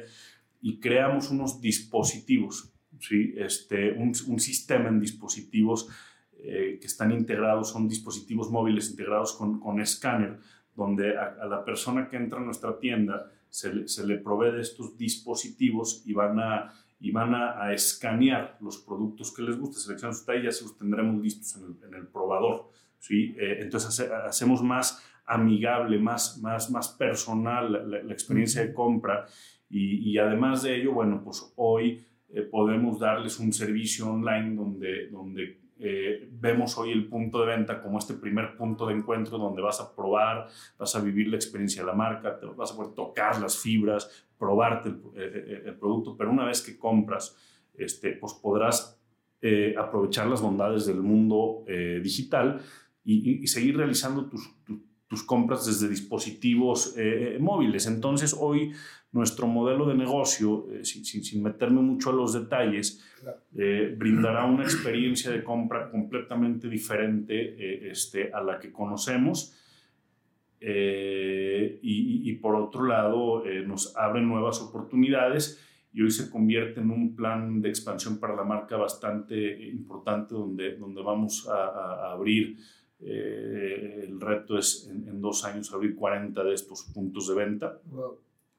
y 0.62 0.80
creamos 0.80 1.32
unos 1.32 1.60
dispositivos, 1.60 2.72
¿sí? 3.00 3.34
este, 3.38 3.94
un, 3.94 4.14
un 4.28 4.40
sistema 4.40 4.90
en 4.90 5.00
dispositivos 5.00 5.90
eh, 6.48 6.78
que 6.80 6.88
están 6.88 7.12
integrados, 7.12 7.70
son 7.72 7.88
dispositivos 7.88 8.52
móviles 8.52 8.90
integrados 8.90 9.34
con, 9.34 9.60
con 9.60 9.80
escáner, 9.80 10.38
donde 10.76 11.18
a, 11.18 11.38
a 11.42 11.48
la 11.48 11.64
persona 11.64 12.10
que 12.10 12.18
entra 12.18 12.40
a 12.40 12.44
nuestra 12.44 12.78
tienda 12.78 13.32
se 13.56 14.06
le, 14.06 14.18
provee 14.18 14.52
de 14.52 14.62
estos 14.62 14.98
dispositivos 14.98 16.04
y 16.06 16.14
van 16.14 16.40
a, 16.40 16.74
y 17.00 17.12
van 17.12 17.34
a, 17.34 17.72
escanear 17.74 18.58
los 18.60 18.78
productos 18.80 19.34
que 19.34 19.44
les 19.44 19.58
guste, 19.58 19.80
seleccionan 19.80 20.16
su 20.16 20.26
talla 20.26 20.42
y 20.42 20.44
ya 20.44 20.52
se 20.52 20.64
los 20.64 20.78
tendremos 20.78 21.22
listos 21.22 21.56
en 21.56 21.94
el, 21.94 22.08
probador. 22.08 22.70
¿sí? 23.00 23.34
Eh, 23.38 23.60
entonces 23.62 24.00
hacemos 24.10 24.62
más 24.62 25.02
amigable, 25.26 25.98
más, 26.00 26.38
más, 26.42 26.70
más 26.70 26.90
personal 26.90 27.90
la, 27.90 28.14
experiencia 28.14 28.62
de 28.62 28.74
compra 28.74 29.26
y, 29.70 30.12
y, 30.12 30.18
además 30.18 30.64
de 30.64 30.76
ello, 30.76 30.94
bueno, 30.94 31.22
pues 31.24 31.54
hoy 31.56 32.06
eh, 32.30 32.42
podemos 32.42 33.00
darles 33.00 33.40
un 33.40 33.54
servicio 33.54 34.12
online 34.12 34.56
donde, 34.56 35.08
donde 35.10 35.65
eh, 35.78 36.30
vemos 36.32 36.78
hoy 36.78 36.92
el 36.92 37.08
punto 37.08 37.42
de 37.42 37.48
venta 37.48 37.82
como 37.82 38.00
este 38.00 38.14
primer 38.14 38.56
punto 38.56 38.88
de 38.88 38.94
encuentro 38.94 39.38
donde 39.38 39.62
vas 39.62 39.82
a 39.82 39.94
probar, 39.94 40.48
vas 40.78 40.96
a 40.96 41.02
vivir 41.02 41.28
la 41.28 41.36
experiencia 41.36 41.82
de 41.82 41.88
la 41.88 41.94
marca, 41.94 42.40
vas 42.56 42.72
a 42.72 42.76
poder 42.76 42.94
tocar 42.94 43.42
las 43.42 43.58
fibras, 43.58 44.28
probarte 44.38 44.90
el, 44.90 44.96
eh, 45.16 45.64
eh, 45.66 45.72
producto, 45.78 46.16
pero 46.16 46.32
una 46.32 46.46
vez 46.46 46.62
que 46.62 46.78
compras, 46.78 47.36
este, 47.74 48.14
pues 48.14 48.34
podrás 48.34 49.02
aprovechar 49.78 50.26
las 50.26 50.42
bondades 50.42 50.88
del 50.88 51.02
mundo 51.02 51.66
digital 52.02 52.60
y, 53.04 53.46
seguir 53.46 53.78
realizando 53.78 54.28
tus, 54.28 54.50
tus, 55.08 55.24
compras 55.24 55.66
desde 55.66 55.88
dispositivos 55.88 56.96
móviles. 57.40 57.88
Entonces 57.88 58.36
hoy 58.38 58.74
nuestro 59.16 59.48
modelo 59.48 59.88
de 59.88 59.96
negocio, 59.96 60.68
eh, 60.74 60.84
sin, 60.84 61.06
sin, 61.06 61.42
meterme 61.42 61.80
mucho 61.80 62.10
a 62.10 62.14
los 62.14 62.34
detalles, 62.34 63.02
eh, 63.58 63.96
brindará 63.98 64.44
una 64.44 64.64
experiencia 64.64 65.32
de 65.32 65.42
compra 65.42 65.90
completamente 65.90 66.68
diferente 66.68 67.34
eh, 67.34 67.92
este, 67.92 68.34
a 68.34 68.44
la 68.44 68.60
que 68.60 68.74
conocemos. 68.74 69.56
Y, 70.60 72.30
y, 72.30 72.34
por 72.42 72.56
otro 72.56 72.86
lado, 72.86 73.44
nos 73.68 73.96
abre 73.96 74.22
nuevas 74.22 74.60
oportunidades 74.62 75.62
y 75.94 76.02
hoy 76.02 76.10
se 76.10 76.32
convierte 76.32 76.80
en 76.80 76.90
un 76.90 77.16
plan 77.16 77.62
de 77.62 77.70
expansión 77.70 78.20
para 78.20 78.36
la 78.36 78.44
marca 78.44 78.76
bastante 78.76 79.70
importante 79.70 80.34
donde, 80.34 80.76
donde 80.76 81.04
vamos 81.04 81.48
a, 81.48 81.54
a 81.54 82.12
abrir 82.14 82.58
Eh, 83.00 84.06
el 84.08 84.20
reto 84.22 84.58
es 84.58 84.90
en, 84.90 85.20
dos 85.20 85.44
años 85.44 85.72
abrir 85.74 85.96
40 85.96 86.44
de 86.44 86.54
estos 86.54 86.84
puntos 86.94 87.28
de 87.28 87.36
venta 87.36 87.82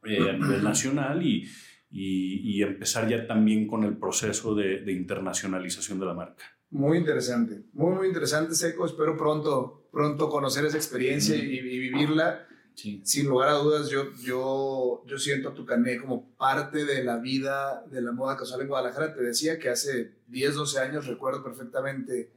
eh, 0.05 0.29
a 0.29 0.33
nivel 0.35 0.63
nacional 0.63 1.23
y, 1.23 1.49
y, 1.91 2.63
empezar 2.63 3.09
ya 3.09 3.27
también 3.27 3.67
con 3.67 3.85
el 3.85 3.97
proceso 3.97 4.55
de, 4.55 4.81
de, 4.83 4.93
internacionalización 4.93 5.99
de 5.99 6.07
la 6.07 6.15
marca. 6.15 6.45
Muy 6.71 6.99
interesante, 6.99 7.65
muy, 7.73 7.95
muy 7.95 8.09
interesante, 8.09 8.55
Seco. 8.55 8.85
Espero 8.85 9.17
pronto, 9.17 9.89
pronto 9.91 10.29
conocer 10.29 10.67
esa 10.67 10.77
experiencia 10.77 11.35
y, 11.37 11.59
y, 11.59 11.79
vivirla. 11.79 12.47
Sin 12.75 13.27
lugar 13.27 13.49
a 13.49 13.55
dudas, 13.55 13.89
yo, 13.89 14.13
yo, 14.23 15.03
yo 15.07 15.19
siento 15.19 15.49
a 15.49 15.55
Tucané 15.55 15.97
como 15.97 16.29
parte 16.37 16.85
de 16.85 17.03
la 17.03 17.17
vida 17.17 17.83
de 17.91 18.03
la 18.03 18.13
moda 18.13 18.37
casual 18.37 18.61
en 18.61 18.69
Guadalajara. 18.69 19.15
Te 19.15 19.23
decía 19.23 19.59
que 19.59 19.71
hace 19.71 20.13
10, 20.27 20.55
12 20.57 20.81
años 20.81 21.07
recuerdo 21.07 21.43
perfectamente 21.43 22.33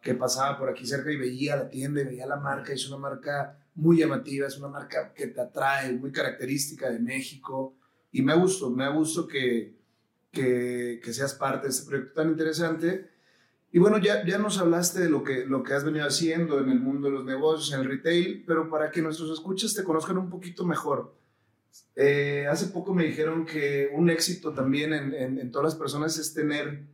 que 0.00 0.14
pasaba 0.14 0.58
por 0.58 0.68
aquí 0.68 0.86
cerca 0.86 1.10
y 1.10 1.16
veía 1.16 1.56
la 1.56 1.68
tienda 1.68 2.00
y 2.00 2.04
veía 2.04 2.26
la 2.26 2.36
marca. 2.36 2.72
Es 2.72 2.88
una 2.88 2.98
marca 2.98 3.58
muy 3.74 3.98
llamativa, 3.98 4.46
es 4.46 4.58
una 4.58 4.68
marca 4.68 5.12
que 5.12 5.28
te 5.28 5.40
atrae, 5.40 5.92
muy 5.92 6.12
característica 6.12 6.90
de 6.90 6.98
México. 6.98 7.76
Y 8.12 8.22
me 8.22 8.34
gusta, 8.34 8.68
me 8.68 8.90
gusta 8.92 9.22
que, 9.30 9.76
que, 10.30 11.00
que, 11.02 11.12
seas 11.12 11.34
parte 11.34 11.66
de 11.66 11.70
este 11.70 11.88
proyecto 11.88 12.14
tan 12.14 12.30
interesante. 12.30 13.10
Y 13.72 13.78
bueno, 13.78 13.98
ya, 13.98 14.24
ya 14.24 14.38
nos 14.38 14.58
hablaste 14.58 15.00
de 15.00 15.10
lo 15.10 15.22
que, 15.22 15.44
lo 15.44 15.62
que 15.62 15.74
has 15.74 15.84
venido 15.84 16.06
haciendo 16.06 16.60
en 16.60 16.70
el 16.70 16.80
mundo 16.80 17.08
de 17.08 17.14
los 17.14 17.24
negocios, 17.24 17.72
en 17.74 17.80
el 17.80 17.88
retail, 17.88 18.44
pero 18.46 18.70
para 18.70 18.90
que 18.90 19.02
nuestros 19.02 19.30
escuchas 19.30 19.74
te 19.74 19.84
conozcan 19.84 20.16
un 20.18 20.30
poquito 20.30 20.64
mejor. 20.64 21.14
Eh, 21.94 22.46
hace 22.48 22.68
poco 22.68 22.94
me 22.94 23.04
dijeron 23.04 23.44
que 23.44 23.90
un 23.92 24.08
éxito 24.08 24.54
también 24.54 24.94
en, 24.94 25.12
en 25.38 25.50
todas 25.50 25.72
las 25.72 25.74
personas 25.74 26.16
es 26.16 26.32
tener 26.32 26.86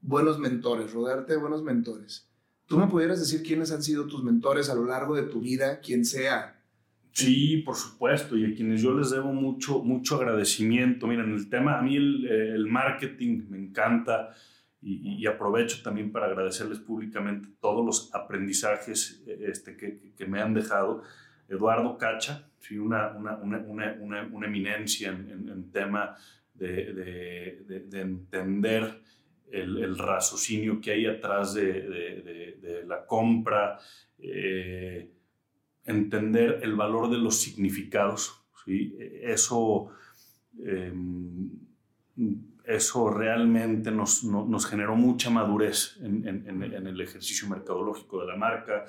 buenos 0.00 0.38
mentores, 0.38 0.92
rodearte 0.92 1.34
de 1.34 1.38
buenos 1.38 1.62
mentores. 1.62 2.29
¿Tú 2.70 2.78
me 2.78 2.86
pudieras 2.86 3.18
decir 3.18 3.42
quiénes 3.42 3.72
han 3.72 3.82
sido 3.82 4.06
tus 4.06 4.22
mentores 4.22 4.70
a 4.70 4.76
lo 4.76 4.84
largo 4.84 5.16
de 5.16 5.24
tu 5.24 5.40
vida, 5.40 5.80
quien 5.80 6.04
sea? 6.04 6.62
Sí, 7.10 7.56
por 7.66 7.74
supuesto, 7.74 8.38
y 8.38 8.44
a 8.44 8.54
quienes 8.54 8.80
yo 8.80 8.96
les 8.96 9.10
debo 9.10 9.32
mucho, 9.32 9.82
mucho 9.82 10.14
agradecimiento. 10.14 11.08
Miren, 11.08 11.34
el 11.34 11.50
tema, 11.50 11.80
a 11.80 11.82
mí 11.82 11.96
el, 11.96 12.28
el 12.28 12.66
marketing 12.68 13.46
me 13.48 13.58
encanta 13.58 14.36
y, 14.80 15.26
aprovecho 15.26 15.82
también 15.82 16.12
para 16.12 16.26
agradecerles 16.26 16.78
públicamente 16.78 17.48
todos 17.60 17.84
los 17.84 18.14
aprendizajes 18.14 19.20
este, 19.26 19.76
que, 19.76 20.26
me 20.26 20.40
han 20.40 20.54
dejado. 20.54 21.02
Eduardo 21.48 21.98
Cacha, 21.98 22.52
sí, 22.60 22.78
una, 22.78 23.08
una, 23.16 23.36
una, 23.36 24.28
una 24.30 24.46
eminencia 24.46 25.08
en, 25.08 25.72
tema 25.72 26.14
de 26.54 27.90
entender 27.94 29.02
el, 29.52 29.98
raciocinio 29.98 30.80
que 30.80 30.92
hay 30.92 31.06
atrás 31.06 31.54
de, 31.54 32.84
la 32.86 33.06
compra, 33.06 33.78
eh, 34.18 35.10
entender 35.84 36.60
el 36.62 36.74
valor 36.74 37.10
de 37.10 37.18
los 37.18 37.36
significados. 37.36 38.42
¿sí? 38.64 38.96
Eso, 39.22 39.90
em, 40.64 41.50
eso 42.64 43.10
realmente 43.10 43.90
nos, 43.90 44.24
nos, 44.24 44.66
generó 44.66 44.96
mucha 44.96 45.30
madurez 45.30 45.98
en, 46.02 46.26
el 46.26 47.00
ejercicio 47.00 47.48
mercadológico 47.48 48.20
de 48.20 48.26
la 48.26 48.36
marca. 48.36 48.84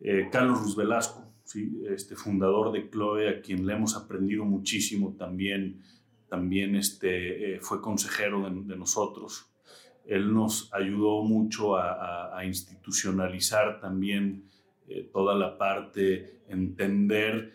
Eh, 0.00 0.28
Carlos 0.32 0.60
Ruz 0.60 0.76
Velasco, 0.76 1.30
este 1.88 2.16
fundador 2.16 2.72
de 2.72 2.88
Chloe, 2.88 3.28
a 3.28 3.40
quien 3.40 3.66
le 3.66 3.74
hemos 3.74 3.96
aprendido 3.96 4.44
muchísimo 4.44 5.14
también, 5.18 5.82
también 6.28 6.76
este, 6.76 7.56
eh, 7.56 7.60
fue 7.60 7.80
consejero 7.80 8.48
de, 8.48 8.76
nosotros. 8.76 9.49
Él 10.10 10.34
nos 10.34 10.68
ayudó 10.74 11.22
mucho 11.22 11.76
a, 11.76 12.44
institucionalizar 12.44 13.78
también 13.80 14.42
eh, 14.88 15.08
toda 15.12 15.36
la 15.36 15.56
parte, 15.56 16.40
entender 16.48 17.52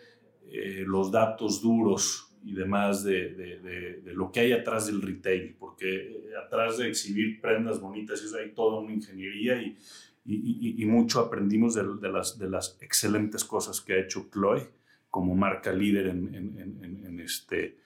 eh, 0.49 0.85
los 0.87 1.11
datos 1.11 1.61
duros 1.61 2.33
y 2.45 2.53
demás 2.53 3.03
de, 3.03 4.01
lo 4.05 4.31
que 4.31 4.39
hay 4.39 4.51
atrás 4.53 4.87
del 4.87 5.01
retail, 5.01 5.57
porque 5.59 5.95
eh, 5.95 6.29
atrás 6.45 6.77
de 6.77 6.87
exhibir 6.87 7.41
prendas 7.41 7.81
bonitas 7.81 8.21
hay 8.33 8.51
toda 8.51 8.79
una 8.79 8.93
ingeniería 8.93 9.61
y, 9.61 10.85
mucho 10.85 11.19
aprendimos 11.19 11.75
de, 11.75 12.09
las, 12.47 12.77
excelentes 12.79 13.43
cosas 13.43 13.81
que 13.81 13.93
ha 13.93 13.99
hecho 13.99 14.29
Chloe 14.31 14.69
como 15.09 15.35
marca 15.35 15.73
líder 15.73 16.07
en, 16.07 16.33
en, 16.33 17.03
en 17.05 17.19
este, 17.19 17.79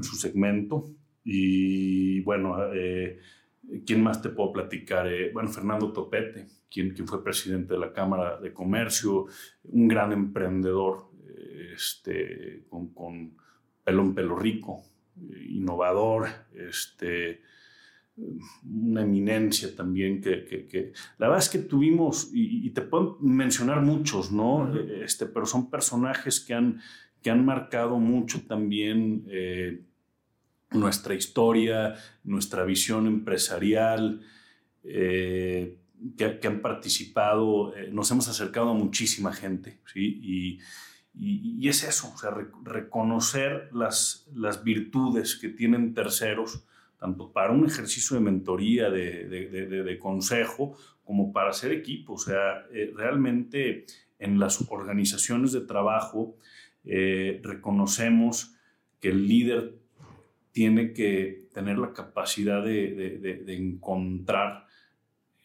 su 0.00 0.14
segmento. 0.14 0.88
Y 1.24 2.20
bueno, 2.20 2.56
¿Quién 3.84 4.02
más 4.02 4.22
te 4.22 4.28
puedo 4.28 4.52
platicar? 4.52 5.08
Eh, 5.08 5.30
bueno, 5.32 5.48
Fernando 5.48 5.92
Topete, 5.92 6.46
quien, 6.70 6.94
quien, 6.94 7.06
fue 7.06 7.22
presidente 7.22 7.74
de 7.74 7.80
la 7.80 7.92
Cámara 7.92 8.38
de 8.38 8.52
Comercio, 8.52 9.26
un 9.64 9.88
gran 9.88 10.12
emprendedor, 10.12 11.10
eh, 11.28 11.72
este, 11.74 12.64
con, 12.68 12.92
con 12.94 13.36
pelo 13.82 14.02
en 14.02 14.14
pelo 14.14 14.36
rico, 14.36 14.82
eh, 15.16 15.46
innovador, 15.50 16.28
este, 16.54 17.40
una 18.16 19.02
eminencia 19.02 19.74
también 19.74 20.20
que, 20.20 20.44
que, 20.44 20.92
la 21.18 21.28
verdad 21.28 21.42
es 21.42 21.50
que 21.50 21.58
tuvimos, 21.58 22.30
y, 22.32 22.70
te 22.70 22.82
puedo 22.82 23.18
mencionar 23.20 23.82
muchos, 23.82 24.32
¿no? 24.32 24.74
este, 25.02 25.26
pero 25.26 25.44
son 25.44 25.70
personajes 25.70 26.40
que 26.40 26.54
han, 26.54 26.80
que 27.20 27.30
han 27.30 27.44
marcado 27.44 27.98
mucho 27.98 28.46
también 28.46 29.24
nuestra 30.76 31.14
historia, 31.14 31.94
nuestra 32.24 32.64
visión 32.64 33.06
empresarial, 33.06 34.22
eh, 34.84 35.78
que, 36.16 36.46
han 36.46 36.60
participado, 36.60 37.74
eh, 37.74 37.88
nos 37.90 38.10
hemos 38.10 38.28
acercado 38.28 38.70
a 38.70 38.74
muchísima 38.74 39.32
gente, 39.32 39.80
¿sí? 39.92 40.20
Y, 40.22 40.60
es 41.66 41.82
eso, 41.82 42.12
o 42.14 42.18
sea, 42.18 42.30
reconocer 42.62 43.70
las, 43.72 44.28
las 44.34 44.62
virtudes 44.62 45.34
que 45.36 45.48
tienen 45.48 45.94
terceros, 45.94 46.62
tanto 47.00 47.32
para 47.32 47.52
un 47.52 47.66
ejercicio 47.66 48.16
de 48.16 48.22
mentoría, 48.22 48.90
de, 48.90 49.26
de, 49.26 49.66
de, 49.66 49.98
consejo, 49.98 50.76
como 51.02 51.32
para 51.32 51.50
hacer 51.50 51.72
equipo. 51.72 52.12
O 52.12 52.18
sea, 52.18 52.66
eh, 52.70 52.92
realmente 52.94 53.86
en 54.18 54.38
las 54.38 54.60
organizaciones 54.70 55.52
de 55.52 55.62
trabajo 55.62 56.36
reconocemos 56.84 58.54
que 59.00 59.08
el 59.08 59.26
líder 59.26 59.74
tiene 60.56 60.94
que 60.94 61.50
tener 61.52 61.76
la 61.76 61.92
capacidad 61.92 62.64
de, 62.64 63.44
encontrar, 63.46 64.66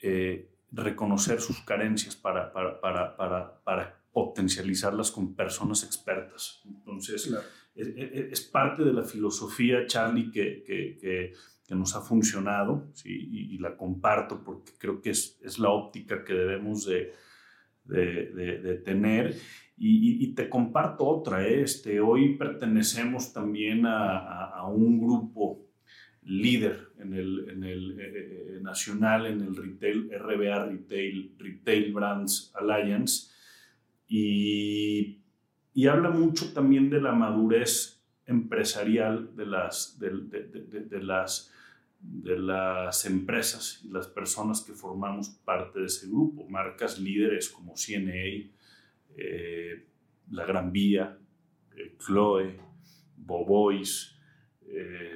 eh, 0.02 0.50
reconocer 0.72 1.42
sus 1.42 1.60
carencias 1.66 2.16
para, 2.16 2.54
para, 2.54 4.04
potencializarlas 4.14 5.12
con 5.12 5.36
personas 5.36 5.84
expertas. 5.84 6.62
Entonces, 6.66 7.30
es, 7.76 8.40
parte 8.40 8.86
de 8.86 8.94
la 8.94 9.04
filosofía, 9.04 9.86
Charlie, 9.86 10.32
que, 10.32 10.64
que, 10.64 11.34
nos 11.76 11.94
ha 11.98 12.02
funcionado 12.02 12.88
y, 13.04 13.58
la 13.58 13.76
comparto 13.76 14.42
porque 14.46 14.72
creo 14.78 15.02
que 15.02 15.10
es, 15.10 15.38
es 15.44 15.60
la 15.60 15.72
óptica 15.72 16.24
que 16.24 16.34
debemos 16.34 16.86
de, 16.86 17.14
de 17.84 18.82
tener. 18.86 19.36
Y, 19.84 20.36
te 20.36 20.48
comparto 20.48 21.08
otra, 21.08 21.48
¿eh? 21.48 21.64
este, 21.64 22.00
hoy 22.00 22.36
pertenecemos 22.36 23.34
también 23.34 23.88
a, 23.88 24.64
un 24.68 25.02
grupo 25.02 25.66
líder 26.22 26.90
en 27.00 27.14
el, 27.16 28.00
eh, 28.00 28.12
eh, 28.14 28.60
nacional, 28.62 29.26
en 29.26 29.42
el 29.42 29.56
retail, 29.56 30.12
RBA 30.12 30.66
Retail, 30.66 31.36
Retail 31.36 31.94
Brands 31.94 32.54
Alliance, 32.54 33.32
y, 34.08 35.24
y 35.74 35.88
habla 35.88 36.12
mucho 36.12 36.54
también 36.54 36.92
de 36.92 37.02
la 37.02 37.14
madurez 37.14 38.04
empresarial 38.28 39.36
de 39.36 39.48
las, 39.48 39.98
de, 39.98 40.12
de, 40.12 41.02
las, 41.02 41.52
de 42.00 42.38
las 42.38 43.04
empresas 43.06 43.82
y 43.84 43.90
las 43.90 44.08
personas 44.08 44.62
que 44.62 44.74
formamos 44.74 45.30
parte 45.44 45.80
de 45.80 45.88
ese 45.88 46.08
grupo, 46.08 46.48
marcas 46.48 47.00
líderes 47.00 47.50
como 47.50 47.74
CNA, 47.76 48.52
eh, 49.18 49.86
la 50.32 50.46
Gran 50.46 50.72
Vía, 50.72 51.18
eh, 51.76 51.96
Chloe, 51.98 52.60
Bobois, 53.18 54.18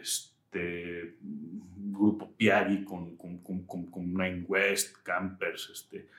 este, 0.01 1.15
Grupo 1.21 2.33
Piagui 2.35 2.83
con, 2.83 3.15
con, 3.15 3.39
con, 3.39 3.65
con, 3.65 4.13
Nine 4.13 4.45
West, 4.47 4.97
Campers, 5.03 5.69
este, 5.71 6.09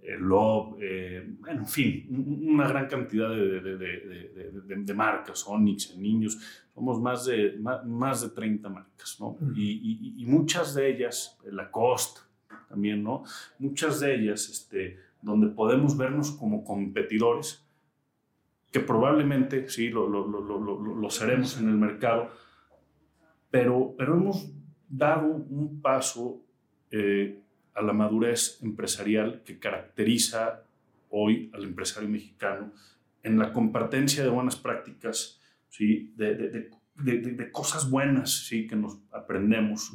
eh, 0.00 0.16
Love, 0.18 0.82
en 0.82 1.66
fin, 1.66 2.06
una 2.48 2.68
gran 2.68 2.88
cantidad 2.88 3.30
de, 3.30 3.60
de, 3.60 3.76
de, 3.76 4.76
de, 4.76 4.94
marcas, 4.94 5.46
Onyx, 5.46 5.96
niños, 5.96 6.38
somos 6.74 7.00
más 7.00 7.26
de, 7.26 7.58
más, 7.58 8.22
de 8.22 8.30
30 8.30 8.68
marcas, 8.68 9.18
¿no? 9.20 9.36
Y, 9.54 9.70
y, 9.70 10.22
y, 10.22 10.26
muchas 10.26 10.74
de 10.74 10.88
ellas, 10.88 11.38
Lacoste 11.44 12.20
también, 12.68 13.02
¿no? 13.02 13.24
Muchas 13.58 14.00
de 14.00 14.14
ellas, 14.14 14.48
este, 14.48 14.98
donde 15.22 15.48
podemos 15.48 15.96
vernos 15.96 16.32
como 16.32 16.64
competidores, 16.64 17.66
que 18.72 18.80
probablemente 18.80 19.68
sí 19.68 19.88
lo, 19.88 20.08
lo, 20.08 20.26
lo, 20.26 20.60
lo, 20.60 21.10
seremos 21.10 21.58
en 21.58 21.68
el 21.68 21.76
mercado, 21.76 22.30
pero, 23.50 23.94
pero 23.98 24.14
hemos 24.14 24.52
dado 24.88 25.26
un 25.26 25.80
paso 25.80 26.40
eh, 26.90 27.40
a 27.74 27.82
la 27.82 27.92
madurez 27.92 28.62
empresarial 28.62 29.42
que 29.44 29.58
caracteriza 29.58 30.64
hoy 31.08 31.50
al 31.52 31.64
empresario 31.64 32.08
mexicano 32.08 32.72
en 33.22 33.38
la 33.38 33.52
compartencia 33.52 34.22
de 34.22 34.30
buenas 34.30 34.56
prácticas, 34.56 35.40
¿sí? 35.68 36.12
de, 36.16 36.34
de, 36.34 36.70
de, 37.18 37.50
cosas 37.50 37.90
buenas 37.90 38.46
¿sí? 38.46 38.66
que 38.66 38.76
nos 38.76 38.98
aprendemos 39.10 39.92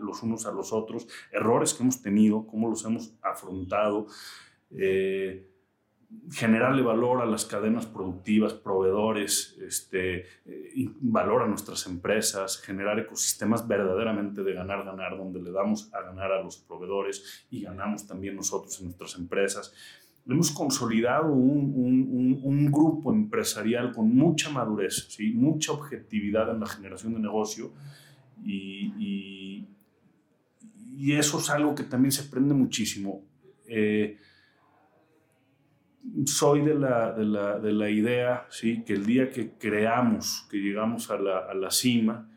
los 0.00 0.22
unos 0.22 0.46
a 0.46 0.52
los 0.52 0.72
otros, 0.72 1.06
errores 1.32 1.74
que 1.74 1.82
hemos 1.82 2.02
tenido, 2.02 2.46
cómo 2.46 2.68
los 2.68 2.84
hemos 2.84 3.14
afrontado, 3.22 4.06
eh, 4.70 5.50
generarle 6.32 6.82
valor 6.82 7.22
a 7.22 7.26
las 7.26 7.44
cadenas 7.44 7.86
productivas, 7.86 8.54
proveedores, 8.54 9.56
este, 9.60 10.24
eh, 10.44 10.88
valor 11.00 11.42
a 11.42 11.46
nuestras 11.46 11.86
empresas, 11.86 12.60
generar 12.60 12.98
ecosistemas 12.98 13.66
verdaderamente 13.66 14.42
de 14.42 14.52
ganar, 14.52 14.84
ganar, 14.84 15.16
donde 15.16 15.40
le 15.40 15.52
damos 15.52 15.92
a 15.94 16.02
ganar 16.02 16.32
a 16.32 16.42
los 16.42 16.58
proveedores 16.58 17.46
y 17.50 17.62
ganamos 17.62 18.06
también 18.06 18.34
nosotros 18.34 18.78
en 18.80 18.86
nuestras 18.86 19.16
empresas. 19.16 19.72
Hemos 20.26 20.50
consolidado 20.50 21.32
un, 21.32 22.40
un, 22.42 22.70
grupo 22.70 23.12
empresarial 23.12 23.92
con 23.92 24.14
mucha 24.14 24.50
madurez, 24.50 25.06
¿sí? 25.08 25.32
mucha 25.32 25.72
objetividad 25.72 26.50
en 26.50 26.60
la 26.60 26.66
generación 26.66 27.14
de 27.14 27.20
negocio 27.20 27.72
y, 28.44 29.66
y, 30.96 31.12
eso 31.12 31.38
es 31.38 31.50
algo 31.50 31.74
que 31.74 31.84
también 31.84 32.12
se 32.12 32.26
aprende 32.28 32.54
muchísimo. 32.54 33.24
Eh, 33.66 34.16
soy 36.26 36.62
de 36.62 36.74
la, 36.74 37.12
de 37.12 37.24
la, 37.24 37.58
de 37.58 37.72
la, 37.72 37.90
idea 37.90 38.46
¿sí? 38.50 38.84
que 38.84 38.92
el 38.92 39.06
día 39.06 39.30
que 39.30 39.52
creamos, 39.52 40.46
que 40.50 40.58
llegamos 40.58 41.10
a 41.10 41.18
la, 41.18 41.38
a 41.38 41.54
la 41.54 41.70
cima, 41.70 42.30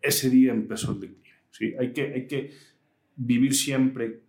ese 0.00 0.30
día 0.30 0.52
empezó 0.52 0.92
el 0.92 1.00
declive. 1.00 1.36
¿sí? 1.50 1.74
Hay, 1.78 1.92
que, 1.92 2.14
hay 2.14 2.26
que 2.26 2.50
vivir 3.16 3.54
siempre 3.54 4.22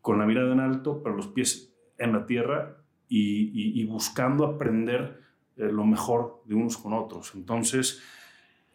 con 0.00 0.18
la 0.18 0.26
mirada 0.26 0.52
en 0.52 0.60
alto, 0.60 1.02
pero 1.02 1.16
los 1.16 1.28
pies 1.28 1.74
en 1.98 2.12
la 2.12 2.26
tierra 2.26 2.82
y, 3.08 3.80
y, 3.80 3.84
buscando 3.86 4.46
aprender 4.46 5.20
eh, 5.56 5.70
lo 5.70 5.84
mejor 5.84 6.42
de 6.46 6.54
unos 6.54 6.78
con 6.78 6.92
otros. 6.92 7.32
Entonces, 7.34 8.00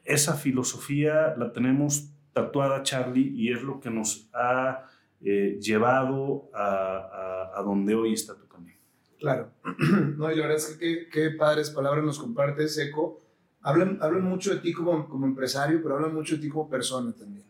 esa 0.05 0.35
filosofía 0.35 1.35
la 1.37 1.51
tenemos 1.51 2.09
tatuada, 2.33 2.83
Charlie, 2.83 3.33
y 3.35 3.51
es 3.51 3.63
lo 3.63 3.79
que 3.79 3.89
nos 3.89 4.29
ha 4.33 4.87
eh, 5.21 5.57
llevado 5.59 6.49
a, 6.53 7.51
a, 7.53 7.59
a 7.59 7.63
donde 7.63 7.95
hoy 7.95 8.13
está 8.13 8.35
tu 8.35 8.47
camino. 8.47 8.77
Claro. 9.19 9.51
No, 10.17 10.31
y 10.31 10.35
la 10.35 10.43
verdad 10.43 10.57
es 10.57 10.77
que 10.77 11.09
qué, 11.09 11.31
padres 11.31 11.69
palabras 11.69 12.03
nos 12.03 12.19
compartes, 12.19 12.77
Eco. 12.77 13.21
Hablan, 13.61 13.97
hablan 14.01 14.23
mucho 14.23 14.53
de 14.53 14.61
ti 14.61 14.71
como, 14.71 15.09
como 15.09 15.25
empresario, 15.25 15.81
pero 15.81 15.95
hablan 15.95 16.13
mucho 16.13 16.35
de 16.35 16.41
ti 16.41 16.49
como 16.49 16.69
persona 16.69 17.11
también. 17.11 17.45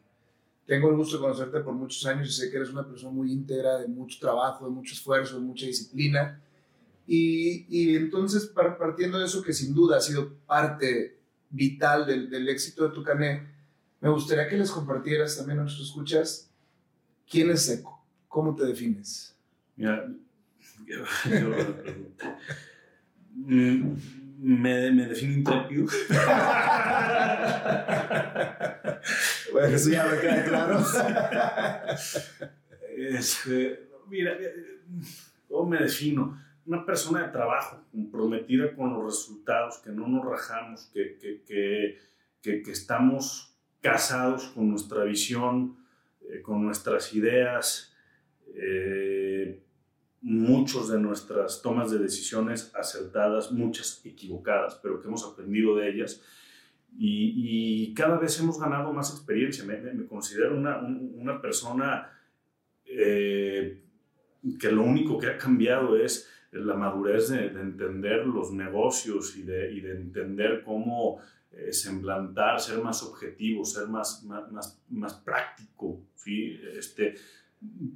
Tengo 0.66 0.90
el 0.90 0.96
gusto 0.96 1.18
de 1.18 1.22
conocerte 1.24 1.60
por 1.60 1.74
muchos 1.74 2.06
años 2.06 2.30
y 2.30 2.32
sé 2.32 2.50
que 2.50 2.58
eres 2.58 2.70
una 2.70 2.88
persona 2.88 3.12
muy 3.12 3.32
íntegra, 3.32 3.78
de 3.78 3.88
mucho 3.88 4.18
trabajo, 4.20 4.66
de 4.66 4.72
mucho 4.72 4.94
esfuerzo, 4.94 5.36
de 5.36 5.42
mucha 5.42 5.66
disciplina. 5.66 6.42
Y, 7.06 7.66
y 7.70 7.96
entonces, 7.96 8.52
partiendo 8.80 9.20
de 9.20 9.26
eso, 9.26 9.44
que 9.44 9.54
sin 9.54 9.76
duda 9.76 9.98
ha 9.98 10.02
sido 10.02 10.34
parte 10.48 11.15
vital 11.56 12.06
del, 12.06 12.30
del 12.30 12.48
éxito 12.50 12.88
de 12.88 12.94
tu 12.94 13.04
cané, 13.04 13.48
me 14.02 14.10
gustaría 14.10 14.48
que 14.48 14.58
les 14.58 14.70
compartieras 14.72 15.38
también 15.38 15.60
a 15.60 15.62
nuestros 15.64 15.88
escuchas 15.88 16.52
quién 17.30 17.50
es 17.50 17.68
Eco, 17.70 18.06
cómo 18.28 18.56
te 18.56 18.66
defines. 18.66 19.36
Mira, 19.76 20.06
Mm, 23.38 23.96
me, 24.40 24.92
me 24.92 25.08
defino 25.08 25.34
intrépido. 25.34 25.88
bueno, 29.52 29.76
eso 29.76 29.90
ya 29.90 30.06
me 30.06 30.20
queda 30.20 30.46
claro. 30.46 30.86
Este, 32.98 33.90
mira, 34.08 34.38
¿cómo 35.50 35.70
me 35.70 35.80
defino? 35.80 36.40
Una 36.66 36.86
persona 36.86 37.28
de 37.28 37.32
trabajo, 37.32 37.84
comprometida 37.92 38.76
con 38.76 38.94
los 38.94 39.06
resultados, 39.06 39.78
que 39.80 39.92
no 39.92 40.08
nos 40.08 40.26
rajamos, 40.26 40.90
que, 40.94 41.18
que, 41.18 41.44
que, 42.42 42.62
que 42.64 42.72
estamos 42.72 43.56
casados 43.82 44.46
con 44.48 44.70
nuestra 44.70 45.04
visión, 45.04 45.78
eh, 46.22 46.42
con 46.42 46.64
nuestras 46.64 47.14
ideas. 47.14 47.94
Eh, 48.56 49.62
muchos 50.22 50.90
de 50.90 51.00
nuestras 51.00 51.62
tomas 51.62 51.92
de 51.92 52.00
decisiones 52.00 52.72
acertadas, 52.74 53.52
muchas 53.52 54.04
equivocadas, 54.04 54.80
pero 54.82 55.00
que 55.00 55.08
hemos 55.08 55.24
aprendido 55.24 55.76
de 55.76 55.90
ellas. 55.90 56.24
Y, 56.98 57.94
cada 57.94 58.18
vez 58.18 58.40
hemos 58.40 58.60
ganado 58.60 58.92
más 58.92 59.12
experiencia. 59.12 59.64
Me, 59.66 60.06
considero 60.08 60.58
una, 60.58 60.80
una 60.80 61.40
persona 61.40 62.10
eh, 62.86 63.84
que 64.60 64.72
lo 64.72 64.84
único 64.84 65.20
que 65.20 65.28
ha 65.28 65.38
cambiado 65.38 65.96
es 65.98 66.28
la 66.60 66.76
madurez 66.76 67.30
de, 67.30 67.48
entender 67.48 68.26
los 68.26 68.52
negocios 68.52 69.36
y 69.38 69.44
de, 69.44 69.74
y 69.74 69.82
de 69.82 69.92
entender 69.92 70.64
cómo 70.64 71.20
eh, 71.52 71.72
semblantar, 71.72 72.60
ser 72.60 72.82
más 72.82 73.04
objetivo, 73.04 73.64
ser 73.66 73.88
más, 73.88 74.24
más, 74.24 74.82
más, 74.90 75.14
práctico. 75.16 76.02
¿sí? 76.16 76.60
Este, 76.78 77.16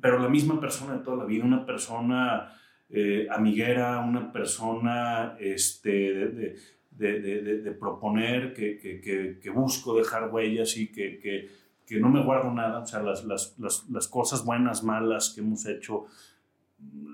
pero 0.02 0.20
la 0.20 0.30
misma 0.30 0.60
persona 0.60 0.98
de 0.98 1.04
toda 1.04 1.18
la 1.18 1.26
vida, 1.26 1.44
una 1.44 1.66
persona 1.66 2.54
eh, 2.90 3.28
amiguera, 3.30 4.00
una 4.00 4.32
persona 4.32 5.36
este, 5.40 5.92
de, 6.30 6.56
de 7.00 7.72
proponer, 7.72 8.54
que, 8.54 8.78
que, 8.78 9.40
que, 9.40 9.50
busco 9.50 9.96
dejar 9.96 10.34
huellas 10.34 10.76
y 10.78 10.92
que, 10.92 11.50
no 12.00 12.10
me 12.10 12.24
guardo 12.24 12.52
nada, 12.52 12.80
o 12.80 12.86
sea, 12.86 13.02
las, 13.02 13.24
las, 13.26 13.58
las, 13.60 13.90
las, 13.90 14.08
cosas 14.08 14.44
buenas, 14.46 14.84
malas 14.84 15.32
que 15.34 15.42
hemos 15.42 15.66
hecho, 15.66 16.06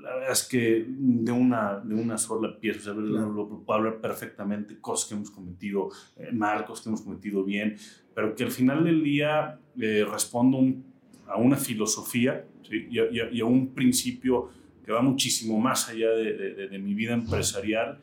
la 0.01 0.16
verdad 0.16 0.32
es 0.32 0.43
que 0.43 0.86
de 0.88 1.32
una, 1.32 1.80
de 1.80 1.95
una 1.95 2.18
sola 2.18 2.59
pieza, 2.59 2.80
o 2.80 2.84
sea, 2.84 2.93
lo, 2.93 3.63
puedo 3.66 3.80
hablar 3.80 3.99
perfectamente, 3.99 4.80
cosas 4.80 5.09
que 5.09 5.16
hemos 5.16 5.32
cometido 5.32 5.89
eh, 6.18 6.32
mal, 6.32 6.66
cosas 6.66 6.84
que 6.84 6.89
hemos 6.89 7.01
cometido 7.01 7.43
bien, 7.43 7.76
pero 8.13 8.36
que 8.36 8.43
al 8.43 8.51
final 8.51 8.84
del 8.84 9.03
día 9.03 9.59
eh, 9.80 10.05
respondo 10.09 10.57
un 10.57 10.95
a 11.28 11.38
una 11.38 11.57
filosofía 11.57 12.45
y, 12.70 12.99
a, 12.99 13.45
un 13.45 13.74
principio 13.74 14.49
que 14.84 14.91
va 14.91 15.01
muchísimo 15.01 15.59
más 15.59 15.89
allá 15.89 16.09
de, 16.11 16.68
de, 16.68 16.80
mi 16.80 16.93
vida 16.93 17.13
empresarial, 17.13 17.99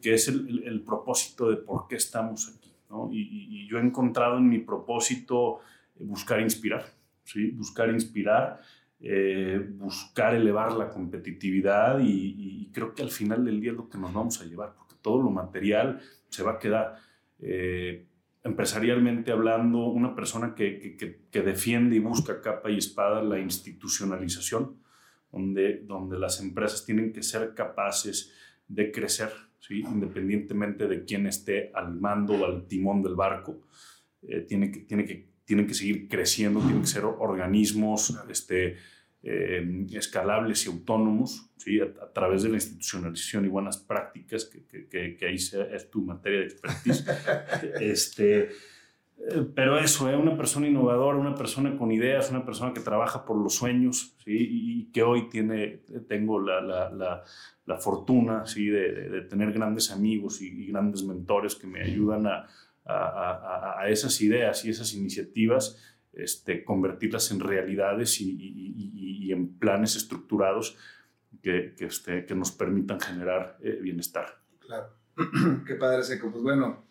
que 0.00 0.14
es 0.14 0.28
el, 0.28 0.62
el, 0.64 0.80
propósito 0.80 1.50
de 1.50 1.56
por 1.56 1.86
qué 1.88 1.96
estamos 1.96 2.48
aquí. 2.48 2.72
¿no? 2.90 3.10
Y, 3.12 3.66
yo 3.68 3.78
he 3.78 3.82
encontrado 3.82 4.38
en 4.38 4.48
mi 4.48 4.58
propósito 4.58 5.60
buscar 5.98 6.40
inspirar, 6.40 6.86
¿sí? 7.24 7.50
buscar 7.50 7.90
inspirar, 7.90 8.60
eh, 9.00 9.64
buscar 9.74 10.34
elevar 10.34 10.72
la 10.72 10.90
competitividad 10.90 12.00
y, 12.00 12.70
creo 12.72 12.94
que 12.94 13.02
al 13.02 13.10
final 13.10 13.44
del 13.44 13.60
día 13.60 13.70
es 13.72 13.76
lo 13.76 13.88
que 13.88 13.98
nos 13.98 14.12
vamos 14.12 14.40
a 14.40 14.44
llevar, 14.44 14.74
porque 14.76 14.94
todo 15.00 15.22
lo 15.22 15.30
material 15.30 16.00
se 16.28 16.42
va 16.42 16.52
a 16.52 16.58
quedar. 16.58 16.96
Eh, 17.40 18.06
empresarialmente 18.44 19.32
hablando, 19.32 19.86
una 19.86 20.14
persona 20.14 20.54
que, 20.54 20.96
que, 21.30 21.42
defiende 21.42 21.96
y 21.96 21.98
busca 21.98 22.40
capa 22.40 22.70
y 22.70 22.78
espada 22.78 23.22
la 23.22 23.38
institucionalización, 23.38 24.76
donde, 25.32 25.82
donde 25.84 26.18
las 26.18 26.40
empresas 26.40 26.84
tienen 26.84 27.12
que 27.12 27.22
ser 27.22 27.54
capaces 27.54 28.32
de 28.66 28.92
crecer, 28.92 29.30
¿sí? 29.58 29.80
independientemente 29.80 30.86
de 30.86 31.04
quién 31.04 31.26
esté 31.26 31.70
al 31.74 31.94
mando 31.94 32.34
o 32.34 32.44
al 32.44 32.66
timón 32.66 33.02
del 33.02 33.14
barco, 33.14 33.62
eh, 34.22 34.42
tiene 34.42 34.70
que, 34.70 34.80
tiene 34.80 35.04
que, 35.04 35.28
tienen 35.48 35.66
que 35.66 35.72
seguir 35.72 36.08
creciendo, 36.08 36.60
tienen 36.60 36.82
que 36.82 36.88
ser 36.88 37.06
organismos 37.06 38.14
este, 38.28 38.76
eh, 39.22 39.86
escalables 39.92 40.66
y 40.66 40.68
autónomos, 40.68 41.50
¿sí? 41.56 41.80
a, 41.80 42.12
través 42.12 42.42
de 42.42 42.50
la 42.50 42.56
institucionalización 42.56 43.46
y 43.46 43.48
buenas 43.48 43.78
prácticas, 43.78 44.44
que, 44.44 44.66
que, 44.66 45.16
que 45.16 45.26
ahí 45.26 45.36
es 45.36 45.90
tu 45.90 46.02
materia 46.02 46.40
de 46.40 46.44
expertise. 46.44 47.06
este, 47.80 48.40
eh, 48.40 49.46
pero 49.54 49.78
eso, 49.78 50.10
¿eh? 50.10 50.16
una 50.16 50.36
persona 50.36 50.68
innovadora, 50.68 51.16
una 51.16 51.34
persona 51.34 51.78
con 51.78 51.92
ideas, 51.92 52.30
una 52.30 52.44
persona 52.44 52.74
que 52.74 52.80
trabaja 52.80 53.24
por 53.24 53.38
los 53.38 53.54
sueños, 53.54 54.16
¿sí? 54.22 54.36
y 54.50 54.92
que 54.92 55.02
hoy 55.02 55.30
tiene, 55.30 55.80
tengo 56.08 56.40
la, 56.40 56.60
la, 56.60 57.24
la, 57.64 57.76
fortuna 57.78 58.44
¿sí? 58.44 58.66
De, 58.66 59.08
de, 59.08 59.22
tener 59.22 59.52
grandes 59.52 59.90
amigos 59.90 60.42
y, 60.42 60.48
y, 60.48 60.66
grandes 60.66 61.04
mentores 61.04 61.54
que 61.54 61.66
me 61.66 61.80
ayudan 61.80 62.26
a, 62.26 62.46
a, 62.88 63.76
a, 63.76 63.80
a 63.80 63.88
esas 63.88 64.20
ideas 64.20 64.64
y 64.64 64.70
esas 64.70 64.94
iniciativas 64.94 65.76
este, 66.18 66.64
convertirlas 66.64 67.30
en 67.30 67.40
realidades 67.40 68.20
y, 68.20 69.30
en 69.30 69.58
planes 69.58 69.94
estructurados 69.94 70.76
que, 71.42 71.74
que, 71.76 71.84
este, 71.84 72.24
que 72.24 72.34
nos 72.34 72.50
permitan 72.50 72.98
generar 72.98 73.58
eh, 73.60 73.78
bienestar. 73.82 74.40
Claro. 74.58 74.88
Qué 75.66 75.74
padre, 75.74 76.02
Seco. 76.02 76.30
Pues 76.30 76.42
bueno, 76.42 76.86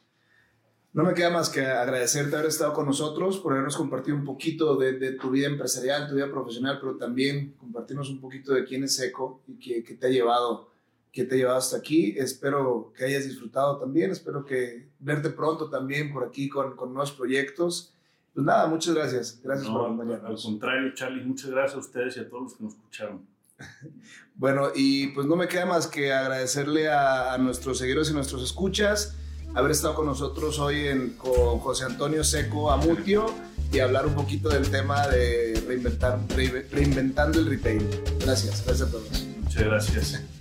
no 0.94 1.04
me 1.04 1.16
queda 1.16 1.32
más 1.32 1.50
que 1.50 1.66
agradecerte 1.66 2.36
haber 2.36 2.50
estado 2.50 2.74
con 2.74 2.86
nosotros, 2.86 3.40
por 3.40 3.54
habernos 3.54 3.76
compartido 3.76 4.16
un 4.16 4.24
poquito 4.24 4.76
de, 4.78 5.14
tu 5.14 5.32
vida 5.32 5.48
empresarial, 5.48 6.08
tu 6.08 6.16
vida 6.16 6.30
profesional, 6.30 6.78
pero 6.80 6.96
también 6.96 7.54
compartirnos 7.54 8.10
un 8.12 8.22
poquito 8.22 8.54
de 8.54 8.64
quién 8.64 8.84
es 8.84 8.96
Seco 8.96 9.42
y 9.48 9.58
qué, 9.58 9.82
te 9.96 10.08
ha 10.08 10.10
llevado 10.12 10.72
que 11.22 11.30
te 11.30 11.38
llevado 11.38 11.58
hasta 11.58 11.78
aquí. 11.78 12.16
Espero 12.18 12.94
que 12.96 13.06
hayas 13.06 13.26
disfrutado 13.26 13.78
también, 13.78 14.12
espero 14.12 14.46
que 14.46 14.90
verte 15.00 15.30
pronto 15.30 15.70
también 15.70 16.14
por 16.14 16.24
aquí 16.24 16.48
con, 16.48 16.76
con 16.76 16.94
nuevos 16.94 17.12
proyectos 17.12 17.94
pues 18.38 18.46
nada, 18.46 18.68
muchas 18.68 18.94
gracias. 18.94 19.40
Gracias 19.44 19.68
por 19.68 19.86
acompañarnos. 19.86 20.46
Al 20.46 20.52
contrario, 20.52 20.94
Charlie, 20.94 21.24
muchas 21.26 21.50
gracias 21.50 21.74
a 21.74 21.80
ustedes 21.80 22.18
y 22.18 22.20
a 22.20 22.30
todos 22.30 22.44
los 22.44 22.54
que 22.54 22.64
nos 22.66 22.74
escucharon. 22.76 23.26
Bueno, 24.36 24.68
y 24.76 25.08
pues 25.08 25.26
no 25.26 25.36
me 25.36 25.48
queda 25.48 25.66
más 25.66 25.88
que 25.88 26.14
agradecerle 26.14 26.88
a, 26.88 27.34
a 27.34 27.40
nuestros 27.40 27.80
seguidores 27.80 28.12
y 28.12 28.14
nuestros 28.14 28.44
escuchas 28.44 29.16
haber 29.56 29.72
estado 29.72 29.96
con 29.96 30.06
nosotros 30.06 30.60
hoy 30.60 30.88
en, 30.88 31.14
con 31.18 31.58
José 31.58 31.86
Antonio 31.86 32.24
Seco 32.24 32.70
Amutio 32.70 33.26
y 33.72 33.80
hablar 33.80 34.06
un 34.06 34.14
poquito 34.14 34.50
del 34.50 34.70
tema 34.70 35.08
de 35.08 35.60
reinventar, 35.68 36.20
reinventando 36.72 37.40
el 37.40 37.48
retail. 37.48 37.84
Gracias, 38.20 38.64
gracias 38.64 38.88
a 38.88 38.92
todos. 38.92 39.26
Muchas 39.42 39.64
gracias. 39.64 40.24